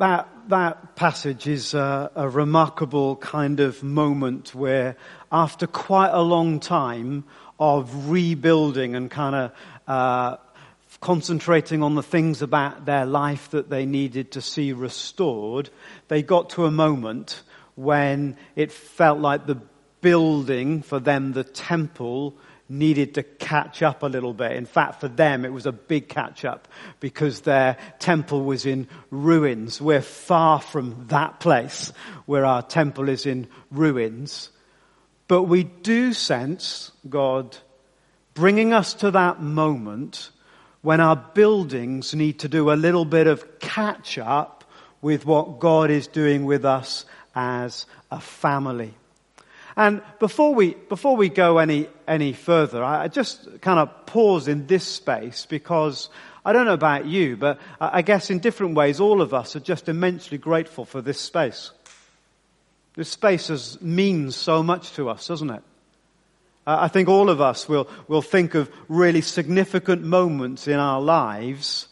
That, 0.00 0.30
that 0.48 0.96
passage 0.96 1.46
is 1.46 1.74
a, 1.74 2.10
a, 2.14 2.26
remarkable 2.26 3.16
kind 3.16 3.60
of 3.60 3.82
moment 3.82 4.54
where 4.54 4.96
after 5.30 5.66
quite 5.66 6.08
a 6.08 6.22
long 6.22 6.58
time 6.58 7.24
of 7.58 8.08
rebuilding 8.08 8.94
and 8.94 9.10
kind 9.10 9.36
of 9.36 9.52
uh, 9.86 10.38
concentrating 11.02 11.82
on 11.82 11.96
the 11.96 12.02
things 12.02 12.40
about 12.40 12.86
their 12.86 13.04
life 13.04 13.50
that 13.50 13.68
they 13.68 13.84
needed 13.84 14.32
to 14.32 14.40
see 14.40 14.72
restored, 14.72 15.68
they 16.08 16.22
got 16.22 16.48
to 16.50 16.64
a 16.64 16.70
moment 16.70 17.42
when 17.74 18.38
it 18.56 18.72
felt 18.72 19.18
like 19.18 19.44
the 19.44 19.60
building 20.00 20.80
for 20.80 20.98
them, 20.98 21.34
the 21.34 21.44
temple, 21.44 22.34
needed 22.70 23.14
to 23.14 23.22
catch 23.22 23.82
up 23.82 24.02
a 24.02 24.06
little 24.06 24.32
bit. 24.32 24.52
In 24.52 24.64
fact, 24.64 25.00
for 25.00 25.08
them, 25.08 25.44
it 25.44 25.52
was 25.52 25.66
a 25.66 25.72
big 25.72 26.08
catch 26.08 26.44
up 26.44 26.68
because 27.00 27.40
their 27.40 27.76
temple 27.98 28.44
was 28.44 28.64
in 28.64 28.88
ruins. 29.10 29.80
We're 29.80 30.00
far 30.00 30.60
from 30.60 31.06
that 31.08 31.40
place 31.40 31.92
where 32.26 32.46
our 32.46 32.62
temple 32.62 33.08
is 33.08 33.26
in 33.26 33.48
ruins. 33.70 34.50
But 35.26 35.42
we 35.42 35.64
do 35.64 36.12
sense 36.12 36.92
God 37.08 37.56
bringing 38.34 38.72
us 38.72 38.94
to 38.94 39.10
that 39.10 39.42
moment 39.42 40.30
when 40.82 41.00
our 41.00 41.16
buildings 41.16 42.14
need 42.14 42.38
to 42.38 42.48
do 42.48 42.70
a 42.70 42.74
little 42.74 43.04
bit 43.04 43.26
of 43.26 43.58
catch 43.58 44.16
up 44.16 44.64
with 45.02 45.26
what 45.26 45.58
God 45.58 45.90
is 45.90 46.06
doing 46.06 46.44
with 46.44 46.64
us 46.64 47.04
as 47.34 47.86
a 48.10 48.20
family. 48.20 48.94
And 49.76 50.02
before 50.18 50.54
we, 50.54 50.74
before 50.74 51.16
we 51.16 51.28
go 51.28 51.58
any, 51.58 51.88
any 52.10 52.32
further, 52.32 52.82
I 52.82 53.08
just 53.08 53.60
kind 53.60 53.78
of 53.78 54.04
pause 54.04 54.48
in 54.48 54.66
this 54.66 54.84
space 54.84 55.46
because 55.46 56.10
I 56.44 56.52
don't 56.52 56.66
know 56.66 56.74
about 56.74 57.06
you, 57.06 57.36
but 57.36 57.60
I 57.80 58.02
guess 58.02 58.30
in 58.30 58.40
different 58.40 58.74
ways 58.74 58.98
all 58.98 59.22
of 59.22 59.32
us 59.32 59.54
are 59.54 59.60
just 59.60 59.88
immensely 59.88 60.36
grateful 60.36 60.84
for 60.84 61.00
this 61.00 61.20
space. 61.20 61.70
This 62.96 63.08
space 63.08 63.48
has, 63.48 63.80
means 63.80 64.34
so 64.34 64.62
much 64.62 64.92
to 64.94 65.08
us, 65.08 65.28
doesn't 65.28 65.50
it? 65.50 65.62
I 66.66 66.88
think 66.88 67.08
all 67.08 67.30
of 67.30 67.40
us 67.40 67.68
will, 67.68 67.88
will 68.08 68.22
think 68.22 68.54
of 68.54 68.70
really 68.88 69.20
significant 69.20 70.02
moments 70.02 70.66
in 70.66 70.78
our 70.78 71.00
lives 71.00 71.86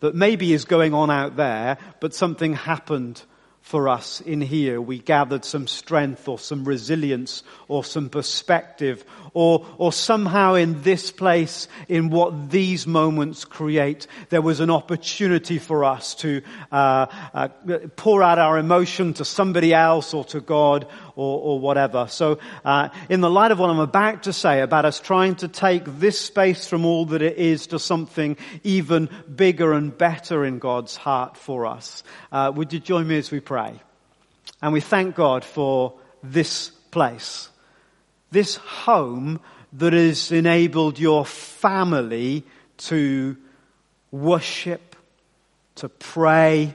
that 0.00 0.14
maybe 0.14 0.52
is 0.52 0.64
going 0.64 0.94
on 0.94 1.10
out 1.10 1.36
there, 1.36 1.78
but 2.00 2.14
something 2.14 2.54
happened 2.54 3.22
for 3.66 3.88
us 3.88 4.20
in 4.20 4.40
here. 4.40 4.80
We 4.80 5.00
gathered 5.00 5.44
some 5.44 5.66
strength 5.66 6.28
or 6.28 6.38
some 6.38 6.64
resilience 6.64 7.42
or 7.66 7.82
some 7.82 8.08
perspective 8.08 9.04
or, 9.36 9.66
or 9.76 9.92
somehow 9.92 10.54
in 10.54 10.80
this 10.80 11.10
place, 11.12 11.68
in 11.88 12.08
what 12.08 12.48
these 12.48 12.86
moments 12.86 13.44
create, 13.44 14.06
there 14.30 14.40
was 14.40 14.60
an 14.60 14.70
opportunity 14.70 15.58
for 15.58 15.84
us 15.84 16.14
to 16.14 16.40
uh, 16.72 17.04
uh, 17.34 17.48
pour 17.96 18.22
out 18.22 18.38
our 18.38 18.56
emotion 18.56 19.12
to 19.12 19.26
somebody 19.26 19.74
else 19.74 20.14
or 20.14 20.24
to 20.24 20.40
God 20.40 20.86
or, 21.16 21.38
or 21.38 21.60
whatever. 21.60 22.06
So, 22.08 22.38
uh, 22.64 22.88
in 23.10 23.20
the 23.20 23.28
light 23.28 23.52
of 23.52 23.58
what 23.58 23.68
I'm 23.68 23.78
about 23.78 24.22
to 24.22 24.32
say 24.32 24.62
about 24.62 24.86
us 24.86 25.00
trying 25.00 25.34
to 25.36 25.48
take 25.48 25.84
this 25.84 26.18
space 26.18 26.66
from 26.66 26.86
all 26.86 27.04
that 27.04 27.20
it 27.20 27.36
is 27.36 27.66
to 27.66 27.78
something 27.78 28.38
even 28.64 29.10
bigger 29.34 29.74
and 29.74 29.96
better 29.96 30.46
in 30.46 30.60
God's 30.60 30.96
heart 30.96 31.36
for 31.36 31.66
us, 31.66 32.04
uh, 32.32 32.52
would 32.56 32.72
you 32.72 32.80
join 32.80 33.06
me 33.06 33.18
as 33.18 33.30
we 33.30 33.40
pray? 33.40 33.82
And 34.62 34.72
we 34.72 34.80
thank 34.80 35.14
God 35.14 35.44
for 35.44 35.92
this 36.22 36.70
place 36.90 37.50
this 38.30 38.56
home 38.56 39.40
that 39.72 39.92
has 39.92 40.32
enabled 40.32 40.98
your 40.98 41.24
family 41.24 42.44
to 42.78 43.36
worship, 44.10 44.96
to 45.76 45.88
pray, 45.88 46.74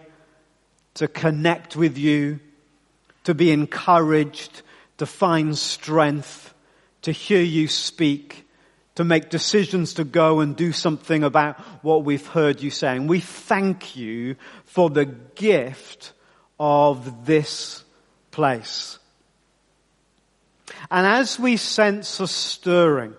to 0.95 1.07
connect 1.07 1.75
with 1.75 1.97
you, 1.97 2.40
to 3.23 3.34
be 3.34 3.51
encouraged, 3.51 4.61
to 4.97 5.06
find 5.06 5.57
strength, 5.57 6.53
to 7.01 7.11
hear 7.11 7.41
you 7.41 7.67
speak, 7.67 8.47
to 8.95 9.03
make 9.03 9.29
decisions 9.29 9.95
to 9.95 10.03
go 10.03 10.41
and 10.41 10.56
do 10.56 10.72
something 10.72 11.23
about 11.23 11.59
what 11.84 12.03
we've 12.03 12.28
heard 12.28 12.61
you 12.61 12.69
saying. 12.69 13.07
We 13.07 13.19
thank 13.19 13.95
you 13.95 14.35
for 14.66 14.90
the 14.90 15.06
gift 15.06 16.13
of 16.59 17.25
this 17.25 17.84
place. 18.31 19.00
And 20.90 21.08
as 21.08 21.40
we 21.40 21.58
sense 21.58 22.20
a 22.20 22.28
stirring, 22.28 23.14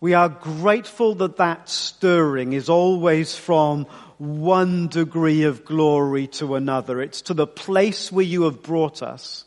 we 0.00 0.14
are 0.14 0.28
grateful 0.28 1.14
that 1.16 1.36
that 1.36 1.68
stirring 1.68 2.54
is 2.54 2.68
always 2.68 3.36
from 3.36 3.86
one 4.18 4.88
degree 4.88 5.44
of 5.44 5.64
glory 5.64 6.26
to 6.28 6.54
another. 6.54 7.00
It's 7.00 7.22
to 7.22 7.34
the 7.34 7.46
place 7.46 8.10
where 8.10 8.24
you 8.24 8.42
have 8.42 8.62
brought 8.62 9.02
us 9.02 9.44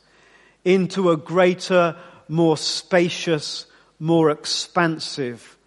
into 0.63 1.11
a 1.11 1.17
greater, 1.17 1.95
more 2.27 2.57
spacious, 2.57 3.65
more 3.99 4.31
expansive 4.31 5.57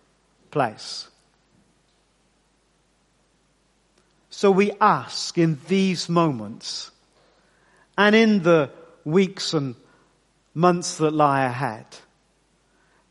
place. 0.50 1.08
So 4.30 4.50
we 4.50 4.72
ask 4.80 5.36
in 5.36 5.58
these 5.68 6.08
moments 6.08 6.90
and 7.96 8.14
in 8.14 8.42
the 8.42 8.70
weeks 9.08 9.54
and 9.54 9.74
months 10.54 10.98
that 10.98 11.12
lie 11.12 11.44
ahead, 11.44 11.86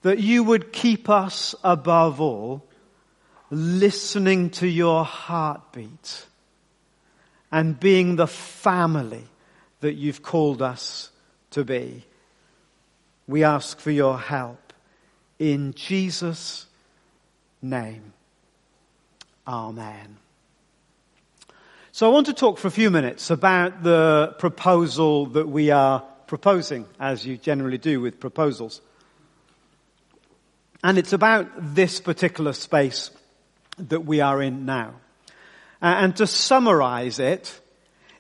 that 0.01 0.19
you 0.19 0.43
would 0.43 0.71
keep 0.71 1.09
us 1.09 1.55
above 1.63 2.21
all 2.21 2.63
listening 3.49 4.49
to 4.49 4.67
your 4.67 5.05
heartbeat 5.05 6.25
and 7.51 7.79
being 7.79 8.15
the 8.15 8.27
family 8.27 9.23
that 9.79 9.93
you've 9.93 10.21
called 10.21 10.61
us 10.61 11.11
to 11.51 11.63
be. 11.63 12.03
We 13.27 13.43
ask 13.43 13.79
for 13.79 13.91
your 13.91 14.19
help 14.19 14.73
in 15.39 15.73
Jesus' 15.73 16.65
name. 17.61 18.13
Amen. 19.47 20.17
So 21.97 22.07
I 22.07 22.13
want 22.13 22.27
to 22.27 22.33
talk 22.33 22.59
for 22.59 22.67
a 22.67 22.69
few 22.69 22.91
minutes 22.91 23.31
about 23.31 23.81
the 23.81 24.35
proposal 24.37 25.25
that 25.29 25.49
we 25.49 25.71
are 25.71 26.01
proposing, 26.27 26.85
as 26.99 27.25
you 27.25 27.37
generally 27.37 27.79
do 27.79 27.99
with 27.99 28.19
proposals. 28.19 28.81
And 30.83 30.99
it's 30.99 31.11
about 31.11 31.49
this 31.73 31.99
particular 31.99 32.53
space 32.53 33.09
that 33.79 34.01
we 34.01 34.21
are 34.21 34.43
in 34.43 34.63
now. 34.67 34.93
And 35.81 36.15
to 36.17 36.27
summarize 36.27 37.17
it, 37.17 37.59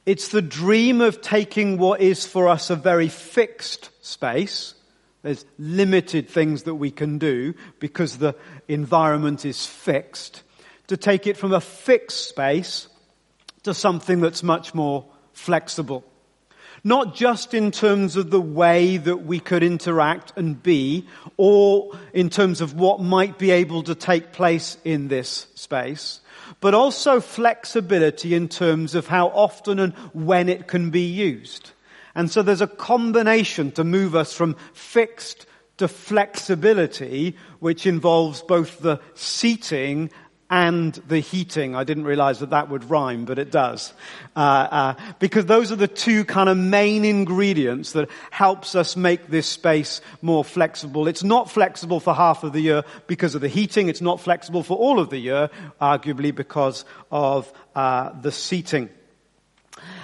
it's 0.07 0.29
the 0.29 0.41
dream 0.41 0.99
of 0.99 1.21
taking 1.21 1.77
what 1.77 2.01
is 2.01 2.25
for 2.25 2.47
us 2.47 2.71
a 2.71 2.75
very 2.75 3.09
fixed 3.09 3.91
space. 4.03 4.73
There's 5.21 5.45
limited 5.59 6.29
things 6.29 6.63
that 6.63 6.73
we 6.73 6.89
can 6.89 7.19
do 7.19 7.53
because 7.77 8.17
the 8.17 8.33
environment 8.67 9.45
is 9.45 9.67
fixed. 9.67 10.41
To 10.87 10.97
take 10.97 11.27
it 11.27 11.37
from 11.37 11.53
a 11.53 11.61
fixed 11.61 12.27
space 12.27 12.87
to 13.67 13.73
something 13.73 14.21
that's 14.21 14.43
much 14.43 14.73
more 14.73 15.03
flexible. 15.33 16.05
Not 16.85 17.15
just 17.15 17.53
in 17.53 17.71
terms 17.71 18.15
of 18.15 18.29
the 18.29 18.39
way 18.39 18.95
that 18.95 19.25
we 19.25 19.41
could 19.41 19.61
interact 19.61 20.31
and 20.37 20.63
be, 20.63 21.05
or 21.35 21.91
in 22.13 22.29
terms 22.29 22.61
of 22.61 22.75
what 22.75 23.01
might 23.01 23.37
be 23.37 23.51
able 23.51 23.83
to 23.83 23.93
take 23.93 24.31
place 24.31 24.77
in 24.85 25.09
this 25.09 25.47
space, 25.55 26.21
but 26.61 26.73
also 26.73 27.19
flexibility 27.19 28.33
in 28.33 28.47
terms 28.47 28.95
of 28.95 29.07
how 29.07 29.27
often 29.27 29.79
and 29.79 29.93
when 30.13 30.47
it 30.47 30.67
can 30.67 30.89
be 30.89 31.01
used. 31.01 31.71
And 32.15 32.31
so 32.31 32.41
there's 32.41 32.61
a 32.61 32.67
combination 32.67 33.71
to 33.73 33.83
move 33.83 34.15
us 34.15 34.31
from 34.31 34.55
fixed 34.71 35.45
to 35.75 35.89
flexibility, 35.89 37.35
which 37.59 37.85
involves 37.85 38.41
both 38.41 38.79
the 38.79 39.01
seating 39.13 40.09
and 40.49 40.93
the 41.07 41.19
heating. 41.19 41.75
I 41.75 41.83
didn't 41.83 42.05
realize 42.05 42.39
that 42.39 42.51
that 42.51 42.69
would 42.69 42.89
rhyme, 42.89 43.25
but 43.25 43.37
it 43.37 43.51
does. 43.51 43.93
Uh, 44.35 44.39
uh, 44.39 44.93
because 45.19 45.45
those 45.45 45.71
are 45.71 45.75
the 45.75 45.89
two 45.89 46.23
kind 46.23 46.47
of 46.47 46.57
main 46.57 47.03
ingredients 47.03 47.91
that 47.91 48.09
helps 48.31 48.73
us 48.73 48.95
make 48.95 49.27
this 49.27 49.45
space 49.45 49.99
more 50.21 50.45
flexible. 50.45 51.07
It's 51.07 51.23
not 51.23 51.51
flexible 51.51 51.99
for 51.99 52.13
half 52.13 52.43
of 52.43 52.53
the 52.53 52.61
year 52.61 52.83
because 53.07 53.35
of 53.35 53.41
the 53.41 53.49
heating. 53.49 53.89
It's 53.89 54.01
not 54.01 54.21
flexible 54.21 54.63
for 54.63 54.77
all 54.77 54.99
of 54.99 55.09
the 55.09 55.17
year, 55.17 55.49
arguably 55.81 56.33
because 56.33 56.85
of 57.11 57.51
uh, 57.75 58.11
the 58.21 58.31
seating. 58.31 58.89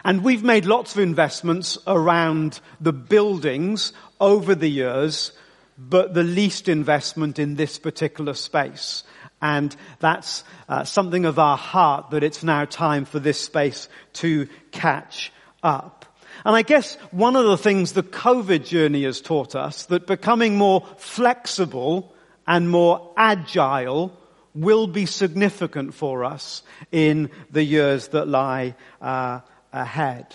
And 0.03 0.23
we've 0.23 0.43
made 0.43 0.65
lots 0.65 0.93
of 0.93 0.99
investments 0.99 1.77
around 1.87 2.59
the 2.81 2.93
buildings 2.93 3.93
over 4.19 4.55
the 4.55 4.67
years, 4.67 5.31
but 5.77 6.13
the 6.13 6.23
least 6.23 6.67
investment 6.67 7.39
in 7.39 7.55
this 7.55 7.79
particular 7.79 8.33
space. 8.33 9.03
And 9.43 9.75
that's 9.99 10.45
uh, 10.69 10.85
something 10.85 11.25
of 11.25 11.37
our 11.37 11.57
heart 11.57 12.11
that 12.11 12.23
it's 12.23 12.45
now 12.45 12.63
time 12.63 13.03
for 13.03 13.19
this 13.19 13.37
space 13.37 13.89
to 14.13 14.47
catch 14.71 15.33
up. 15.61 16.05
And 16.45 16.55
I 16.55 16.61
guess 16.61 16.95
one 17.11 17.35
of 17.35 17.43
the 17.43 17.57
things 17.57 17.91
the 17.91 18.03
COVID 18.03 18.65
journey 18.65 19.03
has 19.03 19.19
taught 19.19 19.53
us 19.53 19.85
that 19.87 20.07
becoming 20.07 20.57
more 20.57 20.87
flexible 20.97 22.15
and 22.47 22.69
more 22.69 23.13
agile 23.17 24.17
will 24.55 24.87
be 24.87 25.05
significant 25.05 25.93
for 25.93 26.23
us 26.23 26.63
in 26.93 27.29
the 27.51 27.63
years 27.63 28.07
that 28.09 28.29
lie 28.29 28.75
uh, 29.01 29.41
ahead. 29.73 30.27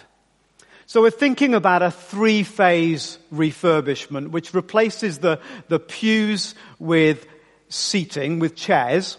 So 0.85 1.01
we're 1.01 1.11
thinking 1.11 1.55
about 1.55 1.81
a 1.81 1.91
three-phase 1.91 3.19
refurbishment, 3.33 4.33
which 4.33 4.53
replaces 4.53 5.19
the, 5.19 5.41
the 5.69 5.79
pews 5.79 6.55
with 6.79 7.27
seating 7.69 8.39
with 8.39 8.55
chairs 8.55 9.19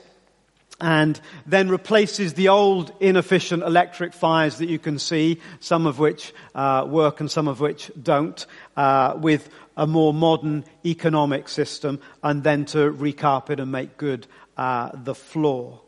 and 0.81 1.19
then 1.45 1.69
replaces 1.69 2.33
the 2.33 2.47
old 2.47 2.91
inefficient 2.99 3.63
electric 3.63 4.13
fires 4.13 4.59
that 4.59 4.69
you 4.69 4.79
can 4.79 4.97
see, 4.97 5.39
some 5.59 5.85
of 5.85 5.99
which 5.99 6.33
uh, 6.55 6.85
work 6.87 7.19
and 7.19 7.29
some 7.29 7.47
of 7.47 7.59
which 7.59 7.91
don't, 8.01 8.45
uh, 8.77 9.13
with 9.17 9.49
a 9.75 9.85
more 9.85 10.13
modern 10.13 10.63
economic 10.85 11.49
system, 11.49 11.99
and 12.23 12.43
then 12.43 12.65
to 12.65 12.91
recarpet 12.91 13.59
and 13.59 13.71
make 13.71 13.97
good 13.97 14.25
uh, 14.57 14.89
the 14.93 15.15
floor. 15.15 15.81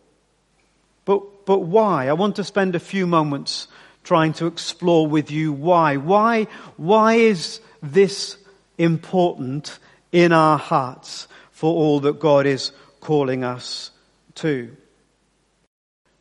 But, 1.05 1.45
but 1.45 1.59
why? 1.59 2.07
I 2.07 2.13
want 2.13 2.35
to 2.35 2.43
spend 2.43 2.75
a 2.75 2.79
few 2.79 3.07
moments 3.07 3.67
trying 4.03 4.33
to 4.33 4.47
explore 4.47 5.07
with 5.07 5.31
you 5.31 5.53
why. 5.53 5.97
Why, 5.97 6.47
why 6.77 7.15
is 7.15 7.61
this 7.81 8.37
important 8.77 9.79
in 10.11 10.31
our 10.31 10.57
hearts? 10.57 11.27
For 11.61 11.71
all 11.71 11.99
that 11.99 12.19
God 12.19 12.47
is 12.47 12.71
calling 13.01 13.43
us 13.43 13.91
to. 14.33 14.75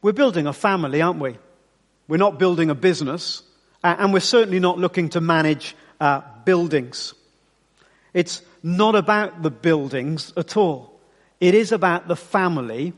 We're 0.03 0.13
building 0.13 0.47
a 0.47 0.53
family, 0.53 1.01
aren't 1.01 1.19
we? 1.19 1.39
We're 2.09 2.19
not 2.19 2.39
building 2.39 2.69
a 2.69 2.75
business, 2.75 3.43
and 3.83 4.13
we're 4.13 4.21
certainly 4.21 4.61
not 4.61 4.79
looking 4.79 5.09
to 5.09 5.23
manage 5.23 5.75
uh, 5.99 6.21
buildings. 6.45 7.15
It's 8.13 8.43
not 8.63 8.95
about 8.97 9.43
the 9.43 9.51
buildings 9.51 10.31
at 10.37 10.59
all. 10.59 11.01
It 11.41 11.55
is 11.55 11.73
about 11.73 12.07
the 12.07 12.17
family 12.17 12.93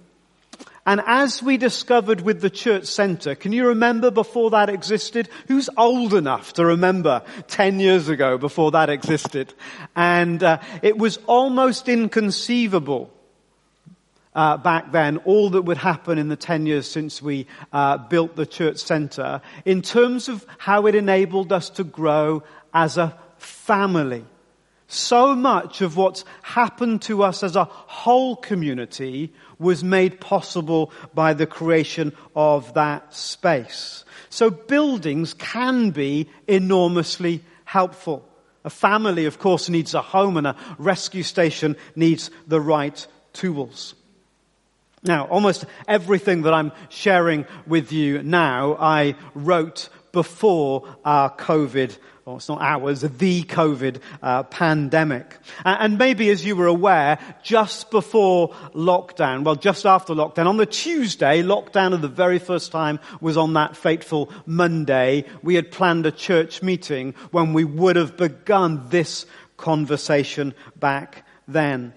and 0.85 1.01
as 1.07 1.43
we 1.43 1.57
discovered 1.57 2.21
with 2.21 2.41
the 2.41 2.51
church 2.51 2.87
center, 2.87 3.35
can 3.35 3.53
you 3.53 3.69
remember 3.69 4.11
before 4.11 4.51
that 4.51 4.69
existed? 4.69 5.29
Who's 5.49 5.71
old 5.77 6.15
enough 6.15 6.55
to 6.55 6.65
remember 6.65 7.23
10 7.49 7.81
years 7.81 8.09
ago 8.09 8.39
before 8.39 8.73
that 8.73 8.91
existed? 8.91 9.55
And 9.95 10.43
uh, 10.43 10.59
it 10.83 10.99
was 10.99 11.19
almost 11.27 11.89
inconceivable 11.89 13.13
uh, 14.35 14.57
back 14.57 14.93
then, 14.93 15.19
all 15.19 15.51
that 15.51 15.63
would 15.63 15.77
happen 15.77 16.19
in 16.19 16.29
the 16.29 16.37
10 16.37 16.67
years 16.67 16.91
since 16.91 17.21
we 17.21 17.47
uh, 17.73 17.99
built 17.99 18.35
the 18.35 18.47
church 18.47 18.79
center 18.79 19.43
in 19.65 19.83
terms 19.83 20.29
of 20.29 20.47
how 20.59 20.87
it 20.87 20.95
enabled 20.95 21.53
us 21.53 21.69
to 21.71 21.85
grow 21.85 22.43
as 22.73 22.97
a 22.97 23.17
family. 23.37 24.25
So 24.93 25.35
much 25.35 25.81
of 25.81 25.97
what's 25.97 26.23
happened 26.43 27.01
to 27.03 27.23
us 27.23 27.43
as 27.43 27.57
a 27.57 27.65
whole 27.65 28.37
community 28.37 29.33
was 29.59 29.83
made 29.83 30.21
possible 30.21 30.93
by 31.15 31.33
the 31.33 31.47
creation 31.47 32.13
of 32.37 32.75
that 32.75 33.15
space. 33.15 34.05
So 34.29 34.51
buildings 34.51 35.33
can 35.33 35.93
be 35.93 36.29
enormously 36.47 37.43
helpful. 37.65 38.29
A 38.67 38.71
family, 38.71 39.25
of 39.25 39.39
course, 39.39 39.71
needs 39.71 39.95
a 39.95 40.03
home 40.03 40.37
and 40.37 40.47
a 40.47 40.57
rescue 40.77 41.23
station 41.23 41.75
needs 41.97 42.31
the 42.47 42.61
right 42.61 43.07
tools. 43.33 43.95
Now, 45.03 45.25
almost 45.29 45.65
everything 45.89 46.43
that 46.43 46.53
I'm 46.53 46.71
sharing 46.91 47.47
with 47.67 47.93
you 47.93 48.23
now, 48.23 48.77
I 48.79 49.15
wrote 49.35 49.89
before 50.13 50.87
our 51.03 51.35
COVID 51.35 51.97
or 52.25 52.37
it's 52.37 52.49
not 52.49 52.63
ours, 52.63 53.01
the 53.01 53.43
COVID 53.43 54.01
uh, 54.23 54.45
pandemic. 54.45 55.39
And 55.65 55.99
maybe 55.99 56.31
as 56.31 56.45
you 56.45 56.55
were 56.55 56.67
aware, 56.67 57.19
just 57.43 57.91
before 57.91 58.51
lockdown, 58.75 59.45
well, 59.45 59.57
just 59.57 59.85
after 59.85 60.15
lockdown, 60.15 60.47
on 60.47 60.57
the 60.57 60.67
Tuesday, 60.67 61.43
lockdown 61.43 61.93
of 61.93 62.01
the 62.01 62.09
very 62.09 62.39
first 62.39 62.71
time 62.71 63.01
was 63.21 63.37
on 63.37 63.55
that 63.55 63.77
fateful 63.77 64.31
Monday, 64.47 65.25
we 65.43 65.57
had 65.57 65.73
planned 65.73 66.07
a 66.07 66.13
church 66.13 66.63
meeting 66.63 67.15
when 67.33 67.53
we 67.53 67.65
would 67.65 67.97
have 67.97 68.17
begun 68.17 68.89
this 68.89 69.27
conversation 69.57 70.55
back 70.77 71.27
then. 71.49 71.93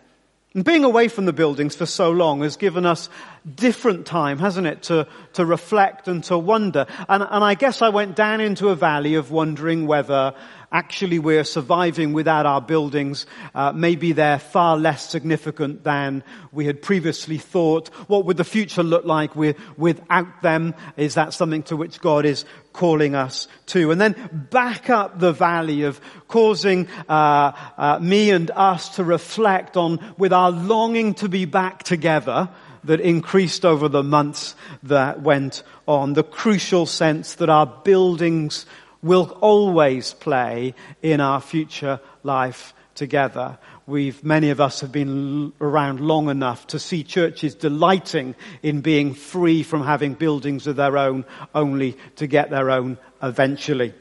And 0.55 0.63
being 0.63 0.85
away 0.85 1.09
from 1.09 1.25
the 1.25 1.33
buildings 1.33 1.75
for 1.75 1.85
so 1.85 2.11
long 2.11 2.41
has 2.41 2.55
given 2.55 2.85
us 2.85 3.09
different 3.55 4.05
time, 4.05 4.39
hasn't 4.39 4.65
it, 4.65 4.83
to, 4.83 5.05
to 5.33 5.45
reflect 5.45 6.07
and 6.07 6.23
to 6.23 6.37
wonder. 6.37 6.87
And, 7.09 7.27
and 7.29 7.43
I 7.43 7.55
guess 7.55 7.81
I 7.81 7.89
went 7.89 8.15
down 8.15 8.39
into 8.39 8.69
a 8.69 8.75
valley 8.75 9.15
of 9.15 9.31
wondering 9.31 9.85
whether 9.85 10.33
actually 10.75 11.19
we're 11.19 11.45
surviving 11.45 12.11
without 12.11 12.45
our 12.45 12.59
buildings. 12.59 13.25
Uh, 13.53 13.71
maybe 13.71 14.11
they're 14.11 14.37
far 14.37 14.75
less 14.75 15.09
significant 15.09 15.85
than 15.85 16.21
we 16.51 16.65
had 16.65 16.81
previously 16.81 17.37
thought. 17.37 17.87
What 18.09 18.25
would 18.25 18.35
the 18.35 18.43
future 18.43 18.83
look 18.83 19.05
like 19.05 19.37
with, 19.37 19.57
without 19.77 20.41
them? 20.41 20.75
Is 20.97 21.13
that 21.13 21.33
something 21.33 21.63
to 21.63 21.77
which 21.77 22.01
God 22.01 22.25
is 22.25 22.43
calling 22.73 23.15
us 23.15 23.47
to? 23.67 23.89
And 23.91 24.01
then 24.01 24.47
back 24.51 24.89
up 24.89 25.17
the 25.17 25.31
valley 25.31 25.83
of 25.83 26.01
causing 26.27 26.89
uh, 27.07 27.53
uh, 27.77 27.99
me 28.01 28.31
and 28.31 28.51
us 28.51 28.97
to 28.97 29.05
reflect 29.05 29.77
on 29.77 30.13
with 30.17 30.33
our 30.33 30.51
longing 30.51 31.13
to 31.15 31.29
be 31.29 31.45
back 31.45 31.83
together 31.83 32.49
that 32.83 32.99
increased 32.99 33.65
over 33.65 33.87
the 33.87 34.03
months 34.03 34.55
that 34.83 35.21
went 35.21 35.63
on. 35.87 36.13
The 36.13 36.23
crucial 36.23 36.85
sense 36.85 37.35
that 37.35 37.49
our 37.49 37.65
buildings 37.65 38.65
will 39.05 39.37
always 39.39 40.13
play 40.15 40.73
in 41.03 41.21
our 41.21 41.39
future 41.39 41.99
life 42.23 42.73
together. 42.95 43.59
We've, 43.85 44.23
many 44.23 44.49
of 44.49 44.59
us 44.59 44.81
have 44.81 44.91
been 44.91 45.53
around 45.61 45.99
long 45.99 46.27
enough 46.27 46.65
to 46.67 46.79
see 46.79 47.03
churches 47.03 47.53
delighting 47.53 48.33
in 48.63 48.81
being 48.81 49.13
free 49.13 49.61
from 49.61 49.83
having 49.83 50.15
buildings 50.15 50.65
of 50.65 50.75
their 50.75 50.97
own, 50.97 51.23
only 51.53 51.97
to 52.15 52.25
get 52.25 52.49
their 52.49 52.71
own 52.71 52.97
eventually. 53.21 53.93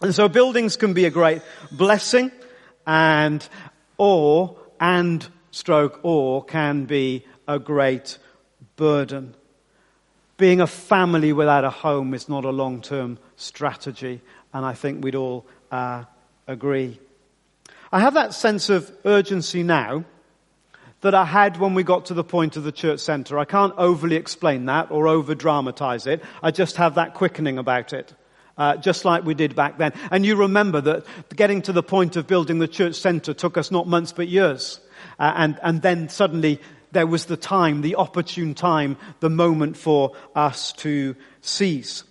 And 0.00 0.14
so 0.14 0.28
buildings 0.28 0.76
can 0.76 0.92
be 0.92 1.06
a 1.06 1.10
great 1.10 1.42
blessing 1.72 2.30
and, 2.86 3.46
or, 3.98 4.56
and 4.78 5.26
stroke, 5.50 5.98
or 6.04 6.44
can 6.44 6.84
be 6.84 7.26
a 7.48 7.58
great 7.58 8.16
burden. 8.76 9.34
Being 10.40 10.62
a 10.62 10.66
family 10.66 11.34
without 11.34 11.64
a 11.64 11.70
home 11.70 12.14
is 12.14 12.26
not 12.26 12.46
a 12.46 12.50
long-term 12.50 13.18
strategy, 13.36 14.22
and 14.54 14.64
I 14.64 14.72
think 14.72 15.04
we'd 15.04 15.14
all 15.14 15.44
uh, 15.70 16.04
agree. 16.46 16.98
I 17.92 18.00
have 18.00 18.14
that 18.14 18.32
sense 18.32 18.70
of 18.70 18.90
urgency 19.04 19.62
now 19.62 20.06
that 21.02 21.14
I 21.14 21.26
had 21.26 21.58
when 21.58 21.74
we 21.74 21.82
got 21.82 22.06
to 22.06 22.14
the 22.14 22.24
point 22.24 22.56
of 22.56 22.64
the 22.64 22.72
church 22.72 23.00
center. 23.00 23.38
I 23.38 23.44
can't 23.44 23.74
overly 23.76 24.16
explain 24.16 24.64
that 24.64 24.90
or 24.90 25.08
over 25.08 25.34
dramatize 25.34 26.06
it. 26.06 26.24
I 26.42 26.52
just 26.52 26.78
have 26.78 26.94
that 26.94 27.12
quickening 27.12 27.58
about 27.58 27.92
it. 27.92 28.14
Uh, 28.56 28.76
just 28.78 29.04
like 29.04 29.24
we 29.26 29.34
did 29.34 29.54
back 29.54 29.76
then. 29.76 29.92
And 30.10 30.24
you 30.24 30.36
remember 30.36 30.80
that 30.80 31.04
getting 31.36 31.60
to 31.62 31.72
the 31.72 31.82
point 31.82 32.16
of 32.16 32.26
building 32.26 32.60
the 32.60 32.68
church 32.68 32.94
center 32.94 33.34
took 33.34 33.58
us 33.58 33.70
not 33.70 33.86
months 33.86 34.12
but 34.12 34.28
years. 34.28 34.80
Uh, 35.18 35.34
and, 35.36 35.58
and 35.62 35.82
then 35.82 36.08
suddenly 36.08 36.60
there 36.92 37.06
was 37.06 37.26
the 37.26 37.36
time, 37.36 37.82
the 37.82 37.96
opportune 37.96 38.54
time, 38.54 38.96
the 39.20 39.30
moment 39.30 39.76
for 39.76 40.12
us 40.34 40.72
to 40.74 41.16
seize. 41.40 42.04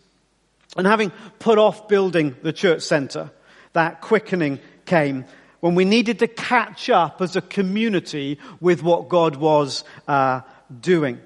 And 0.78 0.86
having 0.86 1.12
put 1.40 1.58
off 1.58 1.88
building 1.88 2.36
the 2.42 2.54
church 2.54 2.84
center, 2.84 3.32
that 3.74 4.02
quickening 4.02 4.60
came 4.86 5.26
when 5.60 5.76
we 5.76 5.86
needed 5.86 6.20
to 6.20 6.28
catch 6.28 6.90
up 6.90 7.22
as 7.22 7.36
a 7.36 7.42
community 7.42 8.40
with 8.62 8.82
what 8.82 9.10
God 9.10 9.36
was 9.36 9.84
uh, 10.08 10.42
doing. 10.80 11.20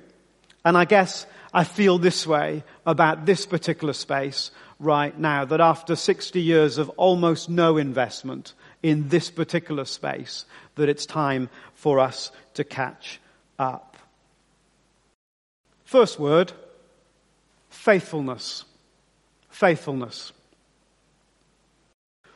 And 0.66 0.78
I 0.78 0.86
guess 0.86 1.26
I 1.54 1.64
feel 1.64 2.00
this 2.00 2.26
way 2.26 2.64
about 2.86 3.26
this 3.26 3.46
particular 3.46 3.94
space 3.94 4.50
right 4.80 5.18
now, 5.18 5.46
that 5.46 5.62
after 5.62 5.96
60 5.96 6.42
years 6.42 6.78
of 6.78 6.90
almost 6.92 7.50
no 7.50 7.78
investment 7.78 8.54
in 8.82 9.10
this 9.10 9.30
particular 9.30 9.86
space, 9.86 10.46
that 10.76 10.90
it's 10.90 11.06
time 11.06 11.50
for 11.76 12.00
us 12.00 12.32
to 12.56 12.64
catch 12.64 13.20
up. 13.60 13.98
First 15.86 16.20
word, 16.20 16.52
faithfulness. 17.70 18.66
Faithfulness. 19.50 20.34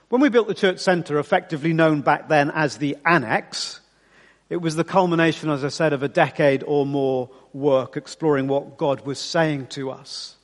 When 0.10 0.22
we 0.22 0.30
built 0.30 0.48
the 0.48 0.54
church 0.54 0.80
centre, 0.80 1.20
effectively 1.20 1.74
known 1.74 2.02
back 2.02 2.30
then 2.30 2.52
as 2.52 2.78
the 2.78 2.98
annex, 3.06 3.82
it 4.50 4.58
was 4.58 4.76
the 4.76 4.86
culmination, 4.86 5.50
as 5.50 5.66
I 5.66 5.70
said, 5.70 5.92
of 5.92 6.04
a 6.04 6.08
decade 6.08 6.64
or 6.64 6.86
more 6.86 7.30
work 7.52 7.98
exploring 7.98 8.48
what 8.48 8.78
God 8.78 9.06
was 9.06 9.20
saying 9.20 9.68
to 9.68 9.92
us. 9.92 10.36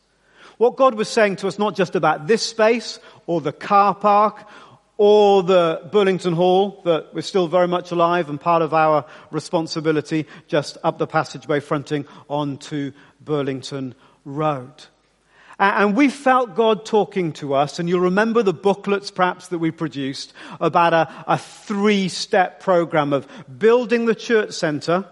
What 0.57 0.75
God 0.75 0.95
was 0.95 1.07
saying 1.07 1.37
to 1.37 1.47
us, 1.47 1.57
not 1.57 1.75
just 1.75 1.95
about 1.95 2.27
this 2.27 2.43
space 2.43 2.99
or 3.25 3.39
the 3.39 3.53
car 3.53 3.95
park 3.95 4.47
or 4.97 5.43
the 5.43 5.89
Burlington 5.91 6.33
Hall 6.33 6.81
that 6.85 7.13
was 7.13 7.25
still 7.25 7.47
very 7.47 7.67
much 7.67 7.91
alive 7.91 8.29
and 8.29 8.39
part 8.39 8.61
of 8.61 8.73
our 8.73 9.05
responsibility 9.31 10.27
just 10.47 10.77
up 10.83 10.97
the 10.97 11.07
passageway 11.07 11.59
fronting 11.59 12.05
onto 12.29 12.91
Burlington 13.19 13.95
Road. 14.23 14.85
And 15.59 15.95
we 15.95 16.09
felt 16.09 16.55
God 16.55 16.85
talking 16.85 17.31
to 17.33 17.53
us, 17.53 17.77
and 17.79 17.87
you'll 17.87 18.01
remember 18.01 18.41
the 18.43 18.53
booklets 18.53 19.11
perhaps 19.11 19.49
that 19.49 19.59
we 19.59 19.71
produced 19.71 20.33
about 20.59 20.93
a, 20.93 21.25
a 21.27 21.37
three-step 21.37 22.59
program 22.59 23.13
of 23.13 23.27
building 23.59 24.05
the 24.05 24.15
church 24.15 24.51
center, 24.51 25.05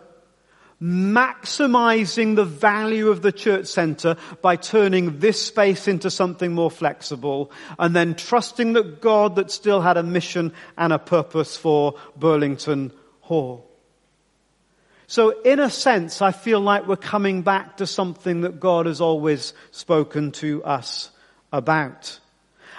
maximizing 0.81 2.35
the 2.35 2.45
value 2.45 3.09
of 3.09 3.21
the 3.21 3.31
church 3.31 3.67
center 3.67 4.17
by 4.41 4.55
turning 4.55 5.19
this 5.19 5.39
space 5.39 5.87
into 5.87 6.09
something 6.09 6.53
more 6.53 6.71
flexible, 6.71 7.51
and 7.77 7.95
then 7.95 8.15
trusting 8.15 8.73
that 8.73 9.01
God 9.01 9.35
that 9.35 9.51
still 9.51 9.81
had 9.81 9.97
a 9.97 10.03
mission 10.03 10.53
and 10.77 10.91
a 10.91 10.97
purpose 10.97 11.55
for 11.55 11.95
Burlington 12.15 12.91
Hall. 13.19 13.67
So 15.07 15.41
in 15.41 15.59
a 15.59 15.69
sense, 15.69 16.21
I 16.21 16.31
feel 16.31 16.61
like 16.61 16.87
we're 16.87 16.95
coming 16.95 17.41
back 17.41 17.77
to 17.77 17.85
something 17.85 18.41
that 18.41 18.61
God 18.61 18.85
has 18.85 19.01
always 19.01 19.53
spoken 19.71 20.31
to 20.33 20.63
us 20.63 21.11
about. 21.51 22.20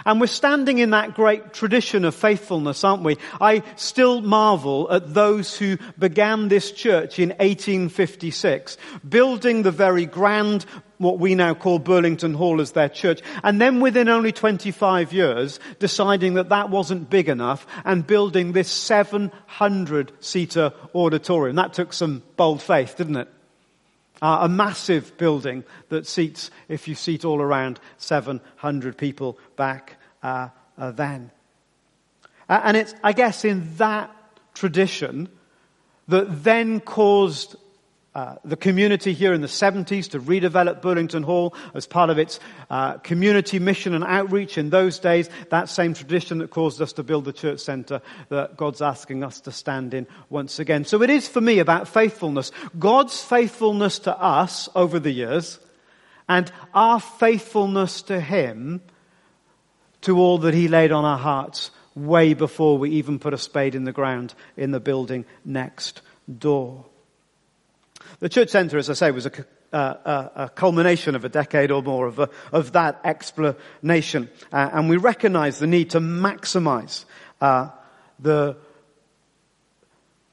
And 0.04 0.20
we're 0.20 0.26
standing 0.26 0.78
in 0.78 0.90
that 0.90 1.14
great 1.14 1.52
tradition 1.52 2.04
of 2.04 2.14
faithfulness, 2.14 2.84
aren't 2.84 3.02
we? 3.02 3.18
I 3.40 3.62
still 3.76 4.20
marvel 4.20 4.90
at 4.90 5.14
those 5.14 5.56
who 5.56 5.78
began 5.98 6.48
this 6.48 6.72
church 6.72 7.18
in 7.18 7.30
1856, 7.30 8.76
building 9.08 9.62
the 9.62 9.70
very 9.70 10.06
grand, 10.06 10.64
what 10.98 11.18
we 11.18 11.34
now 11.34 11.54
call 11.54 11.78
Burlington 11.78 12.34
Hall 12.34 12.60
as 12.60 12.72
their 12.72 12.88
church, 12.88 13.20
and 13.42 13.60
then 13.60 13.80
within 13.80 14.08
only 14.08 14.32
25 14.32 15.12
years, 15.12 15.60
deciding 15.78 16.34
that 16.34 16.48
that 16.50 16.70
wasn't 16.70 17.10
big 17.10 17.28
enough 17.28 17.66
and 17.84 18.06
building 18.06 18.52
this 18.52 18.70
700 18.70 20.12
seater 20.20 20.72
auditorium. 20.94 21.56
That 21.56 21.72
took 21.72 21.92
some 21.92 22.22
bold 22.36 22.62
faith, 22.62 22.96
didn't 22.96 23.16
it? 23.16 23.28
Uh, 24.22 24.38
a 24.42 24.48
massive 24.48 25.18
building 25.18 25.64
that 25.88 26.06
seats, 26.06 26.50
if 26.68 26.86
you 26.86 26.94
seat 26.94 27.24
all 27.24 27.42
around, 27.42 27.80
700 27.98 28.96
people 28.96 29.36
back 29.56 29.96
uh, 30.22 30.48
uh, 30.78 30.92
then. 30.92 31.32
And 32.48 32.76
it's, 32.76 32.94
I 33.02 33.12
guess, 33.12 33.44
in 33.44 33.76
that 33.78 34.14
tradition 34.54 35.28
that 36.06 36.44
then 36.44 36.80
caused 36.80 37.56
uh, 38.14 38.36
the 38.44 38.56
community 38.56 39.14
here 39.14 39.32
in 39.32 39.40
the 39.40 39.46
70s 39.46 40.10
to 40.10 40.20
redevelop 40.20 40.82
Burlington 40.82 41.22
Hall 41.22 41.54
as 41.72 41.86
part 41.86 42.10
of 42.10 42.18
its 42.18 42.40
uh, 42.68 42.98
community 42.98 43.58
mission 43.58 43.94
and 43.94 44.04
outreach 44.04 44.58
in 44.58 44.68
those 44.68 44.98
days. 44.98 45.30
That 45.48 45.70
same 45.70 45.94
tradition 45.94 46.38
that 46.38 46.50
caused 46.50 46.82
us 46.82 46.92
to 46.94 47.02
build 47.02 47.24
the 47.24 47.32
church 47.32 47.60
center 47.60 48.02
that 48.28 48.58
God's 48.58 48.82
asking 48.82 49.24
us 49.24 49.40
to 49.42 49.52
stand 49.52 49.94
in 49.94 50.06
once 50.28 50.58
again. 50.58 50.84
So 50.84 51.02
it 51.02 51.08
is 51.08 51.26
for 51.26 51.40
me 51.40 51.58
about 51.58 51.88
faithfulness. 51.88 52.52
God's 52.78 53.22
faithfulness 53.22 54.00
to 54.00 54.14
us 54.18 54.68
over 54.74 54.98
the 54.98 55.10
years 55.10 55.58
and 56.28 56.52
our 56.74 57.00
faithfulness 57.00 58.02
to 58.02 58.20
Him 58.20 58.82
to 60.02 60.18
all 60.18 60.36
that 60.38 60.52
He 60.52 60.68
laid 60.68 60.92
on 60.92 61.06
our 61.06 61.18
hearts 61.18 61.70
way 61.94 62.34
before 62.34 62.76
we 62.76 62.90
even 62.90 63.18
put 63.18 63.32
a 63.32 63.38
spade 63.38 63.74
in 63.74 63.84
the 63.84 63.92
ground 63.92 64.34
in 64.56 64.70
the 64.70 64.80
building 64.80 65.24
next 65.46 66.02
door. 66.38 66.84
The 68.22 68.28
church 68.28 68.50
centre, 68.50 68.78
as 68.78 68.88
I 68.88 68.92
say, 68.92 69.10
was 69.10 69.26
a, 69.26 69.32
uh, 69.72 70.28
a, 70.36 70.48
culmination 70.48 71.16
of 71.16 71.24
a 71.24 71.28
decade 71.28 71.72
or 71.72 71.82
more 71.82 72.06
of, 72.06 72.20
a, 72.20 72.30
of 72.52 72.70
that 72.70 73.00
explanation. 73.02 74.30
Uh, 74.52 74.70
and 74.72 74.88
we 74.88 74.96
recognize 74.96 75.58
the 75.58 75.66
need 75.66 75.90
to 75.90 75.98
maximize 75.98 77.04
uh, 77.40 77.70
the, 78.20 78.56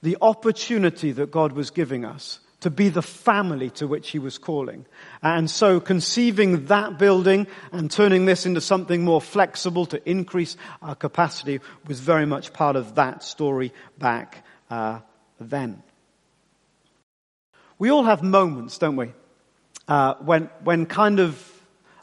the 0.04 0.18
opportunity 0.22 1.12
that 1.14 1.32
God 1.32 1.54
was 1.54 1.72
giving 1.72 2.06
us 2.06 2.40
to 2.60 2.70
be 2.70 2.90
the 2.90 3.02
family 3.02 3.72
to 3.72 3.88
which 3.88 4.12
he 4.12 4.20
was 4.20 4.38
calling. 4.38 4.86
And 5.24 5.50
so 5.50 5.80
conceiving 5.80 6.66
that 6.68 7.00
building 7.00 7.48
and 7.72 7.90
turning 7.90 8.26
this 8.26 8.46
into 8.46 8.62
something 8.62 9.04
more 9.04 9.20
flexible 9.20 9.88
to 9.88 10.08
increase 10.08 10.58
our 10.84 10.94
capacity 10.94 11.60
was 11.88 12.02
very 12.02 12.28
much 12.28 12.54
part 12.54 12.76
of 12.76 12.94
that 12.96 13.24
story 13.24 13.74
back 13.98 14.46
uh, 14.70 15.00
then. 15.40 15.82
We 17.80 17.90
all 17.90 18.04
have 18.04 18.22
moments, 18.22 18.78
don't 18.78 18.98
we? 18.98 19.14
Uh, 19.88 20.16
when, 20.16 20.50
when 20.64 20.86
kind 20.86 21.20
of 21.20 21.44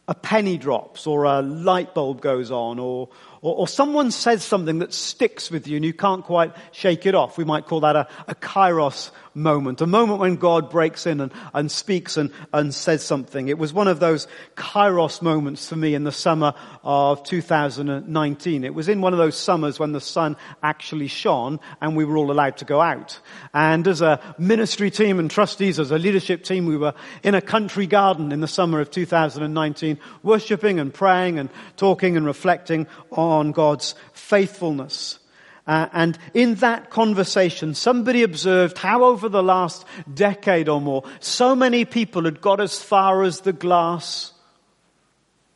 a 0.09 0.15
penny 0.15 0.57
drops 0.57 1.07
or 1.07 1.25
a 1.25 1.43
light 1.43 1.95
bulb 1.95 2.21
goes 2.21 2.51
on 2.51 2.79
or, 2.79 3.11
or, 3.43 3.57
or, 3.57 3.69
someone 3.69 4.11
says 4.11 4.43
something 4.43 4.79
that 4.79 4.95
sticks 4.95 5.51
with 5.51 5.67
you 5.67 5.77
and 5.77 5.85
you 5.85 5.93
can't 5.93 6.25
quite 6.25 6.55
shake 6.73 7.07
it 7.07 7.15
off. 7.15 7.37
We 7.37 7.45
might 7.45 7.67
call 7.67 7.81
that 7.81 7.97
a, 7.97 8.09
a 8.27 8.35
kairos 8.35 9.11
moment, 9.37 9.81
a 9.83 9.87
moment 9.87 10.19
when 10.19 10.37
God 10.37 10.71
breaks 10.71 11.07
in 11.07 11.21
and, 11.21 11.31
and 11.55 11.71
speaks 11.71 12.17
and, 12.17 12.33
and 12.53 12.75
says 12.75 13.05
something. 13.05 13.49
It 13.49 13.59
was 13.59 13.73
one 13.73 13.87
of 13.87 14.01
those 14.01 14.27
kairos 14.57 15.21
moments 15.21 15.69
for 15.69 15.77
me 15.77 15.95
in 15.95 16.05
the 16.05 16.13
summer 16.13 16.55
of 16.83 17.23
2019. 17.25 18.65
It 18.65 18.75
was 18.75 18.89
in 18.89 19.01
one 19.01 19.13
of 19.13 19.19
those 19.19 19.37
summers 19.37 19.79
when 19.79 19.93
the 19.93 20.01
sun 20.01 20.37
actually 20.63 21.09
shone 21.09 21.61
and 21.81 21.97
we 21.97 22.05
were 22.05 22.17
all 22.17 22.33
allowed 22.33 22.57
to 22.59 22.65
go 22.65 22.81
out. 22.81 23.21
And 23.53 23.87
as 23.87 24.01
a 24.01 24.21
ministry 24.39 24.91
team 24.91 25.19
and 25.19 25.31
trustees, 25.31 25.79
as 25.79 25.91
a 25.91 25.99
leadership 25.99 26.43
team, 26.43 26.67
we 26.67 26.79
were 26.79 26.95
in 27.23 27.35
a 27.35 27.43
country 27.43 27.87
garden 27.87 28.33
in 28.33 28.41
the 28.41 28.49
summer 28.49 28.81
of 28.81 28.91
2019, 28.91 29.99
worshipping 30.23 30.81
and 30.81 30.93
praying 30.93 31.39
and 31.39 31.51
talking 31.77 32.17
and 32.17 32.25
reflecting 32.25 32.87
on 33.11 33.53
God's 33.53 33.95
faithfulness. 34.15 35.19
Uh, 35.67 35.89
and 35.93 36.17
in 36.33 36.55
that 36.57 36.91
conversation, 36.91 37.75
somebody 37.75 38.23
observed 38.23 38.79
how 38.79 39.05
over 39.05 39.29
the 39.29 39.43
last 39.43 39.85
decade 40.13 40.69
or 40.69 40.81
more, 40.81 41.03
so 41.19 41.57
many 41.57 41.85
people 41.85 42.25
had 42.25 42.41
got 42.41 42.61
as 42.61 42.81
far 42.81 43.25
as 43.25 43.41
the 43.41 43.53
glass 43.53 44.33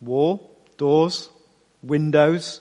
wall, 0.00 0.58
doors, 0.76 1.30
windows, 1.82 2.60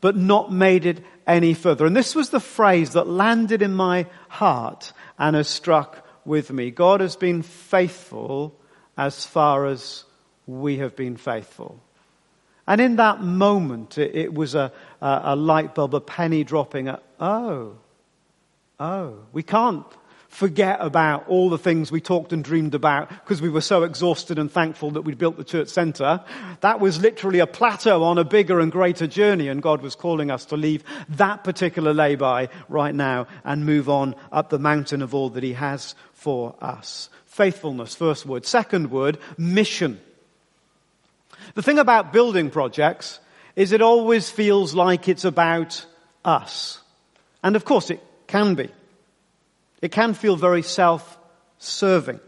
but 0.00 0.16
not 0.16 0.52
made 0.52 0.86
it 0.86 1.00
any 1.26 1.54
further. 1.54 1.86
And 1.86 1.96
this 1.96 2.14
was 2.14 2.30
the 2.30 2.40
phrase 2.40 2.94
that 2.94 3.06
landed 3.06 3.62
in 3.62 3.74
my 3.74 4.06
heart 4.28 4.92
and 5.18 5.36
has 5.36 5.48
struck 5.48 6.04
with 6.24 6.50
me. 6.50 6.70
God 6.70 7.00
has 7.00 7.14
been 7.14 7.42
faithful 7.42 8.58
as 8.96 9.24
far 9.24 9.66
as 9.66 10.04
we 10.46 10.78
have 10.78 10.96
been 10.96 11.16
faithful. 11.16 11.80
And 12.68 12.82
in 12.82 12.96
that 12.96 13.22
moment, 13.22 13.96
it, 13.96 14.14
it 14.14 14.34
was 14.34 14.54
a, 14.54 14.70
a, 15.00 15.20
a, 15.24 15.36
light 15.36 15.74
bulb, 15.74 15.94
a 15.94 16.02
penny 16.02 16.44
dropping. 16.44 16.88
A, 16.88 17.00
oh, 17.18 17.78
oh, 18.78 19.20
we 19.32 19.42
can't 19.42 19.86
forget 20.28 20.76
about 20.80 21.26
all 21.28 21.48
the 21.48 21.56
things 21.56 21.90
we 21.90 22.02
talked 22.02 22.34
and 22.34 22.44
dreamed 22.44 22.74
about 22.74 23.08
because 23.08 23.40
we 23.40 23.48
were 23.48 23.62
so 23.62 23.84
exhausted 23.84 24.38
and 24.38 24.52
thankful 24.52 24.90
that 24.90 25.00
we'd 25.00 25.16
built 25.16 25.38
the 25.38 25.44
church 25.44 25.68
center. 25.68 26.22
That 26.60 26.78
was 26.78 27.00
literally 27.00 27.38
a 27.38 27.46
plateau 27.46 28.04
on 28.04 28.18
a 28.18 28.24
bigger 28.24 28.60
and 28.60 28.70
greater 28.70 29.06
journey, 29.06 29.48
and 29.48 29.62
God 29.62 29.80
was 29.80 29.94
calling 29.94 30.30
us 30.30 30.44
to 30.46 30.58
leave 30.58 30.84
that 31.08 31.44
particular 31.44 31.94
lay-by 31.94 32.50
right 32.68 32.94
now 32.94 33.28
and 33.44 33.64
move 33.64 33.88
on 33.88 34.14
up 34.30 34.50
the 34.50 34.58
mountain 34.58 35.00
of 35.00 35.14
all 35.14 35.30
that 35.30 35.42
He 35.42 35.54
has 35.54 35.94
for 36.12 36.54
us. 36.60 37.08
Faithfulness, 37.24 37.94
first 37.94 38.26
word. 38.26 38.44
Second 38.44 38.90
word, 38.90 39.16
mission. 39.38 39.98
The 41.54 41.62
thing 41.62 41.78
about 41.78 42.12
building 42.12 42.50
projects 42.50 43.20
is 43.56 43.72
it 43.72 43.82
always 43.82 44.30
feels 44.30 44.74
like 44.74 45.08
it's 45.08 45.24
about 45.24 45.84
us. 46.24 46.80
And 47.42 47.56
of 47.56 47.64
course 47.64 47.90
it 47.90 48.02
can 48.26 48.54
be. 48.54 48.70
It 49.80 49.92
can 49.92 50.14
feel 50.14 50.36
very 50.36 50.62
self-serving. 50.62 52.20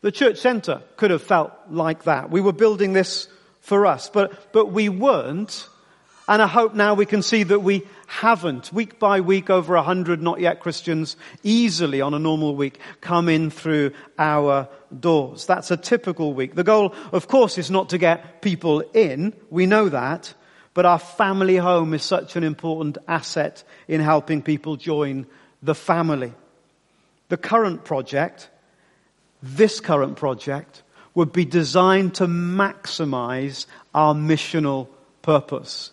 The 0.00 0.12
church 0.12 0.38
center 0.38 0.82
could 0.96 1.10
have 1.10 1.22
felt 1.22 1.52
like 1.70 2.04
that. 2.04 2.30
We 2.30 2.40
were 2.40 2.52
building 2.52 2.92
this 2.92 3.28
for 3.60 3.86
us, 3.86 4.10
but, 4.10 4.52
but 4.52 4.70
we 4.70 4.88
weren't 4.90 5.68
and 6.26 6.40
I 6.40 6.46
hope 6.46 6.74
now 6.74 6.94
we 6.94 7.06
can 7.06 7.22
see 7.22 7.42
that 7.42 7.60
we 7.60 7.82
haven't, 8.06 8.72
week 8.72 8.98
by 8.98 9.20
week, 9.20 9.50
over 9.50 9.74
a 9.74 9.82
hundred 9.82 10.22
not 10.22 10.40
yet 10.40 10.60
Christians 10.60 11.16
easily 11.42 12.00
on 12.00 12.14
a 12.14 12.18
normal 12.18 12.56
week 12.56 12.78
come 13.00 13.28
in 13.28 13.50
through 13.50 13.92
our 14.18 14.68
doors. 14.98 15.46
That's 15.46 15.70
a 15.70 15.76
typical 15.76 16.32
week. 16.32 16.54
The 16.54 16.64
goal, 16.64 16.94
of 17.12 17.28
course, 17.28 17.58
is 17.58 17.70
not 17.70 17.90
to 17.90 17.98
get 17.98 18.40
people 18.40 18.80
in. 18.94 19.34
We 19.50 19.66
know 19.66 19.88
that. 19.90 20.32
But 20.72 20.86
our 20.86 20.98
family 20.98 21.56
home 21.56 21.94
is 21.94 22.02
such 22.02 22.34
an 22.34 22.42
important 22.42 22.98
asset 23.06 23.62
in 23.86 24.00
helping 24.00 24.42
people 24.42 24.76
join 24.76 25.26
the 25.62 25.74
family. 25.74 26.32
The 27.28 27.36
current 27.36 27.84
project, 27.84 28.50
this 29.40 29.78
current 29.78 30.16
project, 30.16 30.82
would 31.14 31.32
be 31.32 31.44
designed 31.44 32.16
to 32.16 32.26
maximize 32.26 33.66
our 33.94 34.14
missional 34.14 34.88
purpose. 35.22 35.92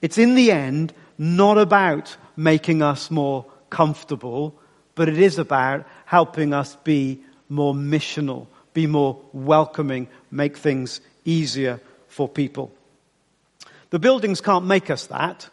It's 0.00 0.18
in 0.18 0.34
the 0.34 0.52
end 0.52 0.92
not 1.16 1.58
about 1.58 2.16
making 2.36 2.82
us 2.82 3.10
more 3.10 3.44
comfortable, 3.70 4.54
but 4.94 5.08
it 5.08 5.18
is 5.18 5.38
about 5.38 5.86
helping 6.04 6.54
us 6.54 6.76
be 6.84 7.20
more 7.48 7.74
missional, 7.74 8.46
be 8.72 8.86
more 8.86 9.20
welcoming, 9.32 10.08
make 10.30 10.56
things 10.56 11.00
easier 11.24 11.80
for 12.08 12.28
people. 12.28 12.72
The 13.90 13.98
buildings 13.98 14.40
can't 14.40 14.66
make 14.66 14.90
us 14.90 15.06
that, 15.06 15.48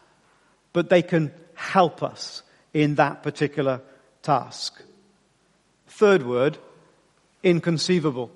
but 0.72 0.90
they 0.90 1.02
can 1.02 1.32
help 1.54 2.02
us 2.02 2.42
in 2.72 2.96
that 2.96 3.22
particular 3.22 3.80
task. 4.22 4.82
Third 5.88 6.24
word, 6.24 6.58
inconceivable. 7.42 8.30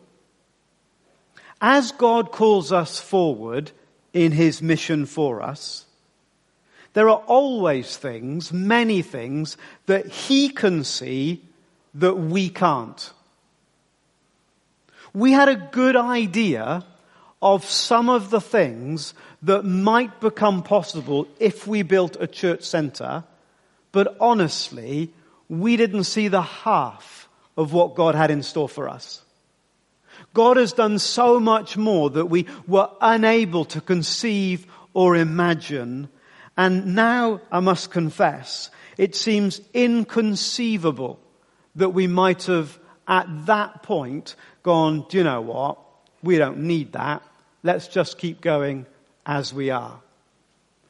As 1.61 1.93
God 1.93 2.33
calls 2.33 2.73
us 2.73 2.99
forward 2.99 3.71
in 4.15 4.33
His 4.33 4.63
mission 4.63 5.05
for 5.05 5.43
us, 5.43 5.85
there 6.93 7.09
are 7.09 7.23
always 7.27 7.97
things, 7.97 8.53
many 8.53 9.03
things, 9.03 9.57
that 9.87 10.07
He 10.07 10.49
can 10.49 10.85
see 10.85 11.43
that 11.95 12.15
we 12.15 12.49
can't. 12.49 13.13
We 15.13 15.33
had 15.33 15.49
a 15.49 15.69
good 15.73 15.97
idea 15.97 16.85
of 17.43 17.65
some 17.65 18.09
of 18.09 18.31
the 18.31 18.41
things 18.41 19.15
that 19.43 19.65
might 19.65 20.21
become 20.21 20.63
possible 20.63 21.27
if 21.39 21.67
we 21.67 21.83
built 21.83 22.17
a 22.21 22.27
church 22.27 22.63
center, 22.63 23.25
but 23.93 24.17
honestly, 24.21 25.11
we 25.49 25.77
didn't 25.77 26.05
see 26.05 26.29
the 26.29 26.43
half 26.43 27.29
of 27.57 27.73
what 27.73 27.95
God 27.95 28.15
had 28.15 28.31
in 28.31 28.43
store 28.43 28.69
for 28.69 28.89
us. 28.89 29.23
God 30.35 30.59
has 30.59 30.73
done 30.73 30.99
so 30.99 31.41
much 31.41 31.77
more 31.77 32.11
that 32.11 32.27
we 32.27 32.47
were 32.67 32.89
unable 33.01 33.65
to 33.67 33.81
conceive 33.81 34.67
or 34.95 35.17
imagine. 35.17 36.09
And 36.57 36.95
now 36.95 37.41
I 37.51 37.61
must 37.61 37.91
confess, 37.91 38.71
it 38.99 39.15
seems 39.15 39.61
inconceivable 39.73 41.19
that 41.77 41.91
we 41.91 42.07
might 42.07 42.45
have 42.45 42.79
at 43.09 43.47
that 43.47 43.83
point 43.83 44.37
gone, 44.63 45.07
do 45.09 45.19
you 45.19 45.25
know 45.25 45.41
what? 45.41 45.79
We 46.23 46.39
don't 46.39 46.59
need 46.59 46.93
that. 46.93 47.23
Let's 47.63 47.89
just 47.89 48.19
keep 48.19 48.41
going 48.41 48.87
as 49.25 49.55
we 49.55 49.71
are. 49.71 50.01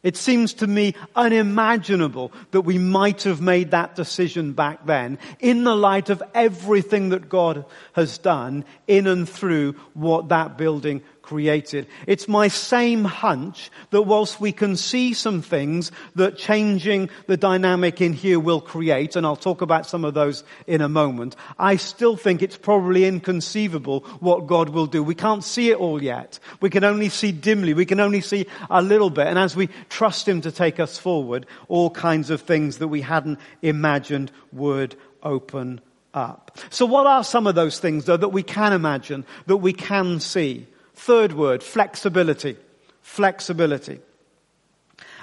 It 0.02 0.16
seems 0.16 0.54
to 0.54 0.66
me 0.66 0.94
unimaginable 1.14 2.32
that 2.52 2.62
we 2.62 2.78
might 2.78 3.24
have 3.24 3.42
made 3.42 3.72
that 3.72 3.96
decision 3.96 4.54
back 4.54 4.86
then 4.86 5.18
in 5.40 5.64
the 5.64 5.76
light 5.76 6.08
of 6.08 6.22
everything 6.34 7.10
that 7.10 7.28
God 7.28 7.66
has 7.92 8.16
done 8.16 8.64
in 8.86 9.06
and 9.06 9.28
through 9.28 9.74
what 9.92 10.30
that 10.30 10.56
building 10.56 11.02
created. 11.22 11.86
It's 12.06 12.28
my 12.28 12.48
same 12.48 13.04
hunch 13.04 13.70
that 13.90 14.02
whilst 14.02 14.40
we 14.40 14.52
can 14.52 14.76
see 14.76 15.14
some 15.14 15.42
things 15.42 15.92
that 16.14 16.36
changing 16.36 17.10
the 17.26 17.36
dynamic 17.36 18.00
in 18.00 18.12
here 18.12 18.40
will 18.40 18.60
create, 18.60 19.16
and 19.16 19.26
I'll 19.26 19.36
talk 19.36 19.62
about 19.62 19.86
some 19.86 20.04
of 20.04 20.14
those 20.14 20.44
in 20.66 20.80
a 20.80 20.88
moment, 20.88 21.36
I 21.58 21.76
still 21.76 22.16
think 22.16 22.42
it's 22.42 22.56
probably 22.56 23.04
inconceivable 23.04 24.00
what 24.20 24.46
God 24.46 24.70
will 24.70 24.86
do. 24.86 25.02
We 25.02 25.14
can't 25.14 25.44
see 25.44 25.70
it 25.70 25.76
all 25.76 26.02
yet. 26.02 26.38
We 26.60 26.70
can 26.70 26.84
only 26.84 27.08
see 27.08 27.32
dimly. 27.32 27.74
We 27.74 27.86
can 27.86 28.00
only 28.00 28.20
see 28.20 28.46
a 28.68 28.82
little 28.82 29.10
bit. 29.10 29.26
And 29.26 29.38
as 29.38 29.54
we 29.54 29.68
trust 29.88 30.28
Him 30.28 30.40
to 30.42 30.52
take 30.52 30.80
us 30.80 30.98
forward, 30.98 31.46
all 31.68 31.90
kinds 31.90 32.30
of 32.30 32.40
things 32.40 32.78
that 32.78 32.88
we 32.88 33.02
hadn't 33.02 33.38
imagined 33.62 34.32
would 34.52 34.96
open 35.22 35.80
up. 36.12 36.58
So 36.70 36.86
what 36.86 37.06
are 37.06 37.22
some 37.22 37.46
of 37.46 37.54
those 37.54 37.78
things 37.78 38.06
though 38.06 38.16
that 38.16 38.30
we 38.30 38.42
can 38.42 38.72
imagine, 38.72 39.24
that 39.46 39.58
we 39.58 39.72
can 39.72 40.20
see? 40.20 40.66
Third 41.00 41.32
word, 41.32 41.62
flexibility. 41.62 42.58
Flexibility. 43.00 44.00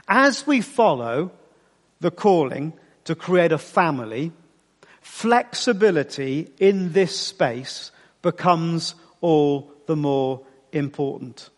As 0.07 0.47
we 0.47 0.61
follow 0.61 1.29
the 1.99 2.09
calling 2.09 2.73
to 3.03 3.13
create 3.13 3.51
a 3.51 3.59
family, 3.59 4.31
flexibility 5.01 6.49
in 6.57 6.93
this 6.93 7.15
space 7.15 7.91
becomes 8.23 8.95
all 9.21 9.71
the 9.85 9.95
more 9.95 10.41
important. 10.71 11.51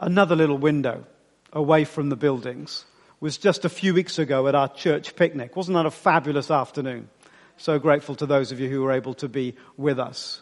Another 0.00 0.34
little 0.34 0.56
window 0.56 1.04
away 1.52 1.84
from 1.84 2.08
the 2.08 2.16
buildings 2.16 2.86
was 3.20 3.36
just 3.36 3.66
a 3.66 3.68
few 3.68 3.92
weeks 3.92 4.18
ago 4.18 4.48
at 4.48 4.54
our 4.54 4.68
church 4.68 5.14
picnic. 5.14 5.56
Wasn't 5.56 5.74
that 5.74 5.84
a 5.84 5.90
fabulous 5.90 6.50
afternoon? 6.50 7.10
So 7.58 7.78
grateful 7.78 8.14
to 8.14 8.24
those 8.24 8.50
of 8.50 8.60
you 8.60 8.70
who 8.70 8.80
were 8.80 8.92
able 8.92 9.12
to 9.14 9.28
be 9.28 9.56
with 9.76 9.98
us. 9.98 10.40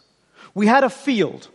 We 0.57 0.65
had 0.65 0.83
a 0.83 0.89
field. 0.89 1.47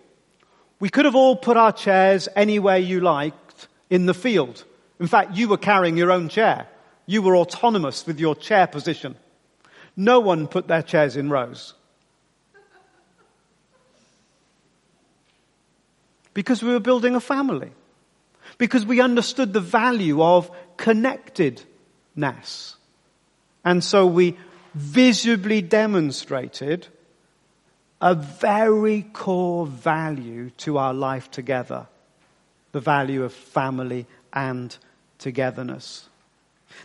We 0.78 0.88
could 0.88 1.06
have 1.06 1.16
all 1.16 1.34
put 1.34 1.56
our 1.56 1.72
chairs 1.72 2.28
anywhere 2.36 2.76
you 2.76 3.00
liked 3.00 3.66
in 3.90 4.06
the 4.06 4.14
field. 4.14 4.64
In 5.00 5.08
fact, 5.08 5.36
you 5.36 5.48
were 5.48 5.56
carrying 5.56 5.96
your 5.96 6.12
own 6.12 6.28
chair. 6.28 6.68
You 7.06 7.20
were 7.20 7.36
autonomous 7.36 8.06
with 8.06 8.20
your 8.20 8.36
chair 8.36 8.68
position. 8.68 9.16
No 9.96 10.20
one 10.20 10.46
put 10.46 10.68
their 10.68 10.82
chairs 10.82 11.16
in 11.16 11.30
rows. 11.30 11.74
Because 16.32 16.62
we 16.62 16.70
were 16.70 16.78
building 16.78 17.16
a 17.16 17.20
family. 17.20 17.72
Because 18.56 18.86
we 18.86 19.00
understood 19.00 19.52
the 19.52 19.58
value 19.58 20.22
of 20.22 20.48
connectedness. 20.76 22.76
And 23.64 23.82
so 23.82 24.06
we 24.06 24.38
visibly 24.74 25.60
demonstrated 25.60 26.86
a 28.02 28.16
very 28.16 29.02
core 29.12 29.64
value 29.64 30.50
to 30.58 30.76
our 30.76 30.92
life 30.92 31.30
together. 31.30 31.86
The 32.72 32.80
value 32.80 33.22
of 33.22 33.32
family 33.32 34.06
and 34.32 34.76
togetherness. 35.18 36.08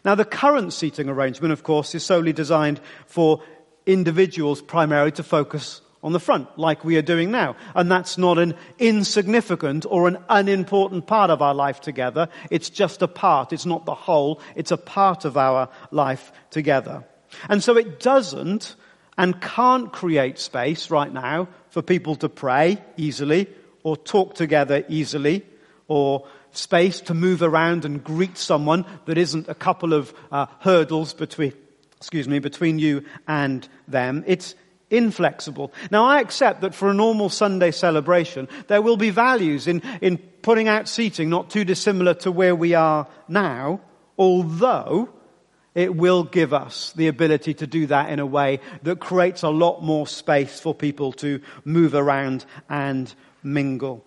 Now 0.05 0.13
the 0.13 0.25
current 0.25 0.73
seating 0.73 1.09
arrangement, 1.09 1.51
of 1.53 1.63
course, 1.63 1.95
is 1.95 2.05
solely 2.05 2.33
designed 2.33 2.79
for 3.07 3.41
individuals 3.87 4.61
primarily 4.61 5.11
to 5.13 5.23
focus 5.23 5.81
on 6.03 6.13
the 6.13 6.19
front, 6.19 6.47
like 6.59 6.85
we 6.85 6.97
are 6.97 7.01
doing 7.01 7.31
now. 7.31 7.55
And 7.73 7.91
that's 7.91 8.17
not 8.17 8.37
an 8.37 8.53
insignificant 8.77 9.85
or 9.89 10.07
an 10.07 10.19
unimportant 10.29 11.07
part 11.07 11.31
of 11.31 11.41
our 11.41 11.55
life 11.55 11.81
together. 11.81 12.29
It's 12.51 12.69
just 12.69 13.01
a 13.01 13.07
part. 13.07 13.51
It's 13.51 13.65
not 13.65 13.85
the 13.85 13.95
whole. 13.95 14.39
It's 14.55 14.71
a 14.71 14.77
part 14.77 15.25
of 15.25 15.35
our 15.35 15.69
life 15.89 16.31
together. 16.51 17.03
And 17.49 17.63
so 17.63 17.75
it 17.75 17.99
doesn't 17.99 18.75
and 19.17 19.41
can't 19.41 19.91
create 19.91 20.39
space 20.39 20.91
right 20.91 21.11
now 21.11 21.47
for 21.69 21.81
people 21.81 22.15
to 22.17 22.29
pray 22.29 22.81
easily 22.97 23.47
or 23.83 23.97
talk 23.97 24.35
together 24.35 24.83
easily 24.89 25.45
or 25.87 26.27
space 26.51 27.01
to 27.01 27.13
move 27.13 27.41
around 27.41 27.85
and 27.85 28.03
greet 28.03 28.37
someone 28.37 28.85
that 29.05 29.17
isn't 29.17 29.47
a 29.47 29.55
couple 29.55 29.93
of 29.93 30.13
uh, 30.31 30.47
hurdles 30.59 31.13
between, 31.13 31.53
excuse 31.97 32.27
me, 32.27 32.39
between 32.39 32.79
you 32.79 33.03
and 33.27 33.67
them. 33.87 34.23
It's 34.27 34.55
inflexible. 34.89 35.73
Now 35.91 36.05
I 36.05 36.21
accept 36.21 36.61
that 36.61 36.75
for 36.75 36.89
a 36.89 36.93
normal 36.93 37.29
Sunday 37.29 37.71
celebration, 37.71 38.47
there 38.67 38.81
will 38.81 38.97
be 38.97 39.09
values 39.09 39.67
in, 39.67 39.81
in 40.01 40.17
putting 40.41 40.67
out 40.67 40.87
seating 40.87 41.29
not 41.29 41.49
too 41.49 41.65
dissimilar 41.65 42.13
to 42.15 42.31
where 42.31 42.55
we 42.55 42.73
are 42.73 43.07
now, 43.27 43.81
although 44.17 45.09
it 45.77 45.95
will 45.95 46.23
give 46.23 46.55
us 46.55 46.91
the 46.95 47.07
ability 47.07 47.53
to 47.53 47.67
do 47.67 47.85
that 47.85 48.09
in 48.09 48.17
a 48.17 48.25
way 48.25 48.59
that 48.81 48.99
creates 48.99 49.43
a 49.43 49.49
lot 49.49 49.83
more 49.83 50.07
space 50.07 50.59
for 50.59 50.73
people 50.73 51.13
to 51.13 51.39
move 51.65 51.93
around 51.93 52.43
and 52.67 53.13
mingle. 53.43 54.03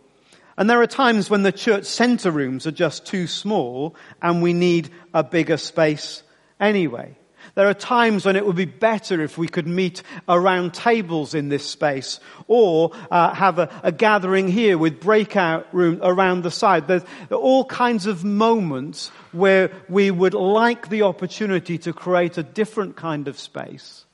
And 0.57 0.69
there 0.69 0.83
are 0.83 0.89
times 0.89 1.31
when 1.31 1.45
the 1.45 1.53
church 1.53 1.85
center 1.85 2.33
rooms 2.33 2.67
are 2.67 2.73
just 2.73 3.07
too 3.07 3.29
small 3.29 3.95
and 4.21 4.43
we 4.43 4.53
need 4.53 4.91
a 5.15 5.23
bigger 5.23 5.57
space 5.57 6.25
anyway. 6.59 7.17
There 7.61 7.69
are 7.69 7.75
times 7.75 8.25
when 8.25 8.37
it 8.37 8.47
would 8.47 8.57
be 8.57 8.65
better 8.65 9.21
if 9.21 9.37
we 9.37 9.47
could 9.47 9.67
meet 9.67 10.03
around 10.27 10.73
tables 10.73 11.35
in 11.35 11.51
this 11.51 11.69
space 11.69 12.19
or 12.47 12.93
uh, 13.11 13.35
have 13.35 13.59
a, 13.59 13.69
a, 13.83 13.93
gathering 13.93 14.49
here 14.49 14.79
with 14.79 14.99
breakout 14.99 15.67
room 15.75 16.01
around 16.03 16.43
the 16.43 16.51
side. 16.51 16.89
There's 16.89 17.03
all 17.31 17.67
kinds 17.67 18.07
of 18.07 18.25
moments 18.25 19.09
where 19.33 19.71
we 19.91 20.11
would 20.11 20.33
like 20.33 20.89
the 20.89 21.03
opportunity 21.03 21.77
to 21.77 21.93
create 21.93 22.39
a 22.39 22.43
different 22.43 22.97
kind 22.97 23.29
of 23.29 23.39
space 23.39 24.07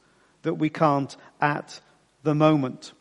that 0.42 0.54
we 0.54 0.68
can't 0.68 1.16
at 1.40 1.80
the 2.24 2.34
moment. 2.34 2.94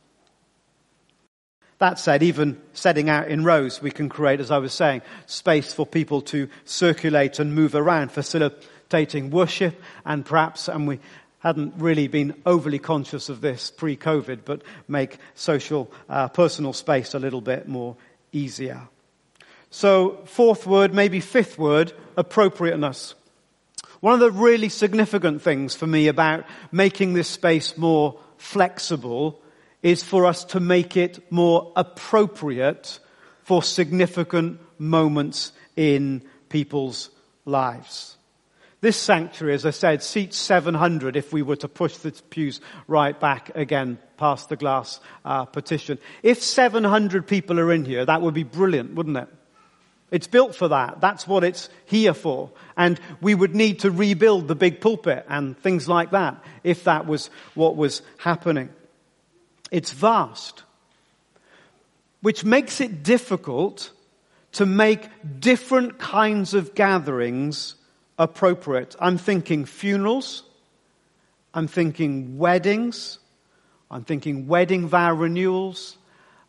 That 1.80 1.98
said, 1.98 2.22
even 2.22 2.62
setting 2.74 3.10
out 3.10 3.30
in 3.30 3.44
rows, 3.44 3.82
we 3.82 3.90
can 3.90 4.10
create, 4.10 4.40
as 4.40 4.52
I 4.52 4.60
was 4.60 4.74
saying, 4.74 5.02
space 5.26 5.74
for 5.74 5.88
people 5.88 6.22
to 6.22 6.50
circulate 6.66 7.40
and 7.40 7.56
move 7.56 7.74
around, 7.74 8.12
facilitate 8.12 8.70
facilitating 8.90 9.32
worship 9.32 9.82
and 10.06 10.26
perhaps, 10.26 10.68
and 10.68 10.88
we 10.88 11.00
hadn't 11.40 11.74
really 11.78 12.08
been 12.08 12.34
overly 12.46 12.80
conscious 12.80 13.30
of 13.30 13.42
this 13.42 13.72
pre-COVID, 13.72 14.40
but 14.46 14.62
make 14.88 15.18
social, 15.36 15.92
uh, 16.10 16.28
personal 16.30 16.74
space 16.74 17.14
a 17.14 17.20
little 17.20 17.42
bit 17.42 17.68
more 17.68 17.96
easier. 18.32 18.82
So 19.70 20.22
fourth 20.26 20.66
word, 20.66 20.94
maybe 20.94 21.20
fifth 21.20 21.60
word, 21.60 21.94
appropriateness. 22.18 23.16
One 24.00 24.14
of 24.14 24.20
the 24.20 24.32
really 24.32 24.70
significant 24.70 25.42
things 25.42 25.76
for 25.76 25.88
me 25.88 26.08
about 26.08 26.46
making 26.72 27.14
this 27.14 27.28
space 27.28 27.78
more 27.78 28.20
flexible 28.38 29.42
is 29.84 30.04
for 30.04 30.26
us 30.26 30.46
to 30.46 30.60
make 30.60 30.98
it 30.98 31.32
more 31.32 31.72
appropriate 31.76 33.00
for 33.44 33.62
significant 33.62 34.60
moments 34.80 35.52
in 35.76 36.24
people's 36.50 37.10
lives. 37.46 38.15
This 38.86 38.98
sanctuary, 38.98 39.56
as 39.56 39.66
I 39.66 39.72
said, 39.72 40.04
seats 40.04 40.38
700 40.38 41.16
if 41.16 41.34
we 41.34 41.42
were 41.42 41.56
to 41.56 41.68
push 41.68 41.98
the 41.98 42.12
pews 42.30 42.62
right 42.88 43.20
back 43.20 43.50
again 43.56 43.98
past 44.16 44.50
the 44.50 44.56
glass 44.56 45.00
uh, 45.26 45.48
partition. 45.48 45.98
If 46.22 46.44
700 46.44 47.26
people 47.26 47.60
are 47.60 47.74
in 47.74 47.84
here, 47.84 48.06
that 48.06 48.22
would 48.22 48.36
be 48.36 48.44
brilliant, 48.44 48.94
wouldn't 48.94 49.18
it? 49.18 49.28
It's 50.12 50.28
built 50.28 50.54
for 50.54 50.68
that. 50.68 51.02
That's 51.02 51.28
what 51.28 51.44
it's 51.44 51.68
here 51.86 52.14
for. 52.14 52.52
And 52.78 53.00
we 53.22 53.34
would 53.34 53.56
need 53.56 53.80
to 53.80 53.90
rebuild 53.90 54.48
the 54.48 54.54
big 54.54 54.82
pulpit 54.82 55.26
and 55.28 55.58
things 55.58 55.90
like 55.90 56.12
that 56.12 56.44
if 56.64 56.84
that 56.84 57.08
was 57.08 57.32
what 57.56 57.76
was 57.76 58.04
happening. 58.20 58.70
It's 59.72 59.94
vast, 59.94 60.62
which 62.22 62.46
makes 62.46 62.80
it 62.82 63.02
difficult 63.02 63.92
to 64.52 64.68
make 64.68 65.10
different 65.40 65.98
kinds 65.98 66.54
of 66.54 66.76
gatherings 66.76 67.74
appropriate. 68.18 68.96
I'm 69.00 69.18
thinking 69.18 69.66
funerals. 69.66 70.44
I'm 71.54 71.68
thinking 71.68 72.38
weddings. 72.38 73.20
I'm 73.90 74.04
thinking 74.04 74.48
wedding 74.48 74.88
vow 74.88 75.14
renewals. 75.14 75.98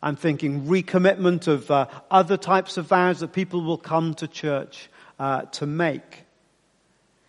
I'm 0.03 0.17
thinking 0.17 0.67
recommitment 0.67 1.49
of 1.49 1.71
uh, 1.71 1.87
other 2.11 2.37
types 2.37 2.77
of 2.77 2.87
vows 2.87 3.21
that 3.21 3.33
people 3.33 3.63
will 3.63 3.79
come 3.79 4.15
to 4.15 4.29
church 4.29 4.89
uh, 5.19 5.43
to 5.43 5.67
make. 5.67 6.25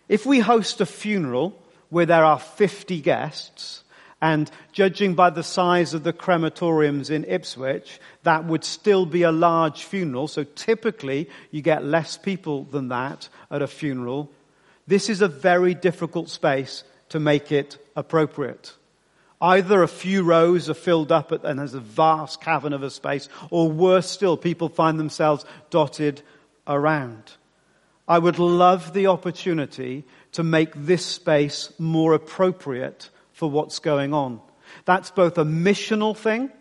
If 0.09 0.25
we 0.25 0.39
host 0.39 0.81
a 0.81 0.85
funeral 0.85 1.57
where 1.89 2.05
there 2.05 2.23
are 2.23 2.39
50 2.39 3.01
guests, 3.01 3.83
and 4.21 4.49
judging 4.71 5.13
by 5.13 5.29
the 5.29 5.43
size 5.43 5.93
of 5.93 6.03
the 6.03 6.13
crematoriums 6.13 7.11
in 7.11 7.23
Ipswich, 7.25 7.99
that 8.27 8.45
would 8.45 8.63
still 8.63 9.05
be 9.05 9.23
a 9.23 9.31
large 9.31 9.83
funeral. 9.83 10.27
So 10.27 10.43
typically 10.43 11.29
you 11.49 11.61
get 11.61 11.85
less 11.85 12.17
people 12.17 12.65
than 12.65 12.89
that 12.89 13.29
at 13.49 13.61
a 13.61 13.67
funeral. 13.67 14.29
This 14.85 15.09
is 15.09 15.21
a 15.21 15.27
very 15.27 15.73
difficult 15.73 16.29
space 16.29 16.83
to 17.09 17.19
make 17.19 17.51
it 17.51 17.77
appropriate. 17.95 18.73
Either 19.39 19.81
a 19.81 19.87
few 19.87 20.23
rows 20.23 20.69
are 20.69 20.73
filled 20.73 21.11
up 21.11 21.31
and 21.31 21.59
there's 21.59 21.73
a 21.73 21.79
vast 21.79 22.41
cavern 22.41 22.73
of 22.73 22.83
a 22.83 22.89
space, 22.89 23.29
or 23.49 23.71
worse 23.71 24.09
still, 24.09 24.35
people 24.35 24.67
find 24.67 24.99
themselves 24.99 25.45
dotted 25.69 26.21
around. 26.67 27.31
I 28.07 28.19
would 28.19 28.39
love 28.39 28.93
the 28.93 29.07
opportunity 29.07 30.03
to 30.33 30.43
make 30.43 30.73
this 30.73 31.05
space 31.05 31.71
more 31.77 32.13
appropriate 32.13 33.09
for 33.31 33.49
what's 33.49 33.79
going 33.79 34.13
on. 34.13 34.41
That's 34.85 35.11
both 35.11 35.37
a 35.37 35.45
missional 35.45 36.15
thing 36.17 36.51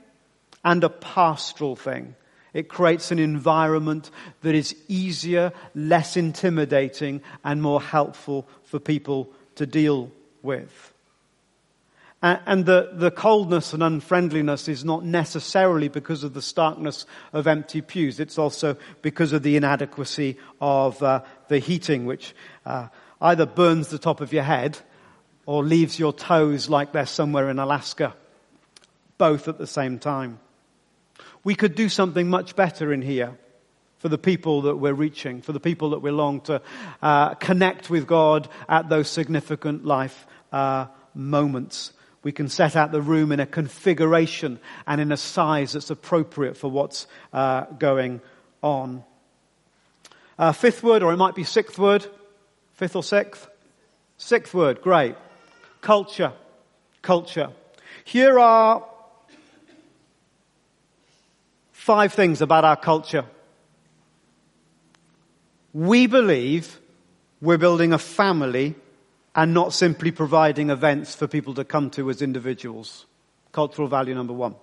and 0.66 0.82
a 0.82 0.90
pastoral 0.90 1.76
thing. 1.76 2.16
It 2.52 2.68
creates 2.68 3.12
an 3.12 3.20
environment 3.20 4.10
that 4.42 4.54
is 4.54 4.74
easier, 4.88 5.52
less 5.74 6.16
intimidating, 6.16 7.22
and 7.44 7.62
more 7.62 7.80
helpful 7.80 8.48
for 8.64 8.80
people 8.80 9.30
to 9.54 9.64
deal 9.64 10.10
with. 10.42 10.92
And 12.20 12.66
the, 12.66 12.90
the 12.94 13.12
coldness 13.12 13.72
and 13.72 13.82
unfriendliness 13.82 14.68
is 14.68 14.84
not 14.84 15.04
necessarily 15.04 15.86
because 15.86 16.24
of 16.24 16.34
the 16.34 16.42
starkness 16.42 17.06
of 17.32 17.46
empty 17.46 17.82
pews. 17.82 18.18
It's 18.18 18.38
also 18.38 18.76
because 19.02 19.32
of 19.32 19.44
the 19.44 19.56
inadequacy 19.56 20.36
of 20.60 21.00
uh, 21.00 21.22
the 21.46 21.60
heating, 21.60 22.06
which 22.06 22.34
uh, 22.64 22.88
either 23.20 23.46
burns 23.46 23.88
the 23.88 23.98
top 23.98 24.20
of 24.20 24.32
your 24.32 24.42
head 24.42 24.76
or 25.44 25.62
leaves 25.62 25.98
your 25.98 26.12
toes 26.12 26.68
like 26.68 26.90
they're 26.90 27.06
somewhere 27.06 27.50
in 27.50 27.60
Alaska. 27.60 28.14
Both 29.18 29.46
at 29.46 29.58
the 29.58 29.66
same 29.66 30.00
time. 30.00 30.40
We 31.46 31.54
could 31.54 31.76
do 31.76 31.88
something 31.88 32.28
much 32.28 32.56
better 32.56 32.92
in 32.92 33.02
here 33.02 33.38
for 33.98 34.08
the 34.08 34.18
people 34.18 34.62
that 34.62 34.78
we're 34.78 34.92
reaching, 34.92 35.42
for 35.42 35.52
the 35.52 35.60
people 35.60 35.90
that 35.90 36.00
we 36.00 36.10
long 36.10 36.40
to 36.40 36.60
uh, 37.00 37.34
connect 37.34 37.88
with 37.88 38.08
God 38.08 38.48
at 38.68 38.88
those 38.88 39.08
significant 39.08 39.84
life 39.84 40.26
uh, 40.50 40.86
moments. 41.14 41.92
We 42.24 42.32
can 42.32 42.48
set 42.48 42.74
out 42.74 42.90
the 42.90 43.00
room 43.00 43.30
in 43.30 43.38
a 43.38 43.46
configuration 43.46 44.58
and 44.88 45.00
in 45.00 45.12
a 45.12 45.16
size 45.16 45.74
that's 45.74 45.88
appropriate 45.90 46.56
for 46.56 46.68
what's 46.68 47.06
uh, 47.32 47.66
going 47.78 48.22
on. 48.60 49.04
Uh, 50.36 50.50
fifth 50.50 50.82
word, 50.82 51.04
or 51.04 51.12
it 51.12 51.16
might 51.16 51.36
be 51.36 51.44
sixth 51.44 51.78
word. 51.78 52.04
Fifth 52.72 52.96
or 52.96 53.04
sixth? 53.04 53.48
Sixth 54.18 54.52
word, 54.52 54.82
great. 54.82 55.14
Culture. 55.80 56.32
Culture. 57.02 57.52
Here 58.04 58.36
are 58.36 58.84
five 61.86 62.12
things 62.12 62.42
about 62.42 62.64
our 62.64 62.74
culture. 62.76 63.24
We 65.72 66.08
believe 66.08 66.80
we're 67.40 67.58
building 67.58 67.92
a 67.92 67.98
family 67.98 68.74
and 69.36 69.54
not 69.54 69.72
simply 69.72 70.10
providing 70.10 70.70
events 70.70 71.14
for 71.14 71.28
people 71.28 71.54
to 71.54 71.64
come 71.64 71.90
to 71.90 72.10
as 72.10 72.22
individuals. 72.22 73.06
Cultural 73.52 73.86
value 73.86 74.16
number 74.16 74.32
one. 74.32 74.56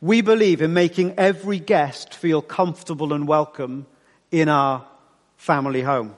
We 0.00 0.20
believe 0.20 0.62
in 0.62 0.74
making 0.74 1.14
every 1.16 1.60
guest 1.60 2.12
feel 2.12 2.42
comfortable 2.42 3.12
and 3.12 3.28
welcome 3.28 3.86
in 4.32 4.48
our 4.48 4.84
family 5.36 5.82
home. 5.82 6.16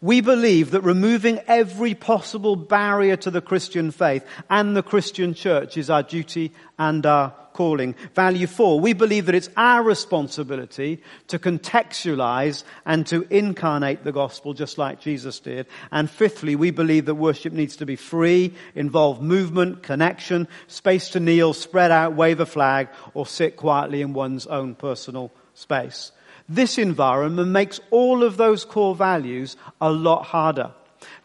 We 0.00 0.20
believe 0.20 0.72
that 0.72 0.82
removing 0.82 1.40
every 1.46 1.94
possible 1.94 2.56
barrier 2.56 3.16
to 3.16 3.30
the 3.30 3.40
Christian 3.40 3.90
faith 3.90 4.24
and 4.50 4.76
the 4.76 4.82
Christian 4.82 5.34
church 5.34 5.76
is 5.76 5.90
our 5.90 6.02
duty 6.02 6.52
and 6.78 7.04
our 7.06 7.34
calling. 7.52 7.94
Value 8.14 8.46
four, 8.46 8.80
we 8.80 8.92
believe 8.92 9.26
that 9.26 9.34
it's 9.34 9.50
our 9.56 9.82
responsibility 9.82 11.02
to 11.28 11.38
contextualize 11.38 12.64
and 12.84 13.06
to 13.06 13.26
incarnate 13.30 14.04
the 14.04 14.12
gospel 14.12 14.54
just 14.54 14.78
like 14.78 15.00
Jesus 15.00 15.40
did. 15.40 15.66
And 15.90 16.10
fifthly, 16.10 16.56
we 16.56 16.70
believe 16.70 17.06
that 17.06 17.14
worship 17.14 17.52
needs 17.52 17.76
to 17.76 17.86
be 17.86 17.96
free, 17.96 18.54
involve 18.74 19.22
movement, 19.22 19.82
connection, 19.82 20.48
space 20.66 21.10
to 21.10 21.20
kneel, 21.20 21.52
spread 21.52 21.90
out, 21.90 22.14
wave 22.14 22.40
a 22.40 22.46
flag, 22.46 22.88
or 23.14 23.26
sit 23.26 23.56
quietly 23.56 24.02
in 24.02 24.12
one's 24.12 24.46
own 24.46 24.74
personal 24.74 25.30
space. 25.54 26.12
This 26.48 26.78
environment 26.78 27.48
makes 27.48 27.80
all 27.90 28.22
of 28.22 28.36
those 28.36 28.64
core 28.64 28.94
values 28.94 29.56
a 29.80 29.90
lot 29.90 30.24
harder. 30.24 30.72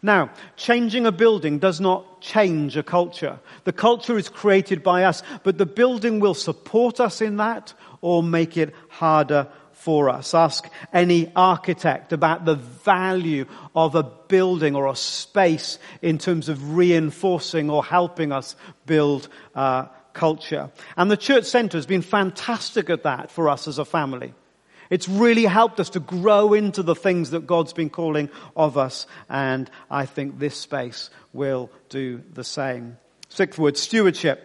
Now, 0.02 0.30
changing 0.56 1.06
a 1.06 1.12
building 1.12 1.58
does 1.58 1.80
not 1.80 2.20
change 2.20 2.76
a 2.76 2.82
culture. 2.82 3.38
The 3.64 3.72
culture 3.72 4.16
is 4.16 4.28
created 4.28 4.82
by 4.82 5.04
us, 5.04 5.22
but 5.42 5.58
the 5.58 5.66
building 5.66 6.20
will 6.20 6.34
support 6.34 7.00
us 7.00 7.20
in 7.20 7.36
that 7.38 7.74
or 8.00 8.22
make 8.22 8.56
it 8.56 8.74
harder 8.88 9.48
for 9.72 10.08
us. 10.10 10.34
Ask 10.34 10.68
any 10.92 11.32
architect 11.34 12.12
about 12.12 12.44
the 12.44 12.56
value 12.56 13.46
of 13.74 13.94
a 13.94 14.02
building 14.02 14.74
or 14.74 14.86
a 14.86 14.96
space 14.96 15.78
in 16.02 16.18
terms 16.18 16.48
of 16.48 16.76
reinforcing 16.76 17.70
or 17.70 17.84
helping 17.84 18.32
us 18.32 18.56
build 18.86 19.28
uh, 19.54 19.86
culture. 20.12 20.70
And 20.96 21.10
the 21.10 21.16
church 21.16 21.44
center 21.44 21.78
has 21.78 21.86
been 21.86 22.02
fantastic 22.02 22.90
at 22.90 23.04
that 23.04 23.30
for 23.30 23.48
us 23.48 23.68
as 23.68 23.78
a 23.78 23.84
family. 23.84 24.34
It's 24.90 25.08
really 25.08 25.44
helped 25.44 25.80
us 25.80 25.90
to 25.90 26.00
grow 26.00 26.54
into 26.54 26.82
the 26.82 26.94
things 26.94 27.30
that 27.30 27.46
God's 27.46 27.72
been 27.72 27.90
calling 27.90 28.30
of 28.56 28.78
us, 28.78 29.06
and 29.28 29.70
I 29.90 30.06
think 30.06 30.38
this 30.38 30.56
space 30.56 31.10
will 31.32 31.70
do 31.88 32.22
the 32.32 32.44
same. 32.44 32.96
Sixth 33.28 33.58
word, 33.58 33.76
stewardship. 33.76 34.44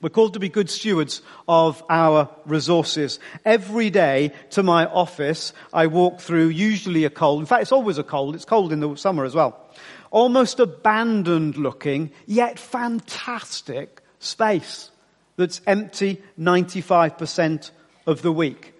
We're 0.00 0.10
called 0.10 0.34
to 0.34 0.40
be 0.40 0.50
good 0.50 0.68
stewards 0.68 1.22
of 1.48 1.82
our 1.88 2.28
resources. 2.44 3.20
Every 3.44 3.88
day 3.88 4.32
to 4.50 4.62
my 4.62 4.84
office, 4.86 5.54
I 5.72 5.86
walk 5.86 6.20
through 6.20 6.48
usually 6.48 7.04
a 7.04 7.10
cold, 7.10 7.40
in 7.40 7.46
fact 7.46 7.62
it's 7.62 7.72
always 7.72 7.96
a 7.96 8.02
cold, 8.02 8.34
it's 8.34 8.44
cold 8.44 8.72
in 8.72 8.80
the 8.80 8.96
summer 8.96 9.24
as 9.24 9.34
well, 9.34 9.66
almost 10.10 10.60
abandoned 10.60 11.56
looking, 11.56 12.10
yet 12.26 12.58
fantastic 12.58 14.02
space 14.18 14.90
that's 15.36 15.60
empty 15.66 16.22
95% 16.38 17.70
of 18.06 18.22
the 18.22 18.32
week. 18.32 18.73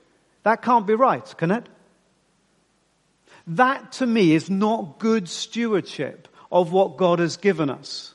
That 0.45 0.63
can't 0.63 0.87
be 0.87 0.95
right, 0.95 1.35
can 1.37 1.51
it? 1.51 1.67
That 3.47 3.93
to 3.93 4.07
me 4.07 4.33
is 4.33 4.49
not 4.49 4.99
good 4.99 5.29
stewardship 5.29 6.29
of 6.53 6.73
what 6.73 6.97
God 6.97 7.19
has 7.19 7.37
given 7.37 7.69
us. 7.69 8.15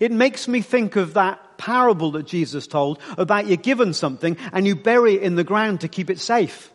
It 0.00 0.10
makes 0.10 0.48
me 0.48 0.62
think 0.62 0.96
of 0.96 1.14
that 1.14 1.58
parable 1.58 2.12
that 2.12 2.26
Jesus 2.26 2.66
told 2.66 2.98
about 3.16 3.46
you're 3.46 3.56
given 3.56 3.92
something 3.92 4.36
and 4.52 4.66
you 4.66 4.74
bury 4.74 5.14
it 5.14 5.22
in 5.22 5.36
the 5.36 5.44
ground 5.44 5.82
to 5.82 5.88
keep 5.88 6.10
it 6.10 6.18
safe. 6.18 6.72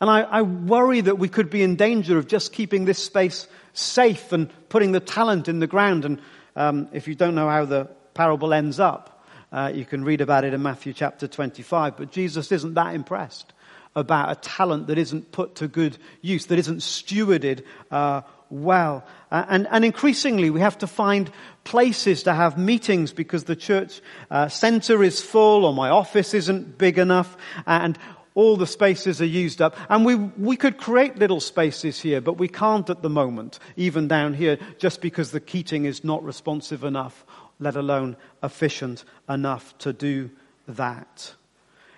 And 0.00 0.08
I, 0.08 0.22
I 0.22 0.42
worry 0.42 1.00
that 1.02 1.18
we 1.18 1.28
could 1.28 1.50
be 1.50 1.62
in 1.62 1.76
danger 1.76 2.18
of 2.18 2.26
just 2.26 2.52
keeping 2.52 2.84
this 2.84 2.98
space 2.98 3.46
safe 3.72 4.32
and 4.32 4.50
putting 4.68 4.92
the 4.92 5.00
talent 5.00 5.48
in 5.48 5.58
the 5.58 5.66
ground. 5.66 6.04
And 6.04 6.20
um, 6.56 6.88
if 6.92 7.06
you 7.08 7.14
don't 7.14 7.34
know 7.34 7.48
how 7.48 7.64
the 7.64 7.84
parable 8.14 8.52
ends 8.52 8.80
up, 8.80 9.24
uh, 9.52 9.70
you 9.74 9.84
can 9.84 10.02
read 10.04 10.20
about 10.20 10.44
it 10.44 10.54
in 10.54 10.62
Matthew 10.62 10.92
chapter 10.92 11.28
25. 11.28 11.96
But 11.96 12.10
Jesus 12.10 12.50
isn't 12.50 12.74
that 12.74 12.94
impressed 12.94 13.52
about 13.94 14.30
a 14.30 14.34
talent 14.36 14.86
that 14.86 14.98
isn't 14.98 15.32
put 15.32 15.56
to 15.56 15.68
good 15.68 15.96
use, 16.20 16.46
that 16.46 16.58
isn't 16.58 16.78
stewarded 16.78 17.62
uh, 17.90 18.22
well. 18.50 19.04
Uh, 19.30 19.44
and, 19.48 19.66
and 19.70 19.84
increasingly 19.84 20.50
we 20.50 20.60
have 20.60 20.78
to 20.78 20.86
find 20.86 21.30
places 21.64 22.22
to 22.24 22.34
have 22.34 22.58
meetings 22.58 23.12
because 23.12 23.44
the 23.44 23.56
church 23.56 24.00
uh, 24.30 24.48
center 24.48 25.02
is 25.02 25.20
full 25.20 25.64
or 25.64 25.74
my 25.74 25.88
office 25.88 26.34
isn't 26.34 26.78
big 26.78 26.98
enough 26.98 27.36
and 27.66 27.98
all 28.34 28.56
the 28.56 28.66
spaces 28.66 29.20
are 29.20 29.26
used 29.26 29.60
up. 29.60 29.76
And 29.88 30.04
we, 30.04 30.14
we 30.14 30.56
could 30.56 30.78
create 30.78 31.18
little 31.18 31.40
spaces 31.40 32.00
here, 32.00 32.20
but 32.20 32.38
we 32.38 32.48
can't 32.48 32.88
at 32.88 33.02
the 33.02 33.10
moment, 33.10 33.58
even 33.76 34.08
down 34.08 34.34
here, 34.34 34.58
just 34.78 35.00
because 35.00 35.30
the 35.30 35.40
Keating 35.40 35.84
is 35.84 36.02
not 36.02 36.24
responsive 36.24 36.84
enough, 36.84 37.24
let 37.60 37.76
alone 37.76 38.16
efficient 38.42 39.04
enough 39.28 39.76
to 39.78 39.92
do 39.92 40.30
that. 40.66 41.34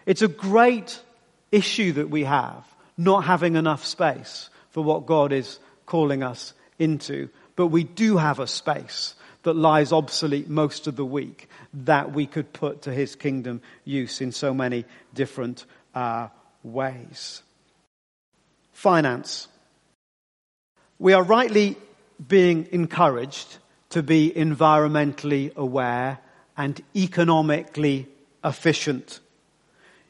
It's 0.06 0.22
a 0.22 0.28
great 0.28 1.00
issue 1.54 1.92
that 1.92 2.10
we 2.10 2.24
have, 2.24 2.64
not 2.96 3.24
having 3.24 3.56
enough 3.56 3.84
space 3.84 4.50
for 4.70 4.82
what 4.82 5.06
God 5.06 5.32
is 5.32 5.58
calling 5.86 6.22
us 6.22 6.52
into. 6.78 7.28
But 7.56 7.68
we 7.68 7.84
do 7.84 8.16
have 8.16 8.40
a 8.40 8.46
space 8.46 9.14
that 9.44 9.54
lies 9.54 9.92
obsolete 9.92 10.48
most 10.48 10.86
of 10.86 10.96
the 10.96 11.04
week 11.04 11.48
that 11.72 12.12
we 12.12 12.26
could 12.26 12.52
put 12.52 12.82
to 12.82 12.92
his 12.92 13.14
kingdom 13.14 13.60
use 13.84 14.20
in 14.20 14.32
so 14.32 14.52
many 14.52 14.84
different 15.14 15.64
uh, 15.94 16.28
ways. 16.62 17.42
Finance. 18.72 19.48
We 20.98 21.12
are 21.12 21.22
rightly 21.22 21.76
being 22.26 22.68
encouraged 22.72 23.58
to 23.90 24.02
be 24.02 24.32
environmentally 24.34 25.54
aware 25.54 26.18
and 26.56 26.80
economically 26.96 28.08
efficient. 28.44 29.20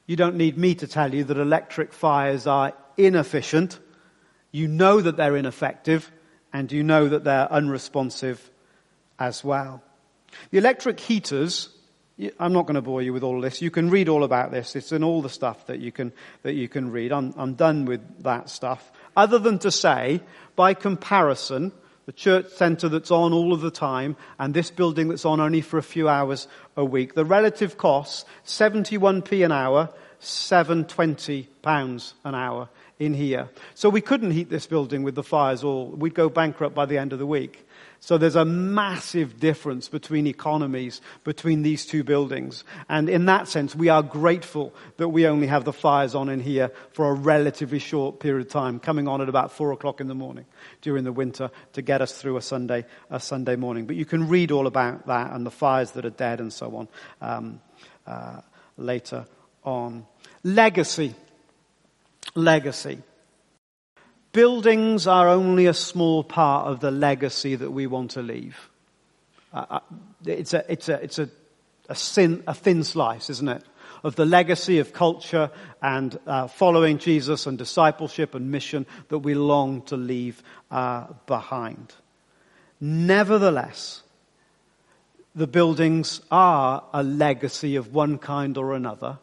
You 0.06 0.16
don't 0.16 0.36
need 0.36 0.58
me 0.58 0.74
to 0.76 0.86
tell 0.86 1.14
you 1.14 1.24
that 1.24 1.38
electric 1.38 1.92
fires 1.92 2.46
are 2.46 2.72
inefficient. 2.96 3.78
You 4.52 4.68
know 4.68 5.00
that 5.00 5.16
they're 5.16 5.36
ineffective 5.36 6.10
and 6.52 6.70
you 6.70 6.82
know 6.82 7.08
that 7.08 7.24
they're 7.24 7.50
unresponsive 7.50 8.50
as 9.18 9.42
well. 9.42 9.82
The 10.50 10.58
electric 10.58 11.00
heaters 11.00 11.74
I'm 12.38 12.52
not 12.52 12.66
going 12.66 12.76
to 12.76 12.82
bore 12.82 13.02
you 13.02 13.12
with 13.12 13.24
all 13.24 13.36
of 13.36 13.42
this. 13.42 13.60
You 13.60 13.72
can 13.72 13.90
read 13.90 14.08
all 14.08 14.22
about 14.22 14.52
this. 14.52 14.76
It's 14.76 14.92
in 14.92 15.02
all 15.02 15.20
the 15.20 15.28
stuff 15.28 15.66
that 15.66 15.80
you 15.80 15.90
can, 15.90 16.12
that 16.42 16.54
you 16.54 16.68
can 16.68 16.92
read. 16.92 17.10
I'm, 17.10 17.34
I'm 17.36 17.54
done 17.54 17.86
with 17.86 18.22
that 18.22 18.48
stuff. 18.48 18.92
Other 19.16 19.40
than 19.40 19.58
to 19.60 19.72
say, 19.72 20.20
by 20.54 20.74
comparison, 20.74 21.72
the 22.06 22.12
church 22.12 22.48
centre 22.50 22.88
that's 22.88 23.10
on 23.10 23.32
all 23.32 23.52
of 23.52 23.60
the 23.60 23.70
time 23.70 24.16
and 24.38 24.52
this 24.52 24.70
building 24.70 25.08
that's 25.08 25.24
on 25.24 25.40
only 25.40 25.60
for 25.60 25.78
a 25.78 25.82
few 25.82 26.08
hours 26.08 26.48
a 26.76 26.84
week, 26.84 27.14
the 27.14 27.24
relative 27.24 27.78
costs, 27.78 28.24
71p 28.46 29.44
an 29.44 29.52
hour, 29.52 29.90
720 30.20 31.48
pounds 31.62 32.14
an 32.24 32.34
hour 32.34 32.68
in 32.98 33.14
here. 33.14 33.48
So 33.74 33.88
we 33.88 34.00
couldn't 34.00 34.30
heat 34.30 34.50
this 34.50 34.66
building 34.66 35.02
with 35.02 35.14
the 35.14 35.22
fires 35.22 35.64
all. 35.64 35.88
We'd 35.88 36.14
go 36.14 36.28
bankrupt 36.28 36.74
by 36.74 36.86
the 36.86 36.98
end 36.98 37.12
of 37.12 37.18
the 37.18 37.26
week. 37.26 37.66
So 38.04 38.18
there's 38.18 38.36
a 38.36 38.44
massive 38.44 39.40
difference 39.40 39.88
between 39.88 40.26
economies 40.26 41.00
between 41.24 41.62
these 41.62 41.86
two 41.86 42.04
buildings. 42.04 42.62
And 42.86 43.08
in 43.08 43.24
that 43.24 43.48
sense, 43.48 43.74
we 43.74 43.88
are 43.88 44.02
grateful 44.02 44.74
that 44.98 45.08
we 45.08 45.26
only 45.26 45.46
have 45.46 45.64
the 45.64 45.72
fires 45.72 46.14
on 46.14 46.28
in 46.28 46.40
here 46.40 46.70
for 46.92 47.08
a 47.08 47.14
relatively 47.14 47.78
short 47.78 48.20
period 48.20 48.46
of 48.46 48.52
time, 48.52 48.78
coming 48.78 49.08
on 49.08 49.22
at 49.22 49.30
about 49.30 49.52
four 49.52 49.72
o'clock 49.72 50.02
in 50.02 50.08
the 50.08 50.14
morning 50.14 50.44
during 50.82 51.04
the 51.04 51.12
winter 51.12 51.50
to 51.72 51.80
get 51.80 52.02
us 52.02 52.12
through 52.20 52.36
a 52.36 52.42
Sunday, 52.42 52.84
a 53.08 53.18
Sunday 53.18 53.56
morning. 53.56 53.86
But 53.86 53.96
you 53.96 54.04
can 54.04 54.28
read 54.28 54.52
all 54.52 54.66
about 54.66 55.06
that 55.06 55.32
and 55.32 55.46
the 55.46 55.50
fires 55.50 55.92
that 55.92 56.04
are 56.04 56.10
dead 56.10 56.40
and 56.40 56.52
so 56.52 56.76
on 56.76 56.88
um, 57.22 57.60
uh, 58.06 58.42
later 58.76 59.24
on. 59.64 60.04
Legacy. 60.42 61.14
Legacy. 62.34 62.98
Buildings 64.34 65.06
are 65.06 65.28
only 65.28 65.66
a 65.66 65.72
small 65.72 66.24
part 66.24 66.66
of 66.66 66.80
the 66.80 66.90
legacy 66.90 67.54
that 67.54 67.70
we 67.70 67.86
want 67.86 68.10
to 68.10 68.20
leave. 68.22 68.68
Uh, 69.52 69.64
uh, 69.70 69.80
it's 70.26 70.52
a, 70.52 70.64
it's 70.68 70.88
a, 70.88 70.94
it's 71.04 71.18
a, 71.20 71.28
a, 71.88 71.96
a 72.48 72.54
thin 72.54 72.82
slice, 72.82 73.30
isn't 73.30 73.48
it? 73.48 73.62
Of 74.02 74.16
the 74.16 74.26
legacy 74.26 74.80
of 74.80 74.92
culture 74.92 75.52
and 75.80 76.18
uh, 76.26 76.48
following 76.48 76.98
Jesus 76.98 77.46
and 77.46 77.56
discipleship 77.56 78.34
and 78.34 78.50
mission 78.50 78.86
that 79.08 79.18
we 79.18 79.34
long 79.34 79.82
to 79.82 79.96
leave 79.96 80.42
uh, 80.68 81.06
behind. 81.26 81.94
Nevertheless, 82.80 84.02
the 85.36 85.46
buildings 85.46 86.20
are 86.32 86.82
a 86.92 87.04
legacy 87.04 87.76
of 87.76 87.94
one 87.94 88.18
kind 88.18 88.58
or 88.58 88.74
another 88.74 89.18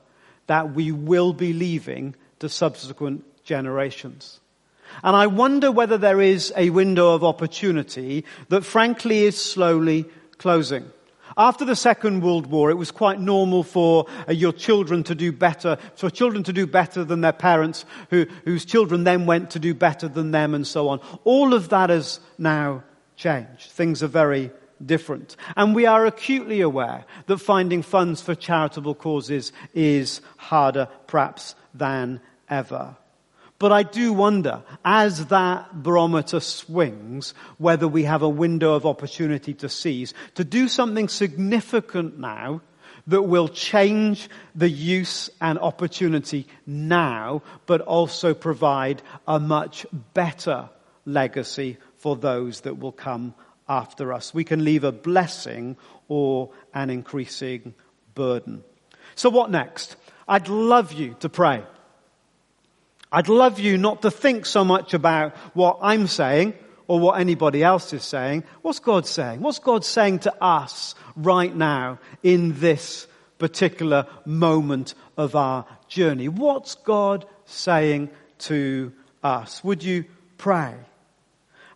that 0.47 0.73
we 0.73 0.93
will 0.93 1.33
be 1.33 1.51
leaving 1.51 2.15
to 2.39 2.47
subsequent 2.47 3.25
generations. 3.43 4.40
And 5.03 5.15
I 5.15 5.27
wonder 5.27 5.71
whether 5.71 5.97
there 5.97 6.21
is 6.21 6.53
a 6.55 6.69
window 6.69 7.13
of 7.13 7.23
opportunity 7.23 8.25
that 8.49 8.65
frankly 8.65 9.25
is 9.25 9.41
slowly 9.41 10.05
closing. 10.37 10.85
After 11.37 11.63
the 11.63 11.75
Second 11.75 12.23
World 12.23 12.47
War, 12.47 12.69
it 12.71 12.77
was 12.77 12.91
quite 12.91 13.19
normal 13.19 13.63
for 13.63 14.05
uh, 14.27 14.33
your 14.33 14.51
children 14.51 15.03
to 15.03 15.15
do 15.15 15.31
better, 15.31 15.77
for 15.95 16.09
children 16.09 16.43
to 16.43 16.53
do 16.53 16.67
better 16.67 17.05
than 17.05 17.21
their 17.21 17.31
parents, 17.31 17.85
who, 18.09 18.25
whose 18.43 18.65
children 18.65 19.05
then 19.05 19.25
went 19.25 19.51
to 19.51 19.59
do 19.59 19.73
better 19.73 20.07
than 20.07 20.31
them 20.31 20.53
and 20.53 20.67
so 20.67 20.89
on. 20.89 20.99
All 21.23 21.53
of 21.53 21.69
that 21.69 21.89
has 21.89 22.19
now 22.37 22.83
changed. 23.15 23.71
Things 23.71 24.03
are 24.03 24.07
very 24.07 24.51
different. 24.85 25.35
And 25.55 25.73
we 25.75 25.85
are 25.85 26.05
acutely 26.05 26.59
aware 26.59 27.05
that 27.27 27.37
finding 27.37 27.81
funds 27.81 28.21
for 28.21 28.35
charitable 28.35 28.95
causes 28.95 29.53
is 29.73 30.21
harder 30.37 30.87
perhaps 31.07 31.55
than 31.73 32.19
ever. 32.49 32.97
But 33.61 33.71
I 33.71 33.83
do 33.83 34.11
wonder, 34.11 34.63
as 34.83 35.27
that 35.27 35.83
barometer 35.83 36.39
swings, 36.39 37.35
whether 37.59 37.87
we 37.87 38.05
have 38.05 38.23
a 38.23 38.27
window 38.27 38.73
of 38.73 38.87
opportunity 38.87 39.53
to 39.53 39.69
seize, 39.69 40.15
to 40.33 40.43
do 40.43 40.67
something 40.67 41.07
significant 41.07 42.17
now 42.17 42.61
that 43.05 43.21
will 43.21 43.47
change 43.47 44.31
the 44.55 44.67
use 44.67 45.29
and 45.39 45.59
opportunity 45.59 46.47
now, 46.65 47.43
but 47.67 47.81
also 47.81 48.33
provide 48.33 49.03
a 49.27 49.39
much 49.39 49.85
better 50.15 50.67
legacy 51.05 51.77
for 51.97 52.15
those 52.15 52.61
that 52.61 52.79
will 52.79 52.91
come 52.91 53.35
after 53.69 54.11
us. 54.11 54.33
We 54.33 54.43
can 54.43 54.65
leave 54.65 54.83
a 54.83 54.91
blessing 54.91 55.77
or 56.07 56.49
an 56.73 56.89
increasing 56.89 57.75
burden. 58.15 58.63
So 59.13 59.29
what 59.29 59.51
next? 59.51 59.97
I'd 60.27 60.47
love 60.47 60.93
you 60.93 61.15
to 61.19 61.29
pray. 61.29 61.63
I'd 63.11 63.27
love 63.27 63.59
you 63.59 63.77
not 63.77 64.03
to 64.03 64.11
think 64.11 64.45
so 64.45 64.63
much 64.63 64.93
about 64.93 65.35
what 65.53 65.79
I'm 65.81 66.07
saying 66.07 66.53
or 66.87 66.99
what 66.99 67.19
anybody 67.19 67.63
else 67.63 67.91
is 67.93 68.03
saying. 68.03 68.43
What's 68.61 68.79
God 68.79 69.05
saying? 69.05 69.41
What's 69.41 69.59
God 69.59 69.83
saying 69.83 70.19
to 70.19 70.43
us 70.43 70.95
right 71.15 71.53
now 71.53 71.99
in 72.23 72.59
this 72.59 73.07
particular 73.37 74.07
moment 74.25 74.93
of 75.17 75.35
our 75.35 75.65
journey? 75.87 76.29
What's 76.29 76.75
God 76.75 77.25
saying 77.45 78.09
to 78.39 78.93
us? 79.23 79.63
Would 79.63 79.83
you 79.83 80.05
pray? 80.37 80.75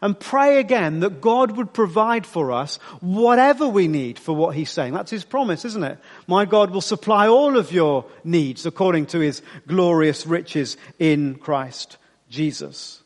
And 0.06 0.20
pray 0.20 0.60
again 0.60 1.00
that 1.00 1.20
God 1.20 1.58
would 1.58 1.74
provide 1.74 2.28
for 2.28 2.52
us 2.52 2.76
whatever 3.02 3.68
we 3.68 3.88
need 3.88 4.20
for 4.20 4.36
what 4.36 4.54
He's 4.54 4.70
saying. 4.70 4.94
That's 4.94 5.10
His 5.10 5.26
promise, 5.26 5.66
isn't 5.66 5.84
it? 5.84 5.98
My 6.28 6.46
God 6.46 6.70
will 6.70 6.82
supply 6.82 7.28
all 7.28 7.58
of 7.58 7.72
your 7.72 8.06
needs 8.24 8.68
according 8.68 9.08
to 9.08 9.20
His 9.20 9.42
glorious 9.66 10.28
riches 10.28 10.78
in 11.00 11.34
Christ 11.40 11.98
Jesus. 12.30 13.02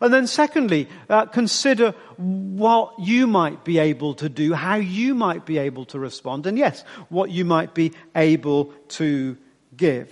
And 0.00 0.10
then 0.12 0.26
secondly, 0.26 0.88
uh, 1.10 1.26
consider 1.26 1.90
what 2.16 2.94
you 2.98 3.26
might 3.26 3.62
be 3.62 3.76
able 3.76 4.14
to 4.14 4.30
do, 4.30 4.54
how 4.54 4.76
you 4.76 5.14
might 5.14 5.44
be 5.44 5.58
able 5.58 5.84
to 5.86 5.98
respond, 5.98 6.46
and 6.46 6.56
yes, 6.56 6.82
what 7.10 7.30
you 7.30 7.44
might 7.44 7.74
be 7.74 7.92
able 8.14 8.72
to 8.88 9.36
give. 9.76 10.08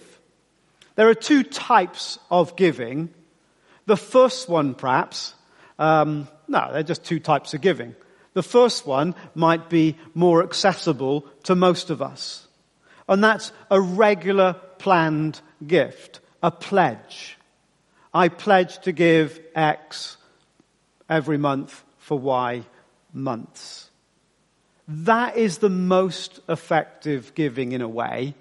There 0.96 1.08
are 1.08 1.14
two 1.14 1.44
types 1.44 2.18
of 2.30 2.56
giving. 2.56 3.08
The 3.86 3.96
first 3.96 4.50
one, 4.50 4.74
perhaps, 4.74 5.34
um, 5.78 6.28
no, 6.48 6.70
they're 6.72 6.82
just 6.82 7.04
two 7.04 7.20
types 7.20 7.54
of 7.54 7.60
giving. 7.60 7.94
The 8.34 8.42
first 8.42 8.86
one 8.86 9.14
might 9.34 9.70
be 9.70 9.96
more 10.14 10.42
accessible 10.42 11.26
to 11.44 11.54
most 11.54 11.90
of 11.90 12.02
us. 12.02 12.46
And 13.08 13.22
that's 13.22 13.52
a 13.70 13.80
regular 13.80 14.54
planned 14.78 15.40
gift, 15.64 16.20
a 16.42 16.50
pledge. 16.50 17.36
I 18.12 18.28
pledge 18.28 18.78
to 18.80 18.92
give 18.92 19.40
X 19.54 20.16
every 21.08 21.38
month 21.38 21.84
for 21.98 22.18
Y 22.18 22.64
months. 23.12 23.90
That 24.86 25.36
is 25.36 25.58
the 25.58 25.70
most 25.70 26.40
effective 26.48 27.34
giving 27.34 27.72
in 27.72 27.80
a 27.80 27.88
way 27.88 28.34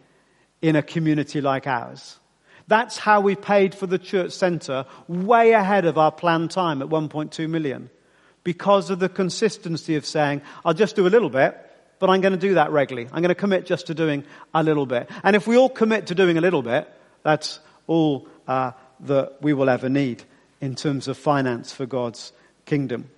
in 0.62 0.76
a 0.76 0.82
community 0.82 1.42
like 1.42 1.68
ours. 1.68 2.20
That's 2.68 2.98
how 2.98 3.22
we 3.22 3.36
paid 3.36 3.76
for 3.76 3.88
the 3.88 4.00
church 4.00 4.32
centre 4.32 4.86
way 5.08 5.52
ahead 5.52 5.86
of 5.86 5.98
our 5.98 6.12
planned 6.12 6.52
time 6.52 6.82
at 6.82 6.90
1.2 6.90 7.50
million. 7.50 7.90
Because 8.44 8.90
of 8.90 9.00
the 9.00 9.10
consistency 9.10 9.96
of 9.96 10.06
saying, 10.06 10.42
I'll 10.66 10.74
just 10.74 10.96
do 10.96 11.08
a 11.08 11.10
little 11.10 11.30
bit, 11.30 11.58
but 12.00 12.10
I'm 12.10 12.22
going 12.22 12.34
to 12.34 12.40
do 12.40 12.56
that 12.56 12.72
regularly. 12.72 13.10
I'm 13.12 13.22
going 13.22 13.30
to 13.30 13.36
commit 13.36 13.66
just 13.66 13.88
to 13.88 13.94
doing 13.94 14.26
a 14.54 14.64
little 14.64 14.86
bit. 14.86 15.10
And 15.24 15.36
if 15.36 15.48
we 15.48 15.58
all 15.58 15.70
commit 15.70 16.08
to 16.08 16.16
doing 16.16 16.38
a 16.38 16.42
little 16.42 16.62
bit, 16.62 16.92
that's 17.24 17.60
all 17.88 18.28
uh, 18.48 18.72
that 19.02 19.42
we 19.42 19.54
will 19.54 19.70
ever 19.70 19.90
need 19.90 20.24
in 20.62 20.76
terms 20.76 21.08
of 21.08 21.18
finance 21.18 21.74
for 21.74 21.86
God's 21.86 22.32
kingdom. 22.66 23.10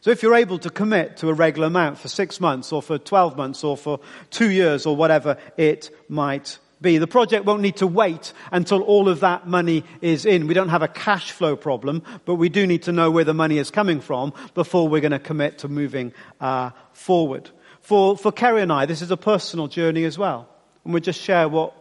So 0.00 0.10
if 0.10 0.22
you're 0.22 0.36
able 0.36 0.58
to 0.60 0.70
commit 0.70 1.18
to 1.18 1.28
a 1.28 1.34
regular 1.34 1.66
amount 1.66 1.98
for 1.98 2.08
six 2.08 2.40
months 2.40 2.72
or 2.72 2.80
for 2.80 2.98
12 2.98 3.36
months 3.36 3.64
or 3.64 3.76
for 3.76 4.00
two 4.30 4.50
years 4.50 4.86
or 4.86 4.94
whatever 4.94 5.36
it 5.56 5.90
might 6.08 6.58
be, 6.80 6.98
the 6.98 7.06
project 7.06 7.44
won't 7.44 7.62
need 7.62 7.76
to 7.76 7.86
wait 7.86 8.32
until 8.52 8.82
all 8.82 9.08
of 9.08 9.20
that 9.20 9.46
money 9.46 9.84
is 10.00 10.24
in. 10.24 10.46
We 10.46 10.54
don't 10.54 10.68
have 10.68 10.82
a 10.82 10.88
cash 10.88 11.32
flow 11.32 11.56
problem, 11.56 12.02
but 12.24 12.36
we 12.36 12.48
do 12.48 12.66
need 12.66 12.84
to 12.84 12.92
know 12.92 13.10
where 13.10 13.24
the 13.24 13.34
money 13.34 13.58
is 13.58 13.70
coming 13.70 14.00
from 14.00 14.32
before 14.54 14.88
we're 14.88 15.00
going 15.00 15.12
to 15.12 15.18
commit 15.18 15.58
to 15.58 15.68
moving 15.68 16.12
uh, 16.40 16.70
forward. 16.92 17.50
For, 17.80 18.16
for 18.16 18.30
Kerry 18.30 18.62
and 18.62 18.72
I, 18.72 18.86
this 18.86 19.02
is 19.02 19.10
a 19.10 19.16
personal 19.16 19.66
journey 19.66 20.04
as 20.04 20.18
well. 20.18 20.48
And 20.84 20.92
we'll 20.92 21.02
just 21.02 21.20
share 21.20 21.48
what 21.48 21.74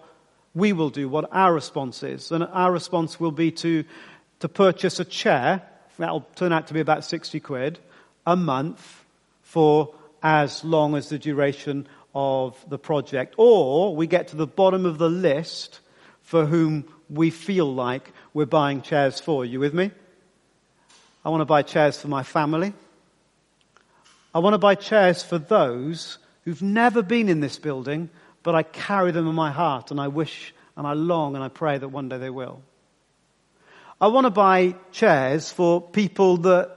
we 0.55 0.73
will 0.73 0.89
do, 0.89 1.07
what 1.07 1.29
our 1.31 1.53
response 1.53 2.01
is. 2.01 2.31
And 2.31 2.43
our 2.43 2.71
response 2.71 3.19
will 3.19 3.31
be 3.31 3.51
to, 3.51 3.83
to 4.39 4.49
purchase 4.49 4.99
a 4.99 5.05
chair. 5.05 5.61
That'll 5.97 6.25
turn 6.35 6.51
out 6.51 6.67
to 6.67 6.73
be 6.73 6.79
about 6.79 7.03
60 7.05 7.39
quid 7.39 7.79
a 8.25 8.35
month 8.35 9.05
for 9.41 9.93
as 10.23 10.63
long 10.63 10.95
as 10.95 11.09
the 11.09 11.19
duration 11.19 11.87
of 12.19 12.57
the 12.67 12.79
project. 12.79 13.35
Or 13.37 13.95
we 13.95 14.07
get 14.07 14.29
to 14.29 14.35
the 14.35 14.47
bottom 14.47 14.87
of 14.87 14.97
the 14.97 15.07
list 15.07 15.81
for 16.23 16.47
whom 16.47 16.91
we 17.11 17.29
feel 17.29 17.71
like 17.71 18.11
we're 18.33 18.47
buying 18.47 18.81
chairs 18.81 19.19
for. 19.19 19.45
You 19.45 19.59
with 19.59 19.75
me? 19.75 19.91
I 21.23 21.29
want 21.29 21.41
to 21.41 21.45
buy 21.45 21.61
chairs 21.61 22.01
for 22.01 22.07
my 22.07 22.23
family. 22.23 22.73
I 24.33 24.39
want 24.39 24.55
to 24.55 24.57
buy 24.57 24.73
chairs 24.73 25.21
for 25.21 25.37
those 25.37 26.17
who've 26.43 26.61
never 26.63 27.03
been 27.03 27.29
in 27.29 27.39
this 27.39 27.59
building, 27.59 28.09
but 28.41 28.55
I 28.55 28.63
carry 28.63 29.11
them 29.11 29.27
in 29.27 29.35
my 29.35 29.51
heart 29.51 29.91
and 29.91 30.01
I 30.01 30.07
wish 30.07 30.55
and 30.75 30.87
I 30.87 30.93
long 30.93 31.35
and 31.35 31.43
I 31.43 31.49
pray 31.49 31.77
that 31.77 31.89
one 31.89 32.09
day 32.09 32.17
they 32.17 32.31
will. 32.31 32.63
I 34.01 34.07
want 34.07 34.25
to 34.25 34.31
buy 34.31 34.73
chairs 34.91 35.51
for 35.51 35.81
people 35.81 36.37
that 36.37 36.75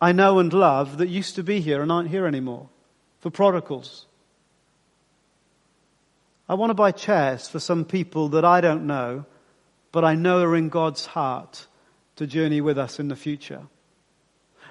I 0.00 0.10
know 0.10 0.40
and 0.40 0.52
love 0.52 0.98
that 0.98 1.08
used 1.08 1.36
to 1.36 1.44
be 1.44 1.60
here 1.60 1.80
and 1.80 1.92
aren't 1.92 2.10
here 2.10 2.26
anymore, 2.26 2.68
for 3.20 3.30
prodigals. 3.30 4.06
I 6.50 6.54
want 6.54 6.70
to 6.70 6.74
buy 6.74 6.90
chairs 6.90 7.46
for 7.46 7.60
some 7.60 7.84
people 7.84 8.30
that 8.30 8.44
I 8.44 8.60
don't 8.60 8.88
know, 8.88 9.24
but 9.92 10.04
I 10.04 10.16
know 10.16 10.42
are 10.42 10.56
in 10.56 10.68
God's 10.68 11.06
heart 11.06 11.68
to 12.16 12.26
journey 12.26 12.60
with 12.60 12.76
us 12.76 12.98
in 12.98 13.06
the 13.06 13.14
future. 13.14 13.62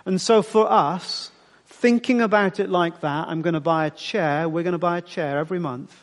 And 0.05 0.19
so 0.19 0.41
for 0.41 0.69
us, 0.69 1.31
thinking 1.67 2.19
about 2.19 2.59
it 2.59 2.69
like 2.69 2.99
that, 2.99 3.29
I'm 3.29 3.41
going 3.41 3.53
to 3.53 3.61
buy 3.61 3.85
a 3.85 3.91
chair, 3.91 4.49
we're 4.49 4.63
going 4.63 4.73
to 4.73 4.77
buy 4.77 4.97
a 4.97 5.01
chair 5.01 5.39
every 5.39 5.57
month, 5.57 5.95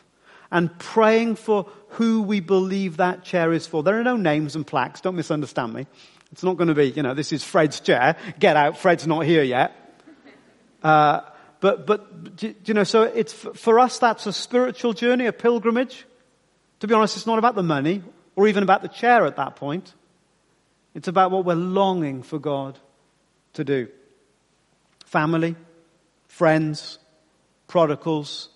and 0.49 0.75
praying 0.79 1.35
for 1.35 1.69
who 1.89 2.23
we 2.23 2.39
believe 2.39 2.97
that 2.97 3.23
chair 3.23 3.53
is 3.53 3.67
for. 3.67 3.83
There 3.83 3.99
are 3.99 4.03
no 4.03 4.17
names 4.17 4.55
and 4.55 4.65
plaques, 4.65 5.01
don't 5.01 5.15
misunderstand 5.15 5.75
me. 5.75 5.85
It's 6.31 6.41
not 6.41 6.57
going 6.57 6.69
to 6.69 6.73
be, 6.73 6.89
you 6.89 7.03
know, 7.03 7.13
this 7.13 7.31
is 7.31 7.43
Fred's 7.43 7.81
chair. 7.81 8.15
Get 8.39 8.57
out, 8.57 8.79
Fred's 8.79 9.05
not 9.05 9.25
here 9.27 9.43
yet. 9.43 9.75
Uh, 10.81 11.21
but, 11.59 11.87
but, 11.87 12.41
you 12.41 12.73
know, 12.73 12.83
so 12.83 13.03
it's, 13.03 13.33
for 13.33 13.79
us, 13.79 13.99
that's 13.99 14.25
a 14.27 14.33
spiritual 14.33 14.93
journey, 14.93 15.25
a 15.25 15.33
pilgrimage. 15.33 16.05
To 16.79 16.87
be 16.87 16.93
honest, 16.93 17.17
it's 17.17 17.25
not 17.25 17.39
about 17.39 17.55
the 17.55 17.63
money 17.63 18.03
or 18.35 18.47
even 18.47 18.63
about 18.63 18.81
the 18.81 18.87
chair 18.87 19.25
at 19.25 19.37
that 19.37 19.55
point. 19.55 19.93
It's 20.93 21.07
about 21.07 21.31
what 21.31 21.45
we're 21.45 21.55
longing 21.55 22.23
for 22.23 22.39
God 22.39 22.79
to 23.53 23.63
do. 23.63 23.87
Family, 25.05 25.55
friends, 26.27 26.99
prodigals, 27.67 28.49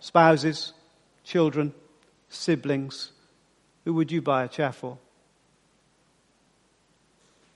spouses, 0.00 0.72
children, 1.24 1.74
siblings. 2.28 3.12
Who 3.84 3.94
would 3.94 4.10
you 4.10 4.22
buy 4.22 4.44
a 4.44 4.48
chair 4.48 4.72
for? 4.72 4.98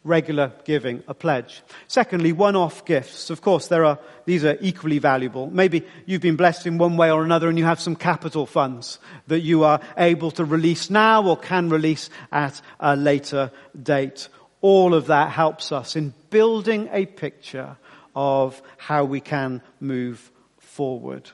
Regular 0.03 0.53
giving, 0.65 1.03
a 1.09 1.15
pledge. 1.15 1.63
Secondly, 1.87 2.33
one-off 2.33 2.85
gifts. 2.85 3.29
Of 3.29 3.43
course, 3.43 3.69
there 3.69 3.85
are, 3.85 3.99
these 4.25 4.45
are 4.45 4.57
equally 4.61 4.99
valuable. 4.99 5.51
Maybe 5.51 5.87
you've 6.07 6.23
been 6.23 6.37
blessed 6.37 6.67
in 6.67 6.79
one 6.79 6.97
way 6.97 7.11
or 7.11 7.23
another 7.23 7.49
and 7.49 7.59
you 7.59 7.65
have 7.65 7.81
some 7.81 7.97
capital 7.97 8.47
funds 8.47 8.99
that 9.27 9.41
you 9.41 9.65
are 9.65 9.81
able 9.99 10.31
to 10.33 10.45
release 10.45 10.89
now 10.89 11.27
or 11.27 11.37
can 11.37 11.69
release 11.69 12.09
at 12.33 12.61
a 12.79 12.97
later 12.97 13.51
date. 13.81 14.29
All 14.63 14.95
of 14.95 15.07
that 15.07 15.31
helps 15.31 15.71
us 15.71 15.97
in 15.97 16.15
building 16.31 16.89
a 16.93 17.07
picture 17.07 17.77
of 18.17 18.61
how 18.79 19.05
we 19.05 19.21
can 19.21 19.61
move 19.81 20.31
forward. 20.59 21.31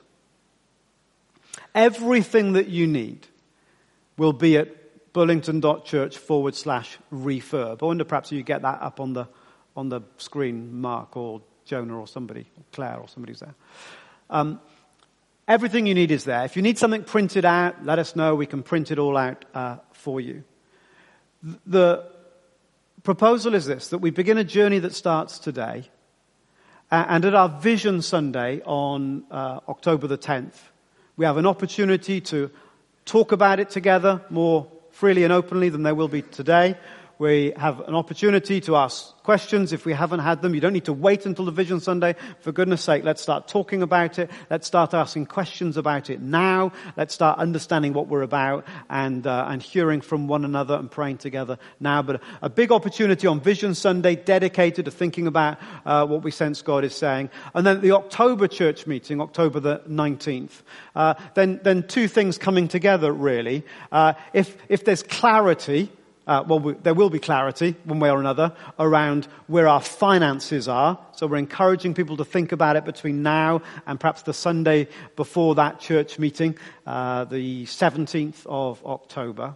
Everything 1.73 2.53
that 2.53 2.67
you 2.67 2.87
need 2.87 3.27
will 4.17 4.33
be 4.33 4.57
at 4.57 4.76
burlington.church 5.17 6.15
forward 6.15 6.53
slash 6.53 6.99
refurb. 7.11 7.81
I 7.81 7.85
wonder 7.87 8.03
perhaps 8.03 8.31
you 8.31 8.43
get 8.43 8.61
that 8.61 8.83
up 8.83 8.99
on 8.99 9.13
the, 9.13 9.27
on 9.75 9.89
the 9.89 10.01
screen, 10.17 10.79
Mark 10.79 11.17
or 11.17 11.41
Jonah 11.65 11.99
or 11.99 12.05
somebody, 12.05 12.45
Claire 12.71 12.99
or 12.99 13.07
somebody's 13.07 13.39
there. 13.39 13.55
Um, 14.29 14.61
everything 15.47 15.87
you 15.87 15.95
need 15.95 16.11
is 16.11 16.23
there. 16.23 16.45
If 16.45 16.55
you 16.55 16.61
need 16.61 16.77
something 16.77 17.03
printed 17.03 17.45
out, 17.45 17.83
let 17.83 17.97
us 17.97 18.15
know. 18.15 18.35
We 18.35 18.45
can 18.45 18.61
print 18.61 18.91
it 18.91 18.99
all 18.99 19.17
out 19.17 19.43
uh, 19.55 19.77
for 19.91 20.21
you. 20.21 20.43
The 21.65 22.05
proposal 23.01 23.55
is 23.55 23.65
this, 23.65 23.87
that 23.87 23.97
we 23.97 24.11
begin 24.11 24.37
a 24.37 24.43
journey 24.43 24.77
that 24.77 24.93
starts 24.93 25.39
today. 25.39 25.89
And 26.91 27.25
at 27.25 27.33
our 27.33 27.49
Vision 27.49 28.03
Sunday 28.03 28.61
on 28.65 29.23
uh, 29.31 29.61
October 29.67 30.05
the 30.05 30.19
10th, 30.19 30.57
we 31.15 31.25
have 31.25 31.37
an 31.37 31.47
opportunity 31.47 32.21
to 32.21 32.51
talk 33.05 33.31
about 33.31 33.59
it 33.59 33.71
together 33.71 34.21
more 34.29 34.67
freely 34.97 35.23
and 35.23 35.31
openly 35.31 35.69
than 35.69 35.83
there 35.83 35.93
will 35.93 36.07
be 36.07 36.23
today. 36.23 36.75
We 37.19 37.51
have 37.57 37.79
an 37.79 37.95
opportunity 37.95 38.61
to 38.61 38.75
ask 38.75 39.17
questions 39.23 39.73
if 39.73 39.85
we 39.85 39.93
haven't 39.93 40.19
had 40.19 40.43
them. 40.43 40.53
You 40.53 40.61
don't 40.61 40.73
need 40.73 40.85
to 40.85 40.93
wait 40.93 41.25
until 41.25 41.45
the 41.45 41.51
Vision 41.51 41.79
Sunday. 41.79 42.15
For 42.41 42.51
goodness 42.51 42.83
sake, 42.83 43.03
let's 43.03 43.23
start 43.23 43.47
talking 43.47 43.81
about 43.81 44.19
it. 44.19 44.29
Let's 44.51 44.67
start 44.67 44.93
asking 44.93 45.25
questions 45.25 45.77
about 45.77 46.11
it 46.11 46.21
now. 46.21 46.73
Let's 46.95 47.15
start 47.15 47.39
understanding 47.39 47.93
what 47.93 48.07
we're 48.07 48.21
about 48.21 48.65
and, 48.87 49.25
uh, 49.25 49.47
and 49.49 49.63
hearing 49.63 50.01
from 50.01 50.27
one 50.27 50.45
another 50.45 50.75
and 50.75 50.91
praying 50.91 51.17
together 51.17 51.57
now. 51.79 52.03
But 52.03 52.21
a 52.43 52.49
big 52.49 52.71
opportunity 52.71 53.25
on 53.25 53.41
Vision 53.41 53.73
Sunday 53.73 54.15
dedicated 54.15 54.85
to 54.85 54.91
thinking 54.91 55.25
about 55.25 55.57
uh, 55.87 56.05
what 56.05 56.21
we 56.21 56.29
sense 56.29 56.61
God 56.61 56.83
is 56.83 56.93
saying. 56.93 57.31
And 57.55 57.65
then 57.65 57.81
the 57.81 57.93
October 57.93 58.47
church 58.47 58.85
meeting, 58.85 59.21
October 59.21 59.59
the 59.59 59.79
19th. 59.89 60.61
Uh, 60.95 61.15
then, 61.33 61.61
then 61.63 61.81
two 61.87 62.07
things 62.07 62.37
coming 62.37 62.67
together 62.67 63.11
really. 63.11 63.65
Uh, 63.91 64.13
if, 64.33 64.55
if 64.69 64.85
there's 64.85 65.01
clarity, 65.01 65.89
uh, 66.27 66.43
well, 66.45 66.59
we, 66.59 66.73
there 66.73 66.93
will 66.93 67.09
be 67.09 67.19
clarity 67.19 67.75
one 67.85 67.99
way 67.99 68.11
or 68.11 68.19
another 68.19 68.53
around 68.77 69.27
where 69.47 69.67
our 69.67 69.81
finances 69.81 70.67
are. 70.67 70.99
So 71.13 71.25
we're 71.25 71.37
encouraging 71.37 71.93
people 71.93 72.17
to 72.17 72.25
think 72.25 72.51
about 72.51 72.75
it 72.75 72.85
between 72.85 73.23
now 73.23 73.61
and 73.85 73.99
perhaps 73.99 74.23
the 74.23 74.33
Sunday 74.33 74.89
before 75.15 75.55
that 75.55 75.79
church 75.79 76.19
meeting, 76.19 76.57
uh, 76.85 77.25
the 77.25 77.65
17th 77.65 78.45
of 78.45 78.85
October. 78.85 79.55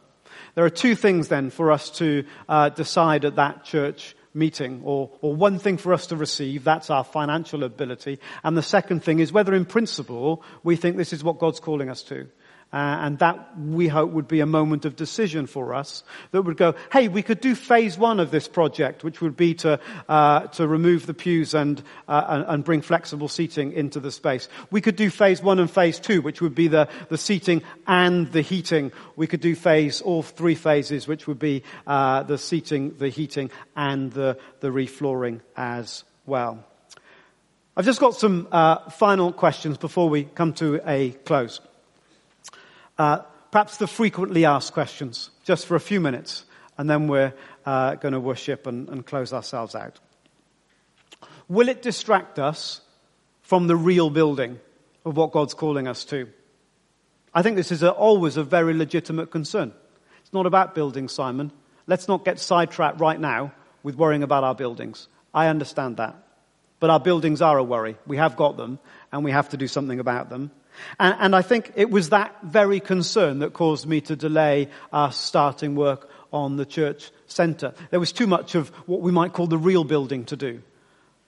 There 0.56 0.66
are 0.66 0.70
two 0.70 0.96
things 0.96 1.28
then 1.28 1.50
for 1.50 1.72
us 1.72 1.90
to 1.98 2.26
uh, 2.48 2.70
decide 2.70 3.26
at 3.26 3.36
that 3.36 3.64
church 3.64 4.16
meeting, 4.34 4.82
or, 4.86 5.12
or 5.22 5.36
one 5.36 5.60
thing 5.60 5.78
for 5.78 5.94
us 5.94 6.08
to 6.08 6.16
receive, 6.16 6.64
that's 6.64 6.90
our 6.90 7.04
financial 7.04 7.64
ability. 7.64 8.20
And 8.44 8.58
the 8.58 8.64
second 8.64 9.04
thing 9.04 9.20
is 9.20 9.34
whether 9.34 9.54
in 9.54 9.66
principle 9.66 10.44
we 10.64 10.76
think 10.76 10.98
this 10.98 11.14
is 11.14 11.24
what 11.24 11.40
God's 11.40 11.60
calling 11.60 11.90
us 11.90 12.02
to. 12.04 12.28
Uh, 12.74 13.00
and 13.02 13.20
that 13.20 13.58
we 13.60 13.90
hope 13.90 14.12
would 14.12 14.30
be 14.30 14.40
a 14.40 14.46
moment 14.46 14.86
of 14.86 14.96
decision 14.96 15.46
for 15.46 15.74
us 15.74 16.06
that 16.32 16.44
would 16.44 16.56
go, 16.56 16.74
hey, 16.94 17.10
we 17.10 17.22
could 17.22 17.42
do 17.42 17.54
phase 17.54 17.98
one 17.98 18.18
of 18.18 18.32
this 18.32 18.48
project, 18.48 19.04
which 19.04 19.20
would 19.20 19.36
be 19.36 19.54
to, 19.54 19.78
uh, 20.08 20.48
to 20.48 20.66
remove 20.66 21.06
the 21.06 21.14
pews 21.14 21.54
and, 21.54 21.84
uh, 22.08 22.46
and, 22.48 22.64
bring 22.64 22.82
flexible 22.82 23.28
seating 23.28 23.74
into 23.74 24.00
the 24.00 24.12
space. 24.12 24.48
We 24.70 24.80
could 24.80 24.96
do 24.96 25.10
phase 25.10 25.44
one 25.44 25.60
and 25.60 25.70
phase 25.70 26.00
two, 26.00 26.22
which 26.22 26.42
would 26.42 26.56
be 26.56 26.70
the, 26.70 26.88
the 27.10 27.18
seating 27.18 27.62
and 27.88 28.32
the 28.32 28.42
heating. 28.42 28.94
We 29.18 29.28
could 29.28 29.42
do 29.42 29.54
phase, 29.54 30.00
all 30.00 30.24
three 30.24 30.56
phases, 30.56 31.08
which 31.08 31.28
would 31.28 31.40
be 31.40 31.64
uh, 31.88 32.24
the 32.24 32.38
seating, 32.38 32.96
the 32.98 33.10
heating, 33.10 33.52
and 33.76 34.14
the, 34.14 34.38
the 34.62 34.70
reflooring 34.70 35.42
as 35.58 36.06
well. 36.26 36.64
I've 37.76 37.86
just 37.86 38.00
got 38.00 38.16
some 38.16 38.48
uh, 38.52 38.90
final 38.92 39.34
questions 39.34 39.78
before 39.78 40.08
we 40.10 40.24
come 40.24 40.54
to 40.54 40.80
a 40.86 41.12
close. 41.12 41.60
Uh, 43.02 43.24
perhaps 43.50 43.78
the 43.78 43.88
frequently 43.88 44.46
asked 44.46 44.74
questions, 44.74 45.32
just 45.44 45.66
for 45.66 45.76
a 45.76 45.80
few 45.80 46.00
minutes, 46.00 46.46
and 46.78 46.88
then 46.88 47.08
we're 47.08 47.34
uh, 47.66 47.96
going 47.96 48.12
to 48.14 48.20
worship 48.20 48.68
and, 48.68 48.88
and 48.90 49.08
close 49.08 49.34
ourselves 49.34 49.74
out. 49.74 50.00
Will 51.50 51.68
it 51.68 51.82
distract 51.82 52.38
us 52.38 52.80
from 53.42 53.66
the 53.66 53.76
real 53.76 54.12
building 54.12 54.60
of 55.04 55.18
what 55.18 55.32
God's 55.32 55.56
calling 55.56 55.88
us 55.88 56.06
to? 56.06 56.30
I 57.34 57.42
think 57.42 57.56
this 57.56 57.72
is 57.72 57.82
a, 57.82 57.90
always 57.90 58.38
a 58.38 58.44
very 58.44 58.76
legitimate 58.76 59.32
concern. 59.32 59.74
It's 60.22 60.32
not 60.32 60.46
about 60.46 60.76
building, 60.76 61.08
Simon. 61.08 61.52
Let's 61.88 62.08
not 62.08 62.24
get 62.24 62.40
sidetracked 62.40 63.00
right 63.00 63.20
now 63.20 63.52
with 63.82 63.96
worrying 63.96 64.22
about 64.22 64.44
our 64.44 64.54
buildings. 64.54 65.08
I 65.34 65.48
understand 65.48 65.98
that. 65.98 66.24
But 66.80 66.92
our 66.92 67.00
buildings 67.00 67.42
are 67.42 67.58
a 67.58 67.64
worry. 67.64 67.98
We 68.06 68.18
have 68.18 68.36
got 68.36 68.58
them, 68.58 68.78
and 69.12 69.24
we 69.24 69.32
have 69.32 69.50
to 69.50 69.58
do 69.58 69.68
something 69.68 70.00
about 70.00 70.30
them. 70.30 70.52
And, 71.00 71.16
and, 71.20 71.36
I 71.36 71.42
think 71.42 71.72
it 71.76 71.90
was 71.90 72.10
that 72.10 72.36
very 72.44 72.80
concern 72.80 73.40
that 73.40 73.54
caused 73.54 73.86
me 73.86 74.02
to 74.02 74.16
delay 74.16 74.70
us 74.92 75.18
starting 75.18 75.76
work 75.76 76.10
on 76.34 76.58
the 76.58 76.66
church 76.66 77.12
centre. 77.28 77.74
There 77.90 78.00
was 78.00 78.12
too 78.12 78.28
much 78.28 78.56
of 78.56 78.70
what 78.88 79.02
we 79.02 79.12
might 79.12 79.34
call 79.34 79.48
the 79.48 79.58
real 79.58 79.84
building 79.84 80.26
to 80.26 80.36
do. 80.36 80.62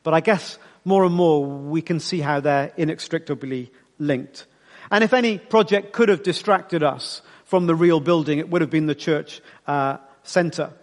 But 0.03 0.13
I 0.13 0.19
guess 0.19 0.57
more 0.85 1.05
and 1.05 1.15
more 1.15 1.45
we 1.45 1.81
can 1.81 1.99
see 1.99 2.19
how 2.19 2.39
they're 2.39 2.71
inextricably 2.77 3.71
linked. 3.99 4.45
And 4.91 5.03
if 5.03 5.13
any 5.13 5.37
project 5.37 5.93
could 5.93 6.09
have 6.09 6.23
distracted 6.23 6.83
us 6.83 7.21
from 7.45 7.67
the 7.67 7.75
real 7.75 7.99
building, 7.99 8.39
it 8.39 8.49
would 8.49 8.61
have 8.61 8.69
been 8.69 8.87
the 8.87 8.95
church 8.95 9.41
uh, 9.67 9.97
center 10.23 10.73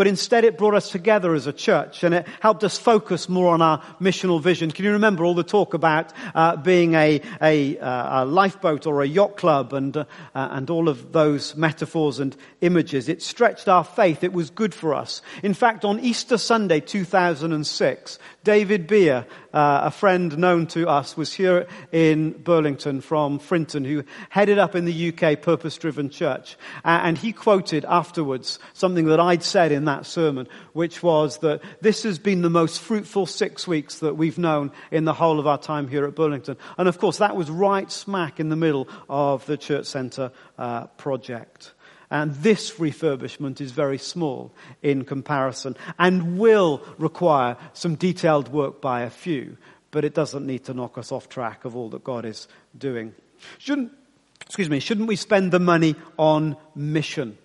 but 0.00 0.06
instead 0.06 0.46
it 0.46 0.56
brought 0.56 0.72
us 0.72 0.88
together 0.88 1.34
as 1.34 1.46
a 1.46 1.52
church 1.52 2.04
and 2.04 2.14
it 2.14 2.26
helped 2.40 2.64
us 2.64 2.78
focus 2.78 3.28
more 3.28 3.52
on 3.52 3.60
our 3.60 3.82
missional 4.00 4.40
vision. 4.40 4.70
Can 4.70 4.86
you 4.86 4.92
remember 4.92 5.26
all 5.26 5.34
the 5.34 5.44
talk 5.44 5.74
about 5.74 6.10
uh, 6.34 6.56
being 6.56 6.94
a, 6.94 7.20
a, 7.42 7.78
uh, 7.78 8.22
a, 8.22 8.24
lifeboat 8.24 8.86
or 8.86 9.02
a 9.02 9.06
yacht 9.06 9.36
club 9.36 9.74
and, 9.74 9.94
uh, 9.98 10.06
and 10.32 10.70
all 10.70 10.88
of 10.88 11.12
those 11.12 11.54
metaphors 11.54 12.18
and 12.18 12.34
images? 12.62 13.10
It 13.10 13.20
stretched 13.20 13.68
our 13.68 13.84
faith. 13.84 14.24
It 14.24 14.32
was 14.32 14.48
good 14.48 14.72
for 14.72 14.94
us. 14.94 15.20
In 15.42 15.52
fact, 15.52 15.84
on 15.84 16.00
Easter 16.00 16.38
Sunday 16.38 16.80
2006, 16.80 18.18
David 18.42 18.86
Beer, 18.86 19.26
uh, 19.52 19.80
a 19.84 19.90
friend 19.90 20.38
known 20.38 20.66
to 20.68 20.88
us, 20.88 21.14
was 21.14 21.32
here 21.32 21.66
in 21.92 22.32
Burlington 22.32 23.02
from 23.02 23.38
Frinton, 23.38 23.84
who 23.84 24.04
headed 24.30 24.58
up 24.58 24.74
in 24.74 24.86
the 24.86 25.08
UK 25.12 25.42
Purpose 25.42 25.76
Driven 25.76 26.08
Church. 26.08 26.56
And 26.82 27.18
he 27.18 27.32
quoted 27.32 27.84
afterwards 27.84 28.58
something 28.72 29.04
that 29.06 29.20
I'd 29.20 29.42
said 29.42 29.72
in 29.72 29.84
that 29.84 30.06
sermon, 30.06 30.48
which 30.72 31.02
was 31.02 31.38
that 31.38 31.60
this 31.82 32.04
has 32.04 32.18
been 32.18 32.40
the 32.40 32.48
most 32.48 32.80
fruitful 32.80 33.26
six 33.26 33.66
weeks 33.66 33.98
that 33.98 34.16
we've 34.16 34.38
known 34.38 34.72
in 34.90 35.04
the 35.04 35.14
whole 35.14 35.38
of 35.38 35.46
our 35.46 35.58
time 35.58 35.86
here 35.86 36.06
at 36.06 36.14
Burlington. 36.14 36.56
And 36.78 36.88
of 36.88 36.98
course, 36.98 37.18
that 37.18 37.36
was 37.36 37.50
right 37.50 37.92
smack 37.92 38.40
in 38.40 38.48
the 38.48 38.56
middle 38.56 38.88
of 39.10 39.44
the 39.44 39.58
church 39.58 39.84
centre 39.84 40.32
uh, 40.58 40.86
project. 40.86 41.74
And 42.10 42.34
this 42.34 42.72
refurbishment 42.72 43.60
is 43.60 43.70
very 43.70 43.98
small 43.98 44.52
in 44.82 45.04
comparison 45.04 45.76
and 45.98 46.38
will 46.38 46.82
require 46.98 47.56
some 47.72 47.94
detailed 47.94 48.48
work 48.48 48.80
by 48.80 49.02
a 49.02 49.10
few, 49.10 49.56
but 49.92 50.04
it 50.04 50.12
doesn't 50.12 50.44
need 50.44 50.64
to 50.64 50.74
knock 50.74 50.98
us 50.98 51.12
off 51.12 51.28
track 51.28 51.64
of 51.64 51.76
all 51.76 51.88
that 51.90 52.02
God 52.02 52.24
is 52.24 52.48
doing. 52.76 53.14
Shouldn't, 53.58 53.92
excuse 54.40 54.68
me, 54.68 54.80
shouldn't 54.80 55.06
we 55.06 55.14
spend 55.14 55.52
the 55.52 55.60
money 55.60 55.94
on 56.18 56.56
mission? 56.74 57.38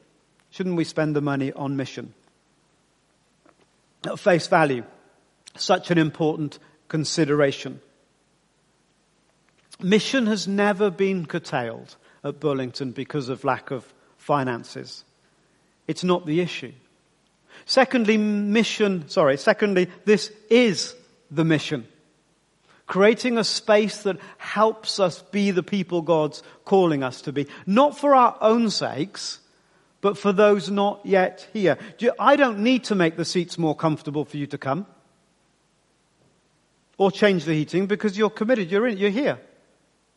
Shouldn't 0.49 0.75
we 0.75 0.83
spend 0.83 1.15
the 1.15 1.21
money 1.21 1.51
on 1.53 1.77
mission? 1.77 2.15
At 4.03 4.19
face 4.19 4.47
value, 4.47 4.83
such 5.57 5.91
an 5.91 5.99
important 5.99 6.57
consideration. 6.87 7.81
Mission 9.79 10.25
has 10.25 10.47
never 10.47 10.89
been 10.89 11.25
curtailed 11.25 11.97
at 12.23 12.39
Burlington 12.39 12.91
because 12.91 13.29
of 13.29 13.43
lack 13.43 13.69
of 13.69 13.93
finances. 14.25 15.03
It's 15.87 16.03
not 16.03 16.25
the 16.25 16.41
issue. 16.41 16.73
Secondly, 17.65 18.17
mission, 18.17 19.07
sorry, 19.07 19.37
secondly, 19.37 19.87
this 20.05 20.31
is 20.49 20.95
the 21.29 21.45
mission. 21.45 21.87
Creating 22.87 23.37
a 23.37 23.43
space 23.43 24.01
that 24.01 24.17
helps 24.37 24.99
us 24.99 25.21
be 25.21 25.51
the 25.51 25.61
people 25.61 26.01
God's 26.01 26.41
calling 26.65 27.03
us 27.03 27.21
to 27.21 27.31
be. 27.31 27.47
Not 27.67 27.99
for 27.99 28.15
our 28.15 28.35
own 28.41 28.71
sakes, 28.71 29.39
but 30.01 30.17
for 30.17 30.33
those 30.33 30.71
not 30.71 31.05
yet 31.05 31.47
here. 31.53 31.77
I 32.19 32.35
don't 32.35 32.59
need 32.59 32.85
to 32.85 32.95
make 32.95 33.17
the 33.17 33.25
seats 33.25 33.59
more 33.59 33.75
comfortable 33.75 34.25
for 34.25 34.37
you 34.37 34.47
to 34.47 34.57
come. 34.57 34.87
Or 36.97 37.11
change 37.11 37.45
the 37.45 37.53
heating 37.53 37.85
because 37.85 38.17
you're 38.17 38.31
committed, 38.31 38.71
you're 38.71 38.87
in, 38.87 38.97
you're 38.97 39.11
here. 39.11 39.37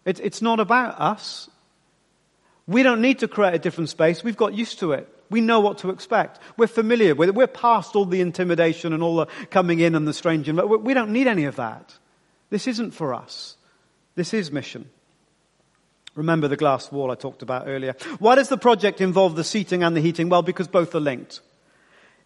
it's 0.06 0.40
not 0.40 0.60
about 0.60 0.98
us. 0.98 1.50
We 2.68 2.84
don't 2.84 3.00
need 3.00 3.18
to 3.20 3.28
create 3.28 3.54
a 3.54 3.58
different 3.58 3.88
space. 3.88 4.22
We've 4.22 4.36
got 4.36 4.54
used 4.54 4.78
to 4.80 4.92
it. 4.92 5.08
We 5.30 5.40
know 5.40 5.58
what 5.60 5.78
to 5.78 5.90
expect. 5.90 6.38
We're 6.56 6.68
familiar 6.68 7.14
with 7.14 7.30
it. 7.30 7.34
We're 7.34 7.46
past 7.46 7.96
all 7.96 8.04
the 8.04 8.20
intimidation 8.20 8.92
and 8.92 9.02
all 9.02 9.16
the 9.16 9.26
coming 9.50 9.80
in 9.80 9.94
and 9.94 10.06
the 10.06 10.12
strange. 10.12 10.48
We 10.48 10.94
don't 10.94 11.10
need 11.10 11.26
any 11.26 11.44
of 11.44 11.56
that. 11.56 11.94
This 12.50 12.68
isn't 12.68 12.92
for 12.92 13.14
us. 13.14 13.56
This 14.14 14.32
is 14.32 14.52
mission. 14.52 14.88
Remember 16.14 16.48
the 16.48 16.56
glass 16.56 16.90
wall 16.90 17.10
I 17.10 17.14
talked 17.14 17.42
about 17.42 17.68
earlier. 17.68 17.94
Why 18.18 18.34
does 18.34 18.48
the 18.48 18.56
project 18.58 19.00
involve 19.00 19.36
the 19.36 19.44
seating 19.44 19.82
and 19.82 19.96
the 19.96 20.00
heating? 20.00 20.28
Well, 20.28 20.42
because 20.42 20.68
both 20.68 20.94
are 20.94 21.00
linked. 21.00 21.40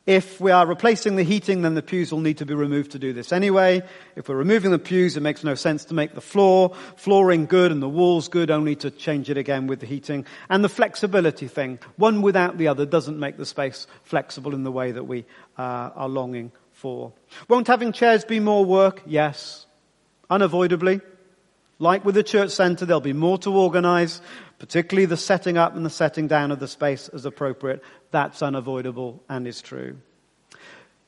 If 0.04 0.40
we 0.40 0.50
are 0.50 0.66
replacing 0.66 1.14
the 1.14 1.22
heating, 1.22 1.62
then 1.62 1.74
the 1.74 1.82
pews 1.82 2.10
will 2.10 2.20
need 2.20 2.38
to 2.38 2.46
be 2.46 2.54
removed 2.54 2.90
to 2.92 2.98
do 2.98 3.12
this 3.12 3.32
anyway. 3.32 3.82
If 4.16 4.28
we're 4.28 4.34
removing 4.34 4.72
the 4.72 4.78
pews, 4.80 5.16
it 5.16 5.20
makes 5.20 5.44
no 5.44 5.54
sense 5.54 5.84
to 5.86 5.94
make 5.94 6.14
the 6.14 6.20
floor, 6.20 6.74
flooring 6.96 7.46
good 7.46 7.70
and 7.70 7.80
the 7.80 7.88
walls 7.88 8.26
good, 8.26 8.50
only 8.50 8.74
to 8.76 8.90
change 8.90 9.30
it 9.30 9.36
again 9.36 9.68
with 9.68 9.78
the 9.78 9.86
heating. 9.86 10.26
And 10.50 10.64
the 10.64 10.68
flexibility 10.68 11.46
thing, 11.46 11.78
one 11.96 12.20
without 12.20 12.58
the 12.58 12.66
other 12.66 12.84
doesn't 12.84 13.20
make 13.20 13.36
the 13.36 13.46
space 13.46 13.86
flexible 14.02 14.54
in 14.54 14.64
the 14.64 14.72
way 14.72 14.90
that 14.90 15.04
we 15.04 15.24
uh, 15.56 15.90
are 15.94 16.08
longing 16.08 16.50
for. 16.72 17.12
Won't 17.46 17.68
having 17.68 17.92
chairs 17.92 18.24
be 18.24 18.40
more 18.40 18.64
work? 18.64 19.02
Yes. 19.06 19.66
Unavoidably. 20.28 21.00
Like 21.78 22.04
with 22.04 22.16
the 22.16 22.22
church 22.24 22.50
centre, 22.50 22.86
there'll 22.86 23.00
be 23.00 23.12
more 23.12 23.38
to 23.38 23.52
organise, 23.52 24.20
particularly 24.62 25.06
the 25.06 25.16
setting 25.16 25.58
up 25.58 25.74
and 25.74 25.84
the 25.84 25.90
setting 25.90 26.28
down 26.28 26.52
of 26.52 26.60
the 26.60 26.68
space 26.68 27.08
as 27.08 27.24
appropriate. 27.24 27.82
That's 28.12 28.42
unavoidable 28.42 29.20
and 29.28 29.44
is 29.48 29.60
true. 29.60 29.98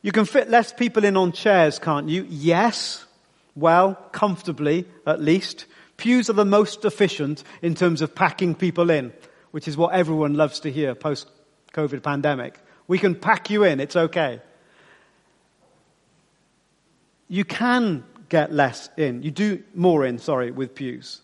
You 0.03 0.11
can 0.11 0.25
fit 0.25 0.51
less 0.51 0.73
people 0.73 1.05
in 1.05 1.17
on 1.17 1.31
chairs, 1.31 1.79
can't 1.79 2.09
you? 2.09 2.27
Yes. 2.29 3.05
Well, 3.55 3.95
comfortably, 4.11 4.87
at 5.07 5.23
least. 5.23 5.67
Pews 5.97 6.29
are 6.29 6.33
the 6.33 6.45
most 6.45 6.85
efficient 6.85 7.45
in 7.63 7.77
terms 7.77 8.03
of 8.03 8.13
packing 8.13 8.57
people 8.57 8.91
in, 8.91 9.13
which 9.53 9.69
is 9.69 9.77
what 9.77 9.95
everyone 9.95 10.35
loves 10.35 10.59
to 10.59 10.73
hear 10.73 10.97
post 10.97 11.31
COVID 11.75 12.03
pandemic. 12.03 12.59
We 12.89 12.99
can 12.99 13.15
pack 13.15 13.51
you 13.51 13.63
in, 13.63 13.79
it's 13.79 13.95
okay. 13.95 14.41
You 17.29 17.45
can 17.45 18.03
get 18.29 18.53
less 18.53 18.91
in. 18.97 19.23
You 19.23 19.31
do 19.31 19.63
more 19.77 20.05
in, 20.05 20.19
sorry, 20.19 20.51
with 20.51 20.75
pews. 20.75 21.21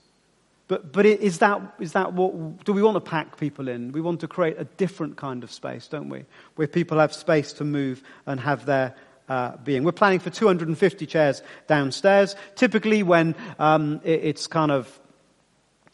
But, 0.70 0.92
but 0.92 1.04
is, 1.04 1.38
that, 1.38 1.60
is 1.80 1.94
that 1.94 2.12
what, 2.12 2.64
do 2.64 2.72
we 2.72 2.80
want 2.80 2.94
to 2.94 3.00
pack 3.00 3.38
people 3.38 3.66
in? 3.66 3.90
We 3.90 4.00
want 4.00 4.20
to 4.20 4.28
create 4.28 4.54
a 4.56 4.62
different 4.62 5.16
kind 5.16 5.42
of 5.42 5.50
space, 5.50 5.88
don't 5.88 6.08
we? 6.08 6.26
Where 6.54 6.68
people 6.68 7.00
have 7.00 7.12
space 7.12 7.52
to 7.54 7.64
move 7.64 8.04
and 8.24 8.38
have 8.38 8.66
their 8.66 8.94
uh, 9.28 9.56
being. 9.64 9.82
We're 9.82 9.90
planning 9.90 10.20
for 10.20 10.30
250 10.30 11.06
chairs 11.06 11.42
downstairs. 11.66 12.36
Typically 12.54 13.02
when 13.02 13.34
um, 13.58 14.00
it, 14.04 14.22
it's 14.22 14.46
kind 14.46 14.70
of 14.70 15.00